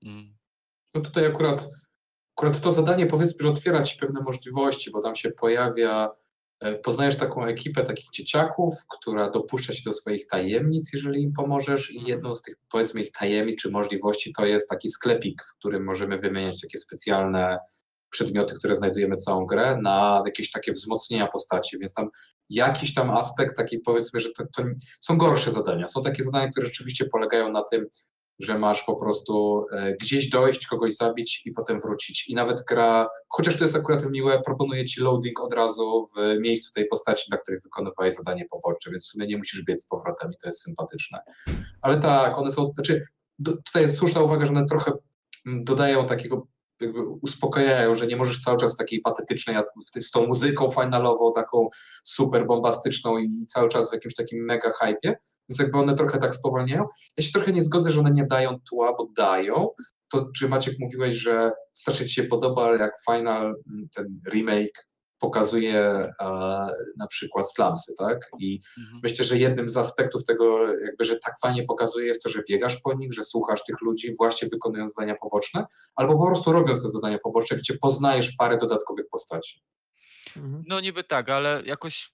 [0.05, 0.37] Mm.
[0.93, 1.69] No tutaj akurat,
[2.37, 6.15] akurat to zadanie powiedzmy, że otwiera ci pewne możliwości, bo tam się pojawia,
[6.83, 12.03] poznajesz taką ekipę takich dzieciaków, która dopuszcza cię do swoich tajemnic, jeżeli im pomożesz i
[12.03, 16.17] jedną z tych powiedzmy ich tajemnic czy możliwości to jest taki sklepik, w którym możemy
[16.17, 17.57] wymieniać takie specjalne
[18.09, 22.09] przedmioty, które znajdujemy całą grę na jakieś takie wzmocnienia postaci, więc tam
[22.49, 24.63] jakiś tam aspekt taki powiedzmy, że to, to
[25.01, 25.87] są gorsze zadania.
[25.87, 27.85] Są takie zadania, które rzeczywiście polegają na tym,
[28.39, 32.29] że masz po prostu e, gdzieś dojść, kogoś zabić i potem wrócić.
[32.29, 36.71] I nawet gra, chociaż to jest akurat miłe, proponuje ci loading od razu w miejscu
[36.71, 40.31] tej postaci, dla której wykonywałeś zadanie poboczne, więc w sumie nie musisz biec z powrotem
[40.31, 41.19] i to jest sympatyczne.
[41.81, 43.01] Ale tak, one są, znaczy
[43.39, 44.91] do, tutaj jest słuszna uwaga, że one trochę
[45.45, 46.47] mm, dodają takiego
[46.81, 49.57] jakby uspokajają, że nie możesz cały czas takiej patetycznej,
[49.99, 51.69] z tą muzyką finalową, taką
[52.03, 55.15] super bombastyczną i cały czas w jakimś takim mega hypie,
[55.49, 56.85] więc jakby one trochę tak spowalniają.
[57.17, 59.69] Ja się trochę nie zgodzę, że one nie dają tła, bo dają.
[60.11, 63.55] To, czy Maciek mówiłeś, że strasznie ci się podoba, jak final,
[63.95, 64.86] ten remake
[65.19, 66.13] pokazuje e,
[66.97, 68.29] na przykład slumsy, tak?
[68.39, 68.99] I Mhm.
[69.03, 72.81] myślę, że jednym z aspektów tego, jakby, że tak fajnie pokazuje, jest to, że biegasz
[72.81, 75.65] po nich, że słuchasz tych ludzi, właśnie wykonując zadania poboczne,
[75.95, 79.61] albo po prostu robiąc te zadania poboczne, gdzie poznajesz parę dodatkowych postaci.
[80.37, 80.63] Mhm.
[80.67, 82.11] No niby tak, ale jakoś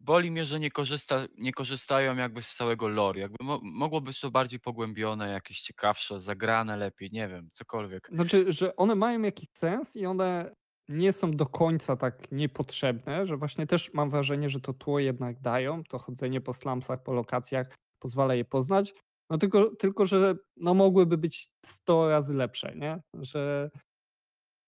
[0.00, 3.20] boli mnie, że nie, korzysta, nie korzystają jakby z całego lore.
[3.20, 8.08] Jakby mo, mogło być to bardziej pogłębione, jakieś ciekawsze, zagrane lepiej, nie wiem, cokolwiek.
[8.12, 10.54] Znaczy, że one mają jakiś sens i one
[10.88, 15.40] nie są do końca tak niepotrzebne, że właśnie też mam wrażenie, że to tło jednak
[15.40, 18.94] dają, to chodzenie po slumsach, po lokacjach pozwala je poznać,
[19.30, 23.02] no tylko, tylko że no mogłyby być 100 razy lepsze, nie?
[23.14, 23.70] Że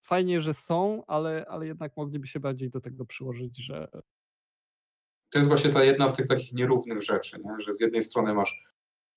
[0.06, 3.88] fajnie, że są, ale, ale jednak mogliby się bardziej do tego przyłożyć, że
[5.32, 7.60] To jest właśnie ta jedna z tych takich nierównych rzeczy, nie?
[7.60, 8.62] że z jednej strony masz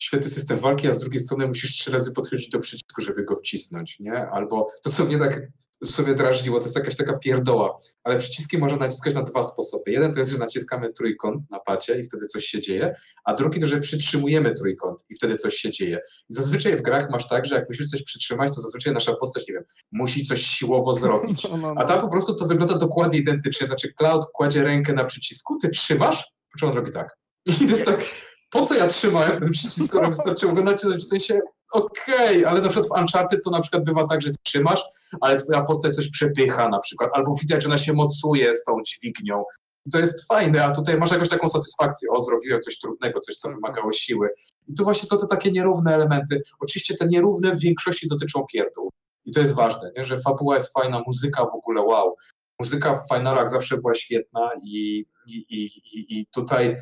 [0.01, 3.35] świetny system walki, a z drugiej strony musisz trzy razy podchodzić do przycisku, żeby go
[3.35, 4.29] wcisnąć, nie?
[4.29, 5.41] Albo to, co mnie tak
[5.85, 9.91] sobie drażniło, to jest jakaś taka pierdoła, ale przyciski można naciskać na dwa sposoby.
[9.91, 12.95] Jeden to jest, że naciskamy trójkąt na pacie i wtedy coś się dzieje,
[13.25, 15.99] a drugi to, że przytrzymujemy trójkąt i wtedy coś się dzieje.
[16.29, 19.47] I zazwyczaj w grach masz tak, że jak musisz coś przytrzymać, to zazwyczaj nasza postać,
[19.47, 21.43] nie wiem, musi coś siłowo zrobić.
[21.51, 23.67] no, no, A tam po prostu to wygląda dokładnie identycznie.
[23.67, 27.17] Znaczy, Cloud kładzie rękę na przycisku, ty trzymasz, po czym on robi tak.
[27.45, 28.05] I to jest tak,
[28.49, 31.39] po co ja trzymałem ten przycisk, skoro wystarczyło go nacisnąć, w sensie,
[31.71, 34.83] okej, ale na przykład w Uncharted to na przykład bywa tak, że trzymasz,
[35.21, 38.81] ale twoja postać coś przepycha na przykład, albo widać, że ona się mocuje z tą
[38.87, 39.43] dźwignią.
[39.85, 43.35] I to jest fajne, a tutaj masz jakąś taką satysfakcję, o, zrobiłem coś trudnego, coś,
[43.35, 44.29] co wymagało siły.
[44.67, 46.41] I tu właśnie są te takie nierówne elementy.
[46.59, 48.91] Oczywiście te nierówne w większości dotyczą pierdół.
[49.25, 50.05] I to jest ważne, nie?
[50.05, 52.15] że fabuła jest fajna, muzyka w ogóle wow.
[52.59, 56.75] Muzyka w finalach zawsze była świetna i, i, i, i, tutaj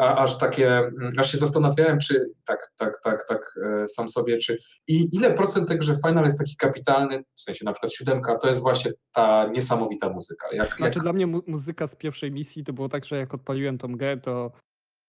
[0.00, 4.38] a, aż takie, mm, aż się zastanawiałem, czy tak, tak, tak, tak e, sam sobie,
[4.38, 8.38] czy i ile procent tego, że final jest taki kapitalny, w sensie na przykład siódemka,
[8.38, 10.46] to jest właśnie ta niesamowita muzyka.
[10.52, 13.34] Jak, Znaczy jak, dla mnie mu- muzyka z pierwszej misji to było tak, że jak
[13.34, 14.52] odpaliłem tą grę, to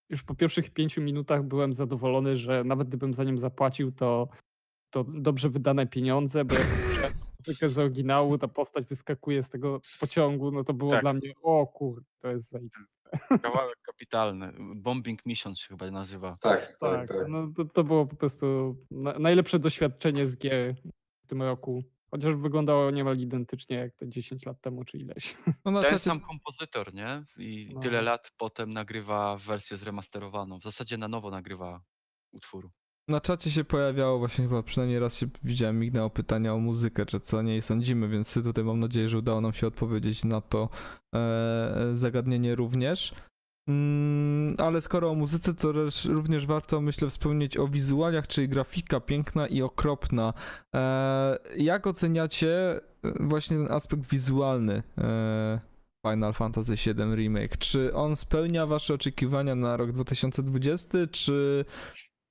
[0.10, 4.28] już po pierwszych pięciu minutach byłem zadowolony, że nawet gdybym za nią zapłacił, to,
[4.90, 6.56] to dobrze wydane pieniądze, bo
[7.40, 11.02] muzykę z oryginału, ta postać wyskakuje z tego pociągu, no to było Tak.
[11.02, 13.03] dla mnie, o kurde, to jest zajebiste.
[13.42, 14.54] Kawałek kapitalny.
[14.76, 16.36] Bombing Mission się chyba nazywa.
[16.42, 17.28] tak, tak, Tak, tak.
[17.28, 20.76] no to, to było po prostu na, najlepsze doświadczenie z gier
[21.24, 21.84] w tym roku.
[22.12, 25.38] Chociaż wyglądało niemal identycznie jak te 10 lat temu, czy ileś.
[25.66, 27.24] No na Ten czacie, sam kompozytor, nie?
[27.38, 27.80] I No.
[27.80, 30.60] tyle lat potem nagrywa wersję zremasterowaną.
[30.60, 31.82] W zasadzie na nowo nagrywa
[32.32, 32.70] utwór.
[33.08, 37.20] Na czacie się pojawiało właśnie chyba przynajmniej raz się widziałem, mignęło pytania o muzykę, czy
[37.20, 40.70] co nie sądzimy, więc tutaj mam nadzieję, że udało nam się odpowiedzieć na to
[41.16, 43.14] e, zagadnienie również.
[43.70, 45.74] Mm, ale skoro o muzyce, to
[46.06, 50.34] również warto, myślę, wspomnieć o wizualiach, czyli grafika piękna i okropna.
[50.76, 52.82] E, jak oceniacie e,
[53.20, 55.60] właśnie ten aspekt wizualny e,
[56.08, 57.58] Final Fantasy VII Remake?
[57.58, 61.66] Czy on spełnia wasze oczekiwania na rok 2020, czy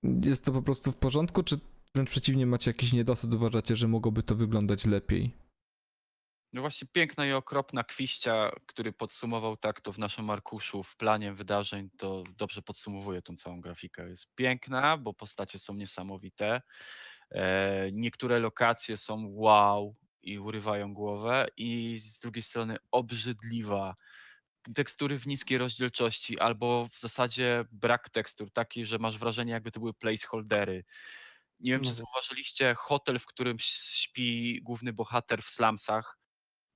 [0.02, 1.58] jest to po prostu w porządku, czy
[1.94, 5.32] wręcz przeciwnie macie jakiś niedosyt, uważacie, że mogłoby to wyglądać lepiej?
[6.52, 11.32] No właśnie piękna i okropna kwiścia, który podsumował tak to w naszym arkuszu, w planie
[11.32, 14.08] wydarzeń, to dobrze podsumowuje tą całą grafikę.
[14.08, 16.62] Jest piękna, bo postacie są niesamowite.
[17.30, 23.94] E, niektóre lokacje są wow i urywają głowę i z drugiej strony obrzydliwa.
[24.74, 29.80] Tekstury w niskiej rozdzielczości albo w zasadzie brak tekstur, taki, że masz wrażenie jakby to
[29.80, 30.84] były placeholdery.
[31.60, 31.94] Nie wiem, czy No.
[31.94, 36.18] zauważyliście hotel, w którym śpi główny bohater w slumsach.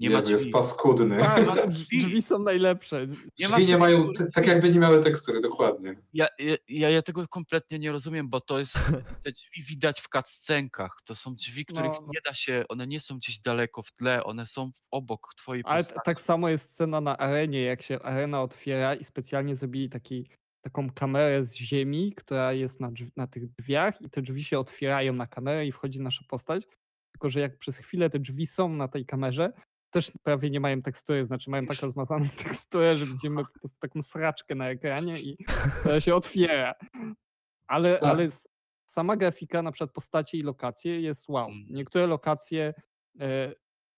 [0.00, 1.18] Nie Jezu, ma jest paskudny.
[1.18, 1.98] Tak, ma drzwi.
[2.02, 2.22] drzwi.
[2.22, 3.06] są najlepsze.
[3.38, 4.26] Nie ma Drzwi nie mają, tekstury.
[4.26, 5.96] t- tak jakby nie miały tekstury, dokładnie.
[6.14, 6.26] Ja,
[6.68, 8.74] ja- ja, tego kompletnie nie rozumiem, bo to jest,
[9.24, 10.96] te drzwi widać w cutscenkach.
[11.04, 12.08] To są drzwi, których No, no.
[12.14, 15.84] nie da się, one nie są gdzieś daleko w tle, one są obok twojej Ale
[15.84, 20.28] t- tak samo jest scena na arenie, jak się arena otwiera i specjalnie zrobili taki,
[20.64, 24.58] taką kamerę z ziemi, która jest na, drzwi, na tych drzwiach i te drzwi się
[24.58, 26.64] otwierają na kamerę i wchodzi nasza postać.
[27.12, 29.52] Tylko, że jak przez chwilę te drzwi są na tej kamerze,
[29.96, 34.02] też prawie nie mają tekstury, znaczy mają tak rozmazaną teksturę, że widzimy po prostu taką
[34.02, 35.36] sraczkę na ekranie i
[35.84, 36.74] to się otwiera.
[37.66, 38.10] Ale, Tak.
[38.10, 38.28] ale
[38.86, 41.48] sama grafika, na przykład postacie i lokacje jest wow.
[41.48, 41.66] Mm.
[41.70, 42.74] Niektóre lokacje,
[43.20, 43.54] e,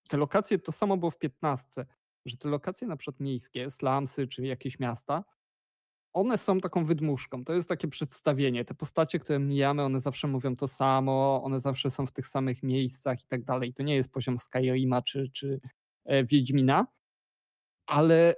[0.09, 1.87] te lokacje to samo było w 15,
[2.27, 5.25] że te lokacje na przykład miejskie, slumsy czy jakieś miasta,
[6.13, 7.45] one są taką wydmuszką.
[7.45, 8.65] To jest takie przedstawienie.
[8.65, 12.63] Te postacie, które mijamy, one zawsze mówią to samo, one zawsze są w tych samych
[12.63, 13.75] miejscach i tak dalej.
[13.75, 15.61] To nie jest poziom Skyrima czy, czy
[16.25, 16.87] Wiedźmina,
[17.87, 18.35] ale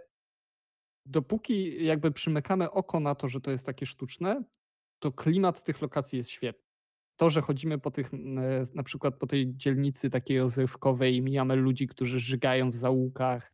[1.06, 4.44] dopóki jakby przymykamy oko na to, że to jest takie sztuczne,
[4.98, 6.70] to klimat tych lokacji jest świetny.
[7.16, 8.18] To, że chodzimy po tych, e,
[8.74, 13.52] na przykład po tej dzielnicy takiej rozrywkowej i mijamy ludzi, którzy żygają w zaułkach,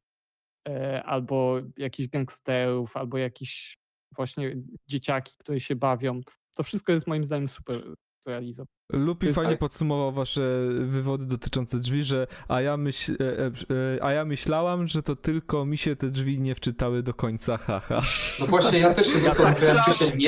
[0.68, 3.78] e, albo jakichś gangsterów, albo jakieś
[4.16, 4.56] właśnie
[4.86, 6.20] dzieciaki, które się bawią,
[6.54, 7.94] to wszystko jest moim zdaniem super
[8.26, 8.76] zrealizowane.
[8.92, 10.40] Lupi jest fajnie tak- podsumował wasze
[10.80, 13.46] wywody dotyczące drzwi, że a ja, myśl, e, e,
[13.96, 17.56] e, a ja myślałam, że to tylko mi się te drzwi nie wczytały do końca,
[17.56, 18.02] haha.
[18.40, 20.26] No właśnie, ja też się Ja tak zastanawiałem, czy się nie.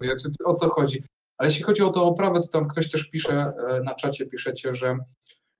[0.00, 1.02] Ja, czy, o co chodzi?
[1.38, 3.52] Ale jeśli chodzi o tą oprawę, to tam ktoś też pisze,
[3.84, 4.98] na czacie piszecie, że,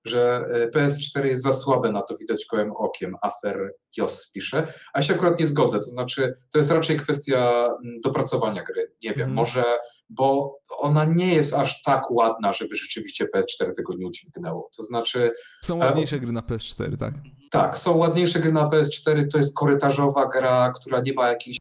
[0.09, 3.17] że e, PS4 jest za słabe na to widać gołym okiem.
[3.23, 4.67] Afer Jos pisze.
[4.93, 8.93] A ja się akurat nie zgodzę, to znaczy to jest raczej kwestia mm, dopracowania gry.
[9.03, 9.35] Nie wiem, Mhm.
[9.35, 9.65] może,
[10.09, 14.71] bo ona nie jest aż tak ładna, żeby rzeczywiście PS4 tego nie udźwignęło.
[14.77, 15.33] To znaczy
[15.65, 17.15] Są Ale- ładniejsze gry na PS4, tak?
[17.51, 21.59] tak, są ładniejsze gry na PS4, to jest korytarzowa gra, która nie ma jakichś,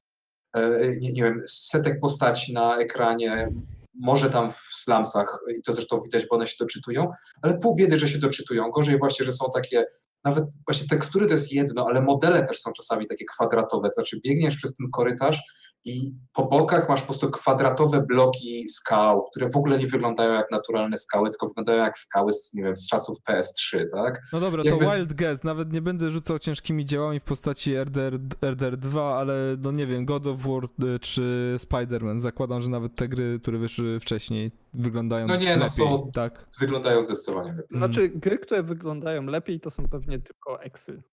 [0.56, 3.52] e, nie, nie wiem, setek postaci na ekranie,
[4.00, 7.12] może tam w slumsach, i to zresztą widać, bo one się doczytują,
[7.42, 8.72] ale pół biedy, że się doczytują.
[8.72, 9.86] Gorzej właśnie, że są takie,
[10.24, 14.56] nawet właśnie tekstury to jest jedno, ale modele też są czasami takie kwadratowe, znaczy biegniesz
[14.56, 15.42] przez ten korytarz
[15.86, 20.52] i po bokach masz po prostu kwadratowe bloki skał, które w ogóle nie wyglądają jak
[20.52, 24.22] naturalne skały, tylko wyglądają jak skały z, nie wiem, z czasów PS3, tak?
[24.34, 28.20] No dobra, Jakby- to Wild Guess, nawet nie będę rzucał ciężkimi działami w postaci RDR,
[28.42, 32.96] RDR 2, ale no nie wiem, God of War y, czy Spider-Man, zakładam, że nawet
[32.96, 36.46] te gry, które wyszły wcześniej wyglądają No nie, no lepiej, są- tak?
[36.60, 37.64] Wyglądają zdecydowanie lepiej.
[37.76, 37.94] Mhm.
[37.94, 41.04] Znaczy, gry, które wyglądają lepiej, to są pewnie tylko eksy.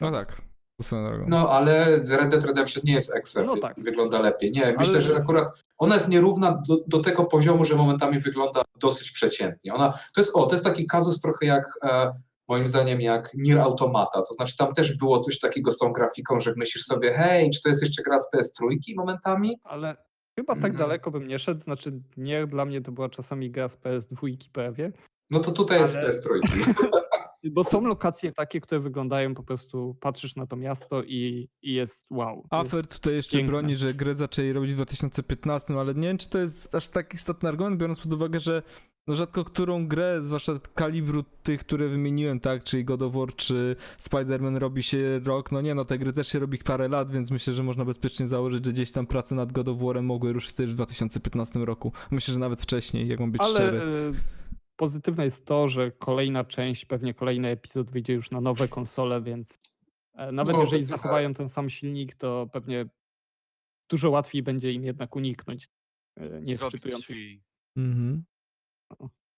[0.00, 0.42] No tak.
[1.28, 3.80] No, ale Red Dead Redemption nie jest Excel, No więc tak.
[3.80, 4.50] wygląda lepiej.
[4.50, 8.62] Nie, myślę, Ale- że akurat ona jest nierówna do, do tego poziomu, że momentami wygląda
[8.80, 9.74] dosyć przeciętnie.
[9.74, 12.12] Ona, to jest, o, to jest taki kazus trochę jak, e,
[12.48, 16.40] moim zdaniem, jak Nier Automata, to znaczy tam też było coś takiego z tą grafiką,
[16.40, 19.60] że myślisz sobie, hej, czy to jest jeszcze gra z PS3 momentami?
[19.64, 19.96] Ale
[20.38, 20.76] chyba tak Mhm.
[20.76, 24.92] daleko bym nie szedł, znaczy nie, dla mnie to była czasami gra z PS2 prawie,
[25.30, 26.28] No to tutaj jest Ale- PS3.
[27.52, 32.06] bo są lokacje takie, które wyglądają po prostu, patrzysz na to miasto i, i jest
[32.10, 32.36] wow.
[32.36, 33.50] jest- Afer tutaj jeszcze piękne.
[33.52, 37.14] broni, że grę zaczęli robić w 2015, ale nie wiem, czy to jest aż tak
[37.14, 38.62] istotny argument, biorąc pod uwagę, że
[39.06, 43.76] no rzadko którą grę, zwłaszcza kalibru tych, które wymieniłem, tak, czyli God of War czy
[44.00, 47.30] Spider-Man robi się rok, no nie, no te gry też się robi parę lat, więc
[47.30, 50.54] myślę, że można bezpiecznie założyć, że gdzieś tam prace nad God of War'em mogły ruszyć
[50.54, 51.92] też w 2015 roku.
[52.10, 53.78] Myślę, że nawet wcześniej, jak mam być Ale szczery.
[53.78, 54.12] y,
[54.76, 59.58] pozytywne jest to, że kolejna część, pewnie kolejny epizod wyjdzie już na nowe konsole, więc
[60.14, 60.88] e, nawet No, jeżeli tak.
[60.88, 62.86] zachowają ten sam silnik, to pewnie
[63.90, 65.68] dużo łatwiej będzie im jednak uniknąć
[66.16, 66.40] e,
[66.98, 67.42] drzwi.
[67.76, 68.24] Mhm.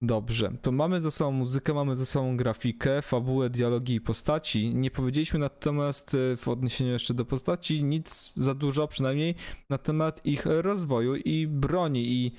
[0.03, 4.75] Dobrze, to mamy za sobą muzykę, mamy za sobą grafikę, fabułę, dialogi i postaci.
[4.75, 9.35] Nie powiedzieliśmy natomiast e, w odniesieniu jeszcze do postaci nic za dużo, przynajmniej
[9.71, 12.13] na temat ich rozwoju i broni.
[12.13, 12.33] I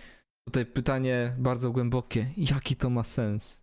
[0.45, 3.61] tutaj pytanie bardzo głębokie: jaki to ma sens?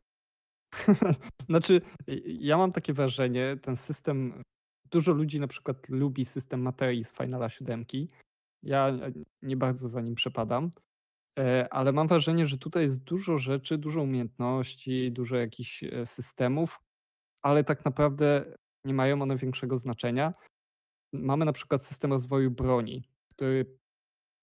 [1.48, 4.42] Znaczy, y- ja mam takie wrażenie, ten system,
[4.90, 7.84] dużo ludzi na przykład lubi system materii z Finala 7.
[8.62, 8.92] Ja
[9.42, 10.70] nie bardzo za nim przepadam,
[11.38, 16.80] e, ale mam wrażenie, że tutaj jest dużo rzeczy, dużo umiejętności, dużo jakichś e, systemów,
[17.42, 20.32] ale tak naprawdę nie mają one większego znaczenia.
[21.12, 23.78] Mamy na przykład system rozwoju broni, który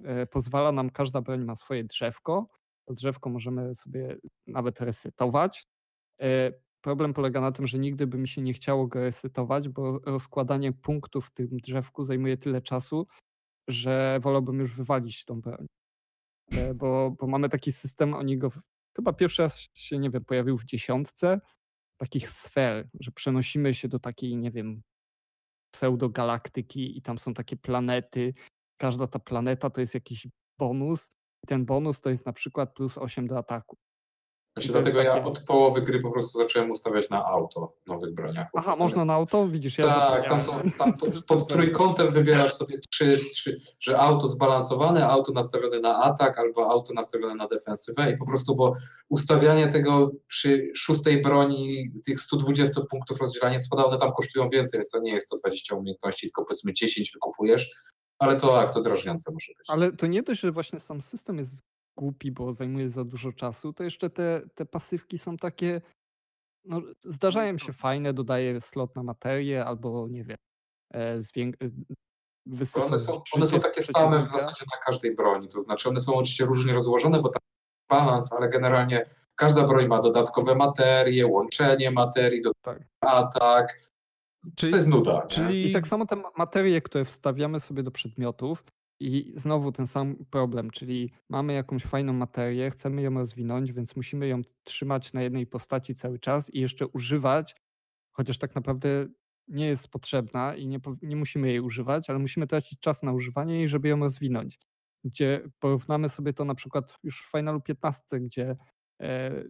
[0.04, 2.48] e, pozwala nam, każda broń ma swoje drzewko.
[2.86, 4.18] To drzewko możemy sobie
[4.48, 5.68] nawet resetować.
[6.82, 10.74] Problem polega na tym, że nigdy by mi się nie chciało go resetować, bo rozkładanie
[10.74, 13.08] punktów w tym drzewku zajmuje tyle czasu,
[13.68, 15.68] że wolałbym już wywalić tą broń.
[16.58, 18.52] E, Bo, bo mamy taki system, oni go
[18.96, 21.42] chyba pierwszy raz się, nie wiem, pojawił w dziesiątce,
[21.98, 24.82] takich sfer, że przenosimy się do takiej, nie wiem,
[25.74, 28.34] pseudogalaktyki i tam są takie planety.
[28.78, 30.28] Każda ta planeta to jest jakiś
[30.60, 31.10] bonus
[31.48, 33.78] ten bonus to jest na przykład plus 8 do ataku.
[34.56, 38.14] Właśnie jest dlatego ja takie- od połowy gry po prostu zacząłem ustawiać na auto nowych
[38.14, 38.48] broniach.
[38.56, 39.48] Aha, można jest- na auto?
[39.48, 43.58] Widzisz, ja Tak, tam są, tam po- Też to pod trójkątem wybierasz sobie trzy, trzy,
[43.80, 48.56] że auto zbalansowane, auto nastawione na atak albo auto nastawione na defensywę i po prostu,
[48.56, 48.74] bo
[49.10, 54.90] ustawianie tego przy szóstej broni, tych 120 punktów rozdzielania spada, one tam kosztują więcej, więc
[54.90, 57.72] to nie jest to 20 umiejętności, tylko powiedzmy 10 wykupujesz,
[58.20, 59.70] ale to tak, to drażniące może być.
[59.70, 61.60] Ale to nie dość, że właśnie sam system jest
[61.98, 65.82] głupi, bo zajmuje za dużo czasu, to jeszcze te, te pasywki są takie,
[66.66, 70.38] no zdarzają się fajne, dodaje slot na materię albo nie wiem,
[70.94, 71.70] e, zwięk- e,
[72.86, 76.16] One są, one są takie same w zasadzie na każdej broni, to znaczy one są
[76.16, 79.04] oczywiście różnie rozłożone, bo tam jest balans, ale generalnie
[79.36, 82.80] każda broń ma dodatkowe materie, łączenie materii, do Tak.
[83.02, 83.78] atak,
[84.56, 85.22] Czyli- to jest nuda.
[85.22, 85.28] nie?
[85.28, 88.64] Czyli I tak samo te ma- materie, które wstawiamy sobie do przedmiotów
[89.04, 94.28] i znowu ten sam problem, czyli mamy jakąś fajną materię, chcemy ją rozwinąć, więc musimy
[94.28, 97.56] ją trzymać na jednej postaci cały czas i jeszcze używać,
[98.12, 99.08] chociaż tak naprawdę
[99.48, 103.56] nie jest potrzebna i nie, nie musimy jej używać, ale musimy tracić czas na używanie
[103.56, 104.60] jej, żeby ją rozwinąć.
[105.04, 108.56] Gdzie porównamy sobie to na przykład już w Finalu 15, gdzie
[109.02, 109.44] e,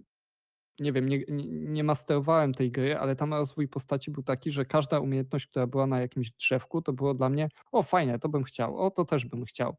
[0.80, 5.00] nie wiem, nie, nie, masterowałem tej gry, ale tam rozwój postaci był taki, że każda
[5.00, 8.78] umiejętność, która była na jakimś drzewku, to było dla mnie, o fajne, to bym chciał,
[8.78, 9.76] o to też bym chciał.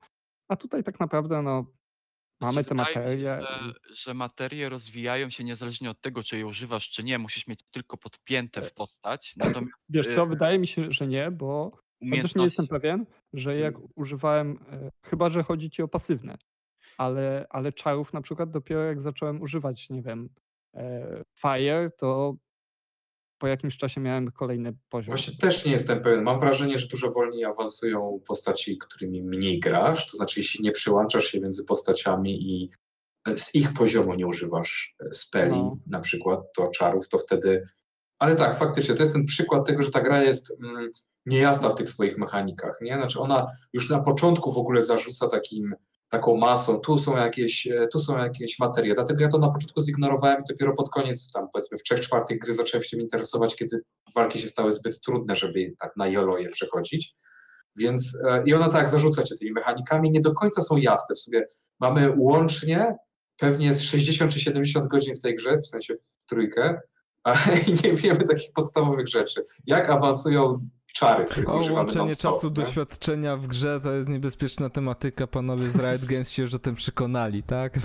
[0.49, 1.67] A tutaj tak naprawdę, no,
[2.41, 3.41] mamy te mi się, materie.
[3.43, 7.19] Że, że materie rozwijają się niezależnie od tego, czy je używasz, czy nie.
[7.19, 9.35] Musisz mieć tylko podpięte w postać.
[9.37, 11.79] Natomiast Wiesz y, co, wydaje mi się, że nie, bo
[12.23, 16.39] też nie jestem pewien, że jak używałem, e, chyba że chodzi ci o pasywne,
[16.99, 20.54] ale, ale czarów na przykład dopiero jak zacząłem używać, nie wiem, e,
[21.41, 22.35] Fire, to
[23.39, 25.11] po jakimś czasie miałem kolejny poziom.
[25.11, 26.23] Właśnie też nie jestem pewien.
[26.23, 30.11] Mam wrażenie, że dużo wolniej awansują postaci, którymi mniej grasz.
[30.11, 32.71] To znaczy, jeśli nie przyłączasz się między postaciami i
[33.37, 35.79] z ich poziomu nie używasz e, speli, No.
[35.87, 37.65] na przykład, to czarów, to wtedy.
[38.19, 40.91] Ale tak, faktycznie, to jest ten przykład tego, że ta gra jest mm,
[41.27, 42.79] niejasna w tych swoich mechanikach.
[42.81, 42.95] Nie?
[42.97, 45.75] Znaczy, ona już na początku w ogóle zarzuca takim,
[46.15, 48.95] taką masą, tu są jakieś, e, tu są jakieś materie.
[48.95, 52.39] Dlatego ja to na początku zignorowałem i dopiero pod koniec, tam powiedzmy w trzech czwartych
[52.39, 53.83] gry zacząłem się interesować, kiedy
[54.15, 57.15] walki się stały zbyt trudne, żeby tak na jolo je przechodzić.
[57.79, 61.15] Więc e, i ona tak zarzuca cię tymi mechanikami, nie do końca są jasne.
[61.15, 61.47] W sobie
[61.81, 62.97] mamy łącznie
[63.37, 66.81] pewnie z 60 czy 70 godzin w tej grze, w sensie w trójkę,
[67.25, 67.35] a
[67.85, 69.45] nie wiemy takich podstawowych rzeczy.
[69.67, 70.69] Jak awansują
[71.05, 72.53] czary, których O, używamy łączenie czasu nie?
[72.53, 75.27] doświadczenia w grze to jest niebezpieczna tematyka.
[75.27, 77.79] Panowie z Riot Games się już o tym przekonali, tak?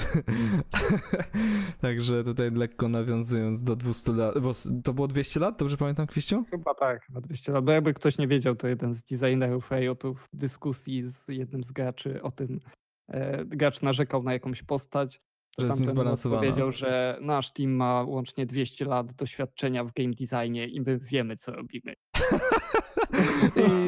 [1.82, 6.44] Także tutaj lekko nawiązując do 200 lat, bo to było 200 lat, dobrze pamiętam, Kwiściu?
[6.52, 7.66] Chyba tak, chyba 200 lat.
[7.66, 11.72] Bo jakby ktoś nie wiedział, to jeden z designerów Riotów w dyskusji z jednym z
[11.72, 12.60] graczy o tym,
[13.08, 15.22] e, gracz narzekał na jakąś postać,
[15.58, 16.42] to jest niezbalansowana.
[16.42, 21.38] powiedział, że nasz team ma łącznie 200 lat doświadczenia w game designie i my wiemy,
[21.38, 21.94] co robimy.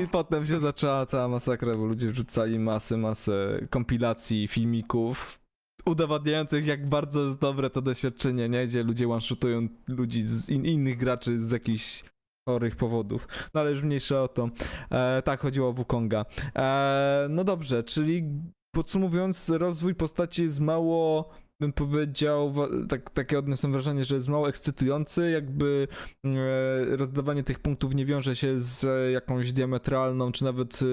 [0.04, 5.42] I potem się zaczęła cała masakra, bo ludzie wrzucali masę, masę kompilacji, filmików
[5.86, 8.68] udowadniających, jak bardzo jest dobre to doświadczenie, nie?
[8.68, 12.04] Gdzie ludzie one-shotują ludzi z in innych graczy z jakichś
[12.50, 13.28] chorych powodów.
[13.54, 14.50] No ale już mniejsza o to.
[14.92, 16.26] E, tak, chodziło o Wukonga.
[16.56, 18.24] E, no dobrze, czyli
[18.72, 21.30] podsumowując, rozwój postaci jest mało
[21.62, 22.54] bym powiedział,
[22.90, 25.88] tak, takie odniosłem wrażenie, że jest mało ekscytujący, jakby
[26.26, 30.86] e, rozdawanie tych punktów nie wiąże się z e, jakąś diametralną, czy nawet e,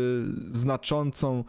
[0.51, 1.45] znaczącą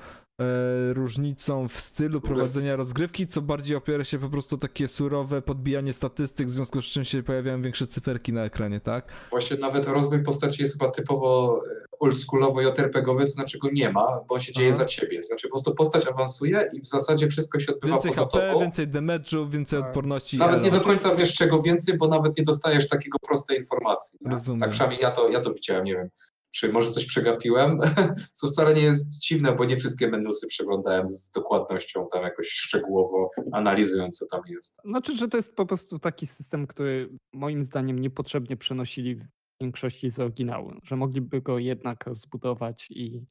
[0.93, 6.47] różnicą w stylu prowadzenia rozgrywki, co bardziej opiera się po prostu takie surowe podbijanie statystyk,
[6.47, 9.07] w związku z czym się pojawiają większe cyferki na ekranie, tak?
[9.29, 14.19] Właśnie nawet rozwój postaci jest chyba typowo e, oldschoolowo JRPG-owy, to znaczy go nie ma,
[14.27, 14.77] bo on się dzieje Aha.
[14.77, 15.23] za ciebie.
[15.23, 18.59] Znaczy po prostu postać awansuje i w zasadzie wszystko się odbywa Więcej poza HP, tobą.
[18.59, 19.87] więcej damage'u, więcej Tak.
[19.89, 20.37] odporności.
[20.37, 24.19] Nawet nie do końca wiesz czego więcej, bo nawet nie dostajesz takiego prostej informacji.
[24.25, 24.59] Rozumiem.
[24.59, 26.09] Tak przynajmniej ja to, ja to widziałem, nie wiem.
[26.51, 27.79] Czy może coś przegapiłem?
[28.33, 33.29] Co wcale nie jest dziwne, bo nie wszystkie menusy przeglądałem z dokładnością, tam jakoś szczegółowo
[33.51, 34.81] analizując, co tam jest.
[34.85, 39.25] Znaczy, że to jest po prostu taki system, który moim zdaniem niepotrzebnie przenosili w
[39.61, 43.25] większości z oryginału, że mogliby go jednak zbudować i,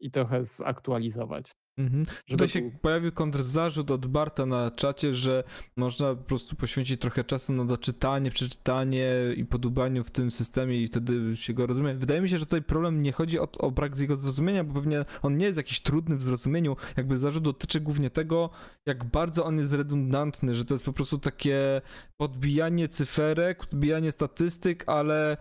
[0.00, 1.52] i trochę zaktualizować.
[1.78, 2.06] Mhm.
[2.28, 5.44] Tutaj się pojawił kontrzarzut od Barta na czacie, że
[5.76, 10.86] można po prostu poświęcić trochę czasu na doczytanie, przeczytanie i podubaniu w tym systemie i
[10.86, 11.94] wtedy się go rozumie.
[11.94, 14.74] Wydaje mi się, że tutaj problem nie chodzi o, o brak z jego zrozumienia, bo
[14.74, 16.76] pewnie on nie jest jakiś trudny w zrozumieniu.
[16.96, 18.50] Jakby zarzut dotyczy głównie tego,
[18.86, 21.80] jak bardzo on jest redundantny, że to jest po prostu takie
[22.16, 25.36] podbijanie cyferek, podbijanie statystyk, ale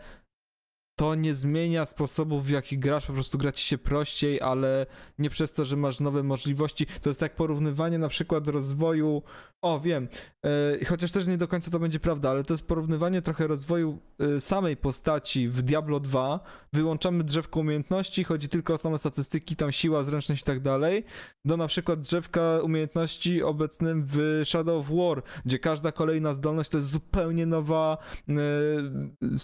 [1.02, 4.86] to nie zmienia sposobów, w jaki grasz, po prostu gra ci się prościej, ale
[5.20, 6.86] nie przez to, że masz nowe możliwości.
[7.02, 9.24] To jest jak porównywanie na przykład rozwoju.
[9.62, 10.08] O, wiem,
[10.46, 14.00] e, chociaż też nie do końca to będzie prawda, ale to jest porównywanie trochę rozwoju
[14.20, 16.40] e, samej postaci w Diablo 2.
[16.74, 21.04] Wyłączamy drzewko umiejętności, chodzi tylko o same statystyki, tam siła, zręczność i tak dalej,
[21.46, 26.78] do na przykład drzewka umiejętności obecnym w Shadow of War, gdzie każda kolejna zdolność to
[26.78, 27.98] jest zupełnie nowa,
[28.30, 28.34] e,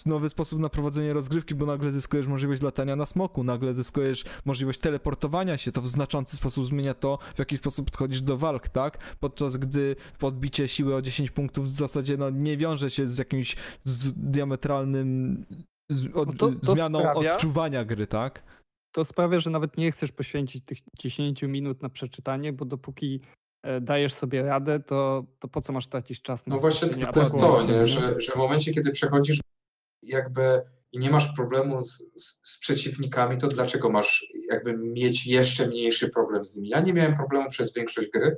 [0.05, 4.79] nowy sposób na prowadzenie rozgrywki, bo nagle zyskujesz możliwość latania na smoku, nagle zyskujesz możliwość
[4.79, 9.15] teleportowania się, to w znaczący sposób zmienia to, w jaki sposób podchodzisz do walk, tak?
[9.19, 13.55] Podczas gdy podbicie siły o 10 punktów w zasadzie no, nie wiąże się z jakimś
[13.83, 15.45] z diametralnym
[15.89, 18.43] z, od, No to- to zmianą sprawia- odczuwania gry, tak?
[18.91, 23.21] To sprawia, że nawet nie chcesz poświęcić tych 10 minut na przeczytanie, bo dopóki
[23.63, 27.11] e, dajesz sobie radę, to, to po co masz tracić czas na No właśnie to,
[27.11, 27.87] to jest to, nie?
[27.87, 29.39] Że, że w momencie, kiedy przechodzisz
[30.03, 30.61] jakby
[30.97, 36.09] i nie masz problemu z, z, z przeciwnikami, to dlaczego masz jakby mieć jeszcze mniejszy
[36.09, 36.69] problem z nimi?
[36.69, 38.37] Ja nie miałem problemu przez większość gry.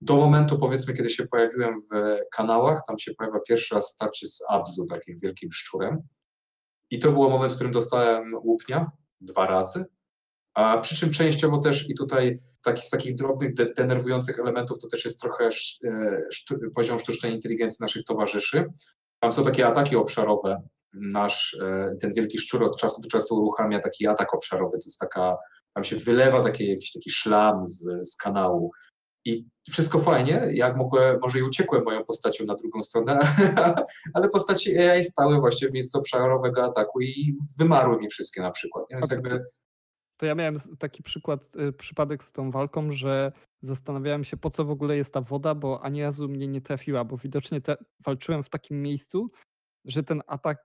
[0.00, 4.42] Do momentu, powiedzmy, kiedy się pojawiłem w kanałach, tam się pojawia pierwszy raz starcie z
[4.48, 6.02] Abzu, takim wielkim szczurem.
[6.90, 8.90] I to był moment, w którym dostałem łupnia
[9.20, 9.84] dwa razy.
[10.54, 14.88] A przy czym częściowo też i tutaj taki, z takich drobnych, de, denerwujących elementów to
[14.88, 15.48] też jest trochę
[15.84, 16.22] e,
[16.74, 18.64] poziom sztucznej inteligencji naszych towarzyszy.
[19.20, 20.62] Tam są takie ataki obszarowe.
[20.92, 24.72] Nasz, e, ten wielki szczur od czasu do czasu uruchamia taki atak obszarowy.
[24.72, 25.36] To jest taka,
[25.74, 28.70] tam się wylewa taki, jakiś taki szlam z, z kanału.
[29.24, 33.18] I wszystko fajnie, jak mogłem, może i uciekłem moją postacią na drugą stronę,
[34.14, 38.84] ale postaci AI stały właśnie w miejscu obszarowego ataku i wymarły mi wszystkie na przykład.
[38.90, 39.44] Więc jakby
[40.16, 43.32] To ja miałem taki przykład, y, przypadek z tą walką, że
[43.62, 47.04] zastanawiałem się, po co w ogóle jest ta woda, bo ani razu mnie nie trafiła,
[47.04, 49.30] bo widocznie te, walczyłem w takim miejscu,
[49.84, 50.58] że ten atak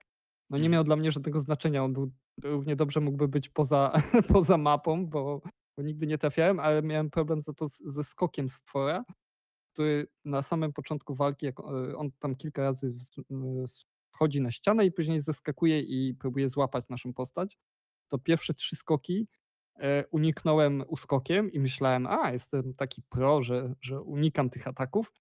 [0.54, 0.72] no nie Mhm.
[0.72, 1.84] miał dla mnie żadnego znaczenia.
[1.84, 2.12] On był
[2.42, 3.92] równie dobrze mógłby być poza,
[4.42, 5.40] poza mapą, bo,
[5.76, 9.04] bo nigdy nie trafiałem, ale miałem problem za to z, ze skokiem stwora,
[9.72, 12.94] który na samym początku walki, jak y, on tam kilka razy
[14.14, 17.58] wchodzi na ścianę i później zeskakuje i próbuje złapać naszą postać,
[18.08, 19.28] to pierwsze trzy skoki
[19.80, 25.12] e, uniknąłem uskokiem i myślałem, a jestem taki pro, że, że unikam tych ataków,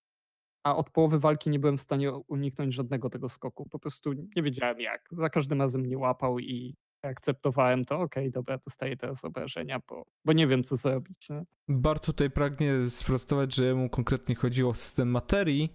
[0.64, 3.70] a od połowy walki nie byłem w stanie uniknąć żadnego tego skoku.
[3.70, 5.10] Po prostu nie wiedziałem jak.
[5.12, 10.34] Za każdym razem mnie łapał i akceptowałem to, okej, dobra, dostaję teraz obrażenia, bo, bo
[10.34, 11.30] nie wiem co zrobić.
[11.30, 11.44] Nie?
[11.68, 15.74] Bart tutaj pragnie sprostować, że mu konkretnie chodziło o system materii.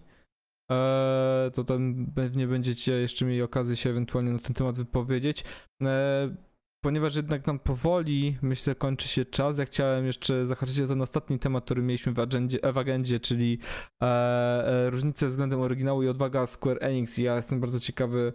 [0.69, 5.43] Eee, to tam pewnie będziecie jeszcze mieli okazję się ewentualnie na ten temat wypowiedzieć.
[5.81, 6.35] Eee,
[6.81, 11.39] ponieważ jednak nam powoli, myślę, kończy się czas, ja chciałem jeszcze zahaczyć o ten ostatni
[11.39, 13.59] temat, który mieliśmy w agendzie, w agendzie czyli
[14.01, 17.19] e, e, różnice względem oryginału i odwaga Square Enix.
[17.19, 18.33] I ja jestem bardzo ciekawy,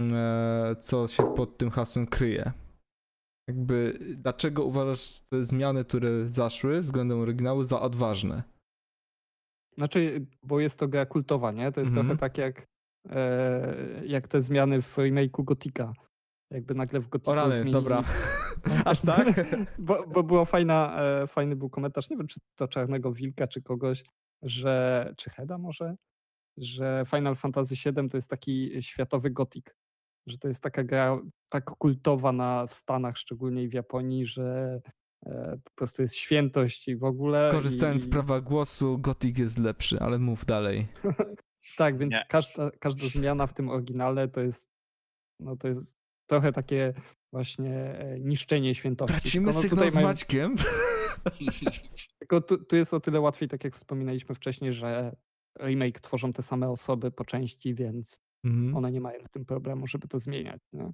[0.00, 2.52] e, co się pod tym hasłem kryje.
[3.48, 8.42] Jakby, dlaczego uważasz te zmiany, które zaszły względem oryginału za odważne?
[9.78, 11.72] Znaczy, bo jest to gra kultowa, nie?
[11.72, 12.06] To jest Mhm.
[12.06, 12.66] trochę tak jak,
[13.10, 15.92] e, jak te zmiany w remake'u Gotika.
[16.52, 17.72] Jakby nagle w Gotiku O rany, zmienili...
[17.72, 18.04] dobra.
[18.84, 19.28] Aż tak?
[19.78, 23.62] bo, bo było fajna, e, fajny był komentarz, nie wiem czy to Czarnego Wilka, czy
[23.62, 24.04] kogoś,
[24.42, 25.96] że, czy Heda może,
[26.56, 29.76] że Final Fantasy VII to jest taki światowy gotik,
[30.26, 34.80] że to jest taka gra tak kultowa na, w Stanach szczególnie i w Japonii, że
[35.26, 37.48] e, po prostu jest świętość i w ogóle.
[37.52, 38.04] Korzystając i...
[38.04, 40.86] z prawa głosu, Gothic jest lepszy, ale mów dalej.
[41.76, 42.24] Tak, więc Nie.
[42.28, 44.70] każda, każda zmiana w tym oryginale to jest,
[45.40, 46.01] no to jest
[46.32, 46.94] trochę takie
[47.32, 49.14] właśnie e, niszczenie świętości.
[49.14, 50.54] Tracimy no sygnał z mają- Maćkiem.
[52.18, 55.16] Tylko tu, tu jest o tyle łatwiej, tak jak wspominaliśmy wcześniej, że
[55.60, 58.76] remake tworzą te same osoby po części, więc Mhm.
[58.76, 60.60] one nie mają w tym problemu, żeby to zmieniać.
[60.72, 60.90] Nie?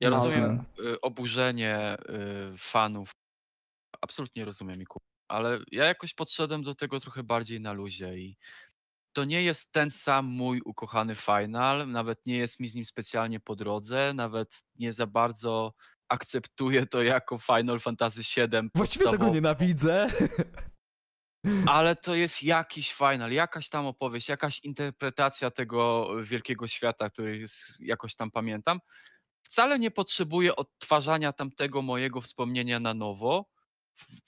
[0.00, 1.96] Ja No, rozumiem y, oburzenie
[2.54, 3.12] y, fanów.
[4.00, 8.36] Absolutnie rozumiem i ku- ale ja jakoś podszedłem do tego trochę bardziej na luzie i
[9.12, 13.40] to nie jest ten sam mój ukochany final, nawet nie jest mi z nim specjalnie
[13.40, 15.74] po drodze, nawet nie za bardzo
[16.08, 18.70] akceptuję to jako Final Fantasy VII.
[18.74, 19.34] Właściwie tego podstawowo.
[19.34, 20.10] nienawidzę.
[21.66, 27.54] Ale to jest jakiś final, jakaś tam opowieść, jakaś interpretacja tego wielkiego świata, który jest,
[27.80, 28.80] jakoś tam pamiętam.
[29.42, 33.46] Wcale nie potrzebuję odtwarzania tamtego mojego wspomnienia na nowo.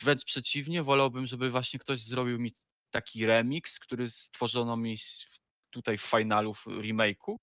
[0.03, 2.53] Wręcz przeciwnie, wolałbym, żeby właśnie ktoś zrobił mi
[2.93, 4.97] taki remix, który stworzono mi
[5.71, 7.37] tutaj w finalu, w remake'u.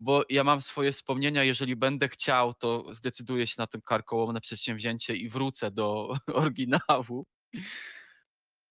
[0.00, 5.16] Bo ja mam swoje wspomnienia, jeżeli będę chciał, to zdecyduję się na tym karkołomne przedsięwzięcie
[5.16, 7.26] i wrócę do oryginału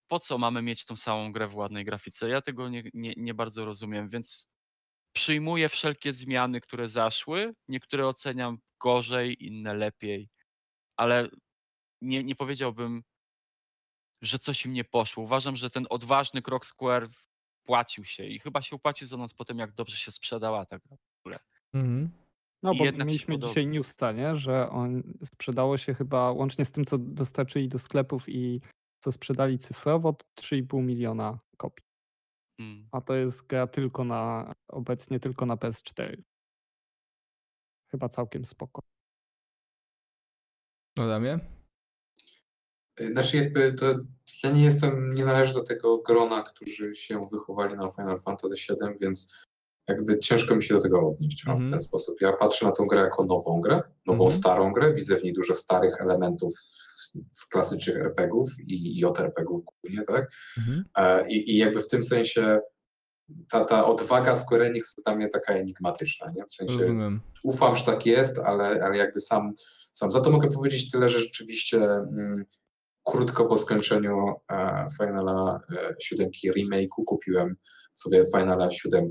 [0.08, 2.28] po co mamy mieć tą samą grę w ładnej grafice?
[2.28, 4.48] Ja tego nie, nie, nie bardzo rozumiem, więc
[5.12, 7.54] przyjmuję wszelkie zmiany, które zaszły.
[7.68, 10.28] Niektóre oceniam gorzej, inne lepiej,
[10.96, 11.28] ale
[12.02, 13.02] nie, nie powiedziałbym,
[14.22, 15.24] że coś im nie poszło.
[15.24, 17.08] Uważam, że ten odważny krok Square
[17.64, 20.78] płacił się i chyba się upłaci za nas po tym, jak dobrze się sprzedała ta
[20.78, 21.38] gra.
[21.74, 22.10] Mhm.
[22.62, 24.36] No I bo mieliśmy dzisiaj newsa, nie?
[24.36, 28.60] że on sprzedało się chyba łącznie z tym, co dostarczyli do sklepów i
[29.00, 31.86] co sprzedali cyfrowo, to 3,5 miliona kopii.
[32.58, 32.88] Mm.
[32.92, 36.22] A to jest gra tylko na, obecnie tylko na PS4.
[37.90, 38.82] Chyba całkiem spoko.
[40.98, 41.55] Adamie?
[43.12, 43.86] Znaczy jakby to
[44.44, 48.98] ja nie jestem, nie należę do tego grona, którzy się wychowali na Final Fantasy VII,
[49.00, 49.34] więc
[49.88, 51.70] jakby ciężko mi się do tego odnieść o, w Mhm.
[51.70, 52.20] ten sposób.
[52.20, 54.40] Ja patrzę na tą grę jako nową grę, nową Mhm.
[54.40, 56.54] starą grę, widzę w niej dużo starych elementów
[57.30, 60.30] z, klasycznych RPGów i JRPGów głównie, tak?
[60.96, 62.60] E, I, I jakby w tym sensie
[63.50, 66.44] ta, ta odwaga Square Enix to dla mnie taka enigmatyczna, nie?
[66.44, 67.20] W sensie Rozumiem.
[67.42, 69.52] ufam, że tak jest, ale, ale jakby sam,
[69.92, 72.34] sam za to mogę powiedzieć tyle, że rzeczywiście mm,
[73.06, 77.56] krótko po skończeniu e, Finala e, 7 remake'u kupiłem
[77.92, 79.10] sobie Finala 7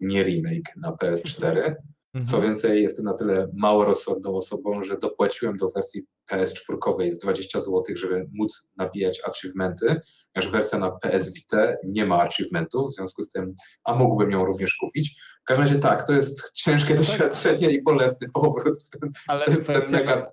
[0.00, 1.74] nie remake na PS4.
[2.14, 2.42] Co Mhm.
[2.42, 7.82] więcej, jestem na tyle mało rozsądną osobą, że dopłaciłem do wersji PS4 z 20 zł,
[7.94, 10.00] żeby móc nabijać achievementy,
[10.34, 13.54] aż wersja na PS Vita nie ma achievementów, w związku z tym,
[13.84, 15.20] a mógłbym ją również kupić.
[15.42, 19.64] W każdym razie tak, to jest ciężkie doświadczenie i bolesny powrót w ten, Ale ten,
[19.64, 20.32] ten mega...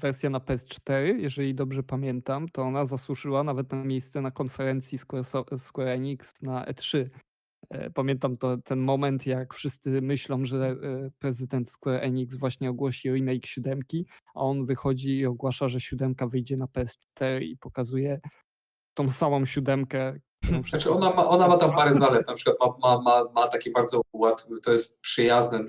[0.00, 5.24] wersja na PS4, jeżeli dobrze pamiętam, to ona zasłużyła nawet na miejsce na konferencji Square,
[5.58, 7.08] Square Enix na E3.
[7.70, 13.10] E, Pamiętam to, ten moment, jak wszyscy myślą, że e, prezydent Square Enix właśnie ogłosi
[13.10, 18.20] remake siódemki, a on wychodzi i ogłasza, że siódemka wyjdzie na PS4 i pokazuje
[18.94, 20.20] tą samą siódemkę.
[20.68, 23.70] Znaczy ona ma, ona ma tam parę zalet, na przykład ma, ma, ma, ma takie
[23.70, 25.64] bardzo łatwe, to jest przyjazne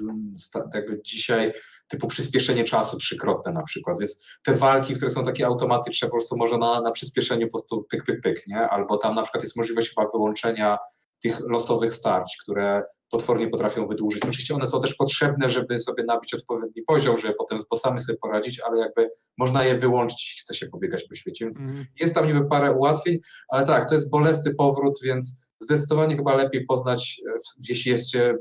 [0.73, 1.53] jakby dzisiaj,
[1.87, 6.37] typu przyspieszenie czasu trzykrotne na przykład, więc te walki, które są takie automatyczne, po prostu
[6.37, 8.69] można na, na przyspieszeniu po prostu pyk, pyk, pyk, nie?
[8.69, 10.77] Albo tam na przykład jest możliwość chyba wyłączenia
[11.23, 14.23] tych losowych starć, które potwornie potrafią wydłużyć.
[14.23, 18.17] Oczywiście one są też potrzebne, żeby sobie nabić odpowiedni poziom, żeby potem z bossami sobie
[18.17, 21.85] poradzić, ale jakby można je wyłączyć, jeśli chce się pobiegać po świecie, więc Mhm.
[21.99, 23.19] jest tam niby parę ułatwień,
[23.49, 27.33] ale tak, to jest bolesny powrót, więc zdecydowanie chyba lepiej poznać, e,
[27.69, 28.35] jeśli jest się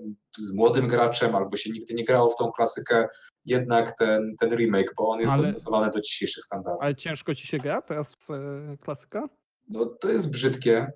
[0.54, 3.08] młodym graczem albo się nigdy nie grało w tą klasykę,
[3.44, 6.82] jednak ten, ten remake, bo on jest Ale- dostosowany do dzisiejszych standardów.
[6.82, 9.28] Ale ciężko ci się gra teraz w e, klasyka?
[9.68, 10.92] No, to jest brzydkie,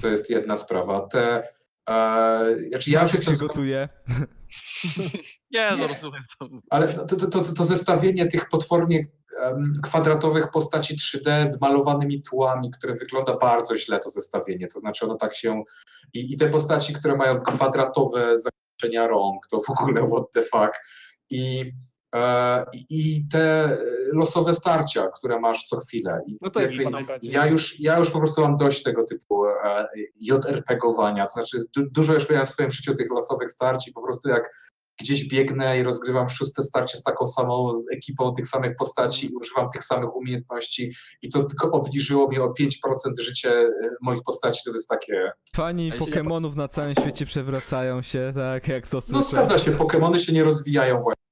[0.00, 1.00] to jest jedna sprawa.
[1.00, 1.48] Te,
[1.88, 3.88] e, znaczy ja już Maciek się jestem gotuje.
[5.50, 5.86] Nie, no Nie.
[5.86, 6.48] rozumiem to.
[6.70, 9.06] Ale to, to, to, to zestawienie tych potwornie
[9.42, 14.66] em, kwadratowych postaci 3D z malowanymi tłami, które wygląda bardzo źle, to zestawienie.
[14.68, 15.62] To znaczy ono tak się...
[16.14, 20.82] I, i te postaci, które mają kwadratowe zakończenia rąk, to w ogóle what the fuck.
[21.30, 21.72] I,
[22.72, 23.76] i- i te
[24.12, 26.20] losowe starcia, które masz co chwilę.
[26.26, 27.30] I No to jest najbardziej.
[27.30, 29.88] ja już, ja już po prostu mam dość tego typu e,
[30.20, 34.02] JRPG-owania, to znaczy du, dużo już miałem w swoim życiu tych losowych starć i po
[34.02, 34.50] prostu jak
[35.00, 39.68] gdzieś biegnę i rozgrywam szóste starcie z taką samą ekipą tych samych postaci i używam
[39.72, 42.72] tych samych umiejętności i to tylko obniżyło mi o 5%
[43.20, 43.70] życie e,
[44.02, 45.32] moich postaci, to jest takie...
[45.56, 49.26] Fani Pokemonów na całym świecie przewracają się, tak jak to No słyszę.
[49.28, 51.25] zgadza się, Pokemony się nie rozwijają właśnie.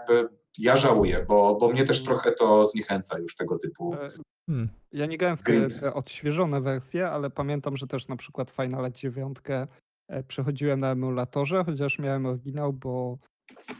[0.00, 0.28] Jakby
[0.58, 3.94] ja żałuję, bo, bo mnie też trochę to zniechęca już tego typu.
[3.94, 4.10] E,
[4.50, 4.68] Hmm.
[4.92, 5.80] Ja nie grałem w te, Grind.
[5.94, 9.38] odświeżone wersje, ale pamiętam, że też na przykład Final 9
[10.08, 13.18] e, przechodziłem na emulatorze, chociaż miałem oryginał, bo,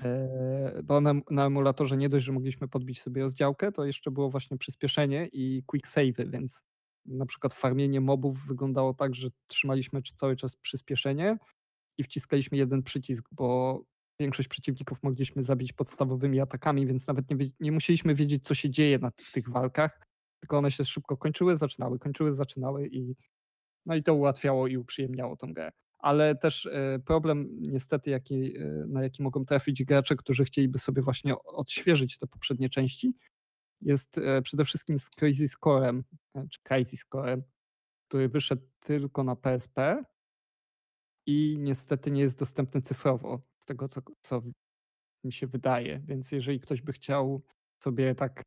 [0.05, 4.31] e, bo na, na emulatorze nie dość, że mogliśmy podbić sobie rozdziałkę, to jeszcze było
[4.31, 6.63] właśnie przyspieszenie i quick save'y, więc
[7.07, 11.39] na przykład farmienie mobów wyglądało tak, że trzymaliśmy cały czas przyspieszenie
[11.99, 13.81] i wciskaliśmy jeden przycisk, bo
[14.21, 18.99] większość przeciwników mogliśmy zabić podstawowymi atakami, więc nawet nie, nie musieliśmy wiedzieć, co się dzieje
[18.99, 20.01] na, w tych walkach,
[20.41, 23.17] tylko one się szybko kończyły, zaczynały, kończyły, zaczynały i
[23.87, 25.73] no i to ułatwiało i uprzyjemniało tą grę.
[25.99, 31.03] Ale też e, problem niestety, jaki, e, na jaki mogą trafić gracze, którzy chcieliby sobie
[31.03, 33.15] właśnie odświeżyć te poprzednie części,
[33.81, 36.05] jest e, przede wszystkim z Crazy Scorem,
[36.51, 37.43] czy Crazy Scorem,
[38.09, 40.05] który wyszedł tylko na PSP
[41.27, 44.43] i niestety nie jest dostępny cyfrowo, z tego co, co
[45.25, 46.01] mi się wydaje.
[46.05, 47.43] Więc jeżeli ktoś by chciał
[47.83, 48.43] sobie tak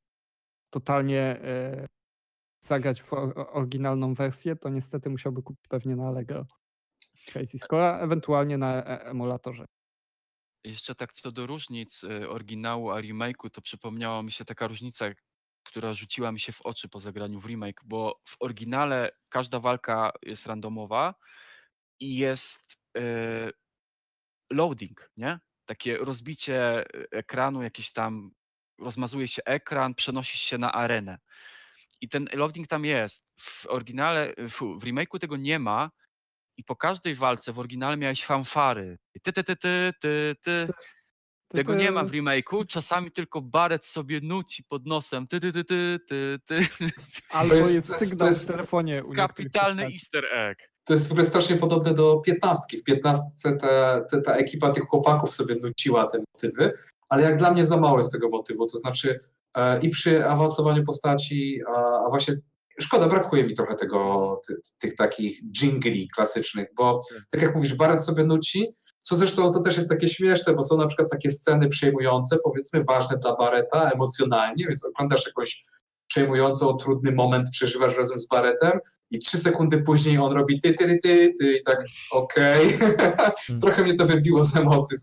[0.69, 1.87] totalnie e,
[2.63, 6.45] zagrać w or- oryginalną wersję, to niestety musiałby kupić pewnie na Allegro
[7.25, 9.65] Crazy Score, ewentualnie na e- emulatorze.
[10.65, 15.05] Jeszcze tak co do różnic oryginału a remake'u, to przypomniała mi się taka różnica,
[15.63, 20.11] która rzuciła mi się w oczy po zagraniu w remake, bo w oryginale każda walka
[20.21, 21.15] jest randomowa
[21.99, 22.77] i jest
[24.53, 25.39] loading, nie?
[25.65, 28.31] Takie rozbicie y, ekranu, jakiś tam
[28.79, 31.17] rozmazuje się ekran, przenosisz się na arenę.
[32.01, 33.25] I ten loading tam jest.
[33.39, 35.91] W oryginale, fu, w remake'u tego nie ma
[36.57, 38.97] i po każdej walce w oryginale miałeś fanfary.
[39.21, 40.67] Ty, ty, ty, ty, ty, ty.
[41.47, 42.65] Tego nie ma w remake'u.
[42.67, 45.27] Czasami tylko Barret sobie nuci pod nosem.
[45.27, 46.67] Ty, ty, ty, ty, ty, ty.
[47.29, 49.03] Albo jest- sygnał jest w telefonie.
[49.15, 50.72] Kapitalny easter egg.
[50.83, 52.77] To jest w ogóle strasznie podobne do piętnastki.
[52.77, 56.73] W piętnastce ta, ta, ta ekipa tych chłopaków sobie nuciła te motywy,
[57.09, 58.65] ale jak dla mnie za mało jest tego motywu.
[58.65, 59.19] To znaczy
[59.55, 62.37] e, i przy awansowaniu postaci, a, a właśnie
[62.79, 67.01] szkoda, brakuje mi trochę tego, ty, tych takich jingli klasycznych, bo
[67.31, 70.77] tak jak mówisz, Barret sobie nuci, co zresztą to też jest takie śmieszne, bo są
[70.77, 75.65] na przykład takie sceny przejmujące, powiedzmy ważne dla Barreta emocjonalnie, więc oglądasz jakąś
[76.13, 78.79] przejmującą, trudny moment, przeżywasz razem z Barretem
[79.11, 82.77] i trzy sekundy później on robi ty, ty, ty, ty i tak okej.
[83.61, 84.97] Trochę mnie to wybiło z emocji.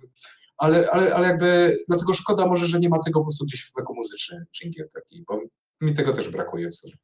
[0.56, 3.72] Ale, ale, ale jakby dlatego szkoda może, że nie ma tego po prostu gdzieś w
[3.78, 5.40] jako muzyczny dżingiel taki, bo
[5.80, 6.94] mi tego też brakuje w sumie.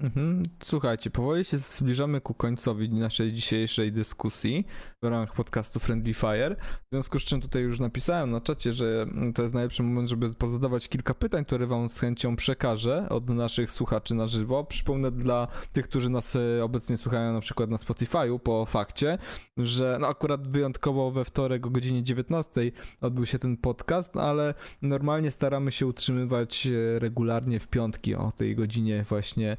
[0.00, 0.42] Mhm.
[0.62, 4.66] Słuchajcie, powoli się zbliżamy ku końcowi naszej dzisiejszej dyskusji
[5.02, 6.56] w ramach podcastu Friendly Fire.
[6.56, 10.34] W związku z czym tutaj już napisałem na czacie, że to jest najlepszy moment, żeby
[10.34, 14.64] pozadawać kilka pytań, które wam z chęcią przekażę od naszych słuchaczy na żywo.
[14.64, 19.18] Przypomnę dla tych, którzy nas e, obecnie słuchają na przykład na Spotify'u po fakcie,
[19.56, 25.30] że no akurat wyjątkowo we wtorek o godzinie 19 odbył się ten podcast, ale normalnie
[25.30, 29.56] staramy się utrzymywać e, regularnie w piątki o tej godzinie właśnie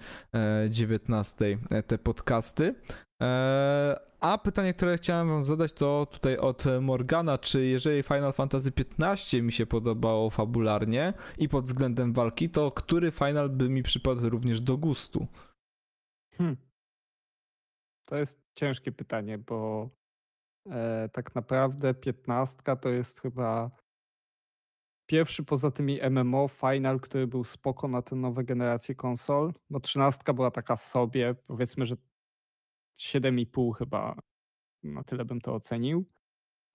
[0.70, 2.76] 19 e, te podcasty.
[3.22, 8.72] E, A pytanie, które chciałem wam zadać to tutaj od Morgana, czy jeżeli Final Fantasy
[9.00, 14.30] XV mi się podobało fabularnie i pod względem walki, to który final by mi przypadł
[14.30, 15.28] również do gustu?
[16.38, 16.58] Hmm.
[18.06, 19.90] To jest ciężkie pytanie, bo
[20.70, 23.70] e, tak naprawdę piętnastka to jest chyba
[25.08, 30.34] pierwszy poza tymi MMO final, który był spoko na tę nową generację konsol, bo trzynastka
[30.34, 31.96] była taka sobie, powiedzmy, że
[33.00, 34.16] 7,5 chyba
[34.84, 36.06] na tyle bym to ocenił.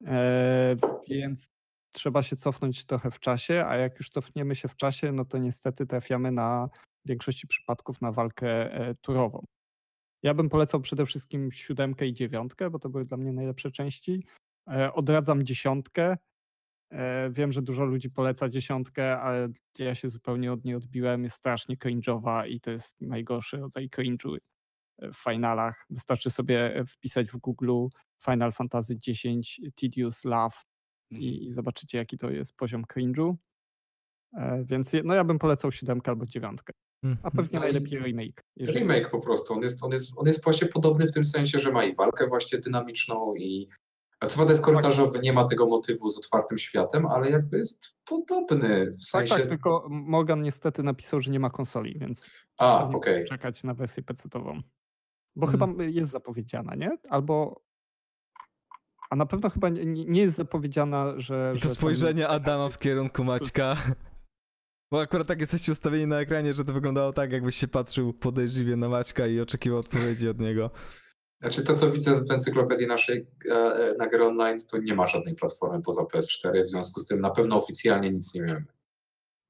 [0.06, 0.76] E,
[1.08, 1.50] więc
[1.92, 5.38] trzeba się cofnąć trochę w czasie, a jak już cofniemy się w czasie, no to
[5.38, 6.68] niestety trafiamy na
[7.04, 9.44] w większości przypadków na walkę e, turową.
[10.22, 14.24] Ja bym polecał przede wszystkim siódemkę i dziewiątkę, bo to były dla mnie najlepsze części.
[14.68, 16.16] E, Odradzam dziesiątkę.
[16.92, 19.48] E, Wiem, że dużo ludzi poleca dziesiątkę, ale
[19.78, 21.24] ja się zupełnie od niej odbiłem.
[21.24, 24.36] Jest strasznie cringe'owa i to jest najgorszy rodzaj cringe'u
[25.02, 25.86] w finalach.
[25.90, 27.86] Wystarczy sobie wpisać w Google
[28.24, 29.20] Final Fantasy X
[29.74, 30.56] Tedious Love
[31.12, 31.22] Mhm.
[31.32, 33.34] i, i zobaczycie, jaki to jest poziom cringe'u.
[34.36, 36.72] E, Więc no ja bym polecał siódemkę albo dziewiątkę.
[37.22, 38.44] A pewnie No i najlepiej remake.
[38.56, 39.54] jeżeli- Remake po prostu.
[39.54, 42.26] On jest, on, jest, on jest właśnie podobny w tym sensie, że ma i walkę
[42.26, 43.68] właśnie dynamiczną i
[44.22, 47.94] a co prawda jest korytarzowy, nie ma tego motywu z otwartym światem, ale jakby jest
[48.04, 49.34] podobny w Tak, sensie...
[49.34, 53.24] tak, tylko Morgan niestety napisał, że nie ma konsoli, więc A, pewnie okej.
[53.28, 54.60] czekać na wersję PC-ową.
[55.36, 55.50] Bo Mm.
[55.74, 56.90] chyba jest zapowiedziana, nie?
[57.08, 57.62] Albo.
[59.10, 61.52] A na pewno chyba nie, nie jest zapowiedziana, że.
[61.52, 63.76] I że to tam- spojrzenie Adama w kierunku Maćka.
[64.92, 68.76] Bo akurat tak jesteście ustawieni na ekranie, że to wyglądało tak, jakbyś się patrzył podejrzliwie
[68.76, 70.70] na Maćka i oczekiwał odpowiedzi od niego.
[71.42, 75.06] Znaczy to, co widzę w encyklopedii naszej e, e, na gry online, to nie ma
[75.06, 78.64] żadnej platformy poza PS4, w związku z tym na pewno oficjalnie nic nie wiemy.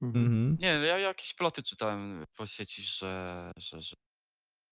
[0.02, 0.56] Mhm.
[0.60, 3.96] Nie, ja jakieś ploty czytałem po sieci, że, że, że,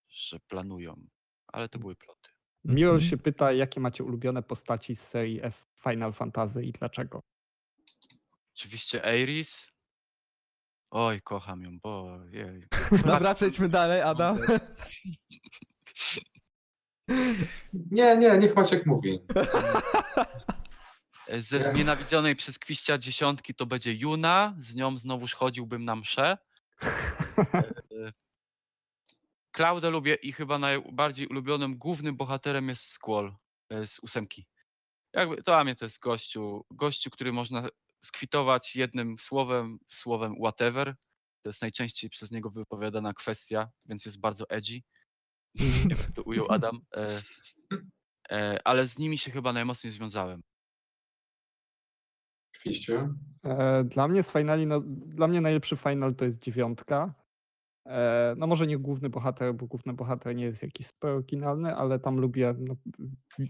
[0.09, 1.07] że planują,
[1.47, 2.31] ale to były ploty.
[2.65, 3.11] Mirol Mhm.
[3.11, 7.23] się pyta, jakie macie ulubione postaci z serii F Final Fantasy i dlaczego?
[8.55, 9.69] Oczywiście Aeris.
[10.91, 12.67] Oj, kocham ją, bo jej.
[13.07, 14.39] Dobra, przejdźmy dalej, Adam.
[17.91, 19.21] Nie, nie, niech Maciek mówi.
[21.39, 21.63] Ze Nie.
[21.65, 26.39] znienawidzonej przez Kwiścia dziesiątki to będzie Juna, z nią znowuż chodziłbym na mszę.
[27.43, 28.13] E,
[29.53, 33.35] Klaudę lubię i chyba najbardziej ulubionym głównym bohaterem jest Squall
[33.71, 34.47] e, z ósemki.
[35.13, 37.69] Jakby to dla mnie to jest gościu, gościu, który można
[38.05, 40.95] skwitować jednym słowem, słowem whatever.
[41.43, 44.83] To jest najczęściej przez niego wypowiadana kwestia, więc jest bardzo edgy.
[45.89, 46.81] Jakby to ujął Adam.
[46.97, 47.23] E,
[48.31, 50.43] e, ale z nimi się chyba najmocniej związałem.
[52.57, 53.09] Oczywiście.
[53.45, 57.15] E, Dla mnie z finali, no, dla mnie najlepszy final to jest dziewiątka.
[57.87, 61.99] E, No może nie główny bohater, bo główny bohater nie jest jakiś super oryginalny, ale
[61.99, 62.77] tam lubię no,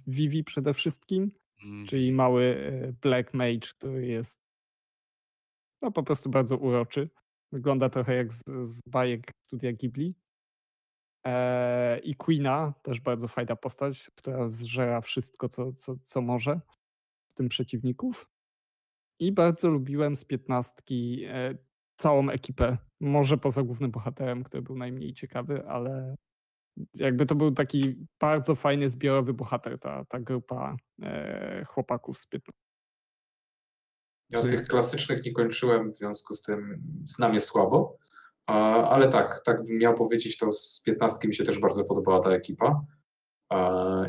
[0.07, 1.31] Vivi przede wszystkim,
[1.65, 4.41] Mm, czyli mały e, Black Mage, który jest
[5.83, 7.11] no po prostu bardzo uroczy.
[7.53, 10.17] Wygląda trochę jak z, z bajek studia Ghibli.
[11.27, 16.61] E, I Queena, też bardzo fajna postać, która zżera wszystko, co, co, co może,
[17.31, 18.29] w tym przeciwników.
[19.19, 21.55] I bardzo lubiłem z piętnastki e,
[21.97, 22.79] całą ekipę.
[23.01, 26.17] Może poza głównym bohaterem, który był najmniej ciekawy, ale
[26.95, 32.71] jakby to był taki bardzo fajny, zbiorowy bohater, ta, ta grupa e, chłopaków z piętnastki.
[34.31, 37.99] Ja tych klasycznych nie kończyłem, w związku z tym znam je słabo.
[38.91, 42.31] Ale tak, tak bym miał powiedzieć, to z 15 mi się też bardzo podobała ta
[42.31, 42.85] ekipa.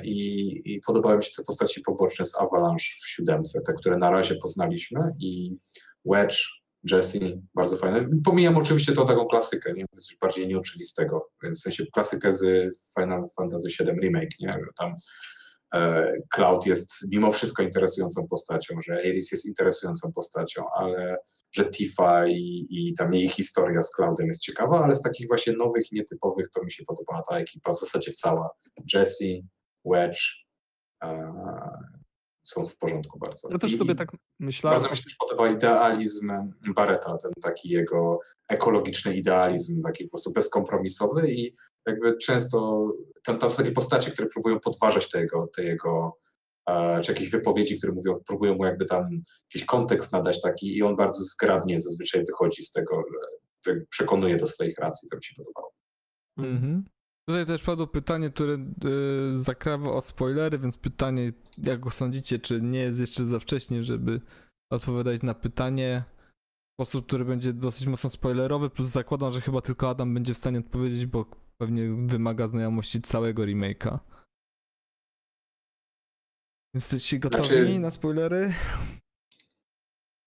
[0.03, 4.11] I, I podobały mi się te postaci poboczne z Avalanche w siódemce, te, które na
[4.11, 5.15] razie poznaliśmy.
[5.19, 5.57] I
[6.05, 6.37] Wedge,
[6.91, 7.19] Jesse,
[7.55, 8.09] bardzo fajne.
[8.23, 9.85] Pomijam oczywiście tą taką klasykę, nie?
[9.97, 14.53] coś bardziej nieoczywistego, w sensie klasykę z Final Fantasy VII Remake, nie?
[14.53, 14.95] że tam
[16.33, 21.17] Cloud jest mimo wszystko interesującą postacią, że Aeris jest interesującą postacią, ale
[21.51, 25.53] że Tifa i, i tam jej historia z Cloudem jest ciekawa, ale z takich właśnie
[25.53, 28.49] nowych, nietypowych to mi się podobała ta ekipa, w zasadzie cała.
[28.93, 29.25] Jesse,
[29.85, 30.19] Wedge
[31.03, 31.33] e,
[32.43, 33.47] są w porządku bardzo.
[33.51, 34.75] Ja też I- sobie i tak myślałem.
[34.75, 36.31] bardzo mi się też podoba idealizm
[36.75, 38.19] Barreta, ten taki jego
[38.49, 41.55] ekologiczny idealizm, taki po prostu bezkompromisowy i
[41.87, 42.87] jakby często
[43.23, 46.17] tam, tam są takie postacie, które próbują podważać te jego, te jego
[46.69, 49.09] e, czy jakieś wypowiedzi, które mówią, próbują mu jakby tam
[49.53, 53.03] jakiś kontekst nadać taki i on bardzo zgrabnie zazwyczaj wychodzi z tego,
[53.89, 55.73] przekonuje do swoich racji, to mi się podobało.
[56.37, 56.83] Mhm.
[57.29, 62.61] Tutaj też padło pytanie, które y, zakrawa o spoilery, więc pytanie, jak go sądzicie, czy
[62.61, 64.21] nie jest jeszcze za wcześnie, żeby
[64.71, 66.03] odpowiadać na pytanie
[66.71, 70.37] w sposób, który będzie dosyć mocno spoilerowy, plus zakładam, że chyba tylko Adam będzie w
[70.37, 71.25] stanie odpowiedzieć, bo
[71.61, 73.99] pewnie wymaga znajomości całego remake'a.
[76.75, 78.53] Jesteście gotowi Znaczy- na spoilery?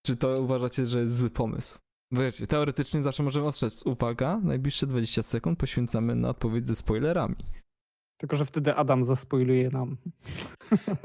[0.06, 1.78] Czy to uważacie, że jest zły pomysł?
[2.20, 3.86] Wiecie, teoretycznie zawsze możemy ostrzec.
[3.86, 7.36] Uwaga, najbliższe 20 sekund poświęcamy na odpowiedź ze spoilerami.
[8.20, 9.96] Tylko, że wtedy Adam zaspoiluje nam.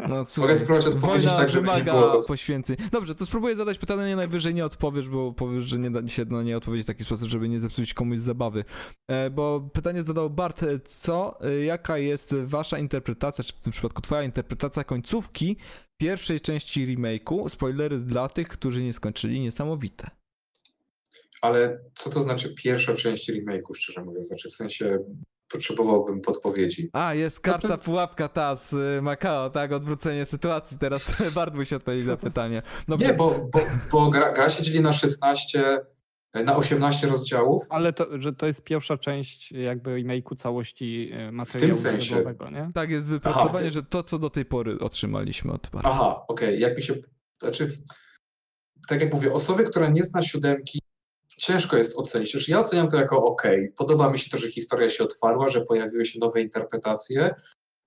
[0.09, 2.75] No, słuchaj, spróbować odpowiedzieć wojna tak, żeby nie wymaga było to- poświęceń.
[2.91, 6.43] Dobrze, to spróbuję zadać pytanie, najwyżej nie odpowiesz, bo powiesz, że nie da się na
[6.43, 8.63] nie odpowiedzieć w taki sposób, żeby nie zepsuć komuś zabawy.
[9.07, 13.71] E, bo pytanie zadał Bart, e, co, e, jaka jest wasza interpretacja, czy w tym
[13.71, 15.57] przypadku twoja interpretacja końcówki
[16.01, 17.49] pierwszej części remake'u?
[17.49, 20.18] Spoilery dla tych, którzy nie skończyli, niesamowite.
[21.41, 24.27] Ale co to znaczy pierwsza część remake'u, szczerze mówiąc?
[24.27, 24.99] Znaczy w sensie
[25.51, 26.89] potrzebowałbym podpowiedzi.
[26.93, 30.77] A, jest karta pułapka ta z y, Macao, tak, odwrócenie sytuacji.
[30.77, 32.61] Teraz Bart musi odpowiedzieć na pytanie.
[32.87, 33.05] Dobrze.
[33.05, 33.59] Nie, bo, bo,
[33.91, 35.79] bo gra, gra się dzieli na 16,
[36.33, 37.63] na 18 rozdziałów.
[37.69, 42.05] Ale to, że to jest pierwsza część jakby remake'u całości materiału sensie.
[42.05, 42.71] źródłowego, nie?
[42.73, 43.69] Tak, jest wyprostowanie, Aha.
[43.69, 45.89] że to, co do tej pory otrzymaliśmy od Barta.
[45.89, 46.95] Aha, okej, jak mi się,
[47.41, 47.81] znaczy,
[48.87, 50.79] tak jak mówię, osoby, która nie zna siódemki,
[51.39, 52.31] ciężko jest ocenić.
[52.31, 53.43] Znaczy, ja oceniam to jako ok.
[53.77, 57.33] Podoba mi się to, że historia się otwarła, że pojawiły się nowe interpretacje,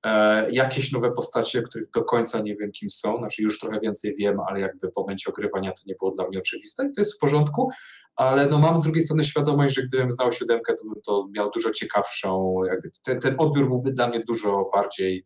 [0.04, 3.18] e, jakieś nowe postacie, których do końca nie wiem, kim są.
[3.18, 6.38] Znaczy, już trochę więcej wiem, ale jakby w momencie ogrywania to nie było dla mnie
[6.38, 7.70] oczywiste i to jest w porządku,
[8.16, 11.50] ale no mam z drugiej strony świadomość, że gdybym znał siódemkę, to bym to miał
[11.50, 15.24] dużo ciekawszą, jakby ten, ten odbiór byłby dla mnie dużo bardziej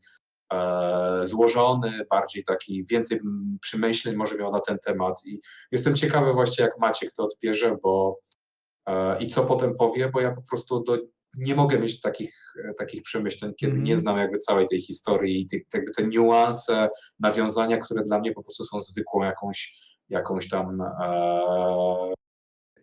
[1.22, 3.20] złożony, bardziej taki, więcej
[3.60, 5.40] przemyśleń może miał na ten temat i
[5.72, 8.18] jestem ciekawy właśnie, jak Maciek to odbierze, bo
[8.86, 10.98] e, i co potem powie, bo ja po prostu do,
[11.36, 13.84] nie mogę mieć takich, e, takich przemyśleń, kiedy Mhm.
[13.84, 16.88] nie znam jakby całej tej historii i tych, jakby te niuanse,
[17.20, 19.76] nawiązania, które dla mnie po prostu są zwykłą jakąś,
[20.08, 22.14] jakąś tam e,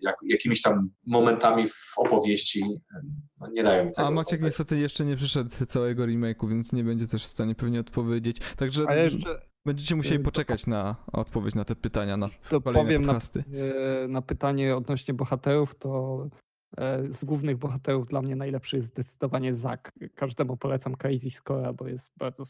[0.04, 2.64] jak, jakimiś tam momentami w opowieści
[2.96, 3.02] e,
[3.40, 4.46] no, nie dają mi tego A Maciek kontekstu.
[4.46, 8.38] niestety jeszcze nie przyszedł całego remake'u, więc nie będzie też w stanie pewnie odpowiedzieć.
[8.58, 13.02] Także jeszcze będziecie musieli y, poczekać na odpowiedź na te pytania, na to kolejne powiem
[13.02, 13.44] na, podcasty.
[14.04, 16.26] e, na pytanie odnośnie bohaterów, to
[16.78, 19.92] e, z głównych bohaterów dla mnie najlepszy jest zdecydowanie Zak.
[20.16, 22.44] Każdemu polecam Crazy Score, bo jest bardzo...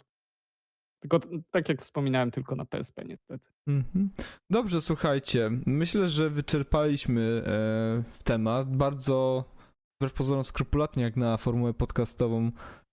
[1.03, 1.19] Tylko
[1.51, 3.49] tak jak wspominałem, tylko na PSP niestety.
[3.67, 4.09] Mhm.
[4.49, 5.51] Dobrze, słuchajcie.
[5.65, 8.77] Myślę, że wyczerpaliśmy e, temat.
[8.77, 9.45] Bardzo
[9.97, 12.51] wbrew pozorom skrupulatnie, jak na formułę podcastową,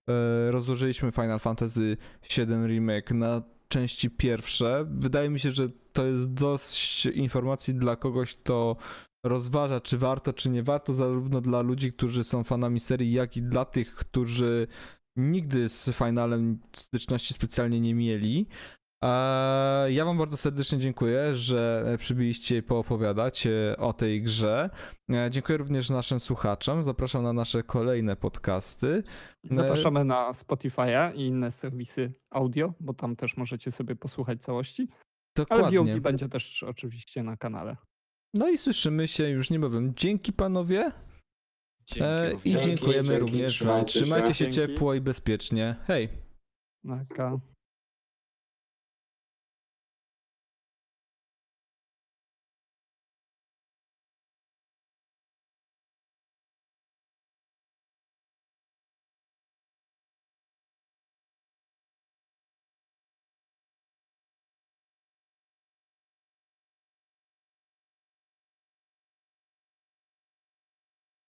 [0.09, 1.97] e, rozłożyliśmy Final Fantasy
[2.37, 4.87] VII Remake na części pierwsze.
[4.91, 8.77] Wydaje mi się, że to jest dość informacji dla kogoś, kto
[9.27, 13.43] rozważa, czy warto, czy nie warto, zarówno dla ludzi, którzy są fanami serii, jak i
[13.43, 14.66] dla tych, którzy
[15.16, 18.47] nigdy z Finalem styczności specjalnie nie mieli.
[19.89, 24.70] Ja Wam bardzo serdecznie dziękuję, że przybyliście poopowiadać e, o tej grze.
[25.12, 26.85] E, Dziękuję również naszym słuchaczom.
[26.85, 29.03] Zapraszam na nasze kolejne podcasty.
[29.45, 34.89] Zapraszamy na Spotify'a i inne serwisy audio, bo tam też możecie sobie posłuchać całości.
[35.39, 35.95] Ale Dokładnie.
[35.95, 37.77] VOD będzie też oczywiście na kanale.
[38.35, 39.93] No i słyszymy się już niebawem.
[39.97, 40.93] Dzięki panowie
[42.01, 43.85] e, i Dzięki, dziękujemy dzięki, również Wam.
[43.85, 44.01] trzymajcie się.
[44.01, 44.73] Trzymajcie się Dzięki.
[44.75, 45.77] ciepło i bezpiecznie.
[45.87, 46.09] Hej!
[46.85, 47.41] Naka.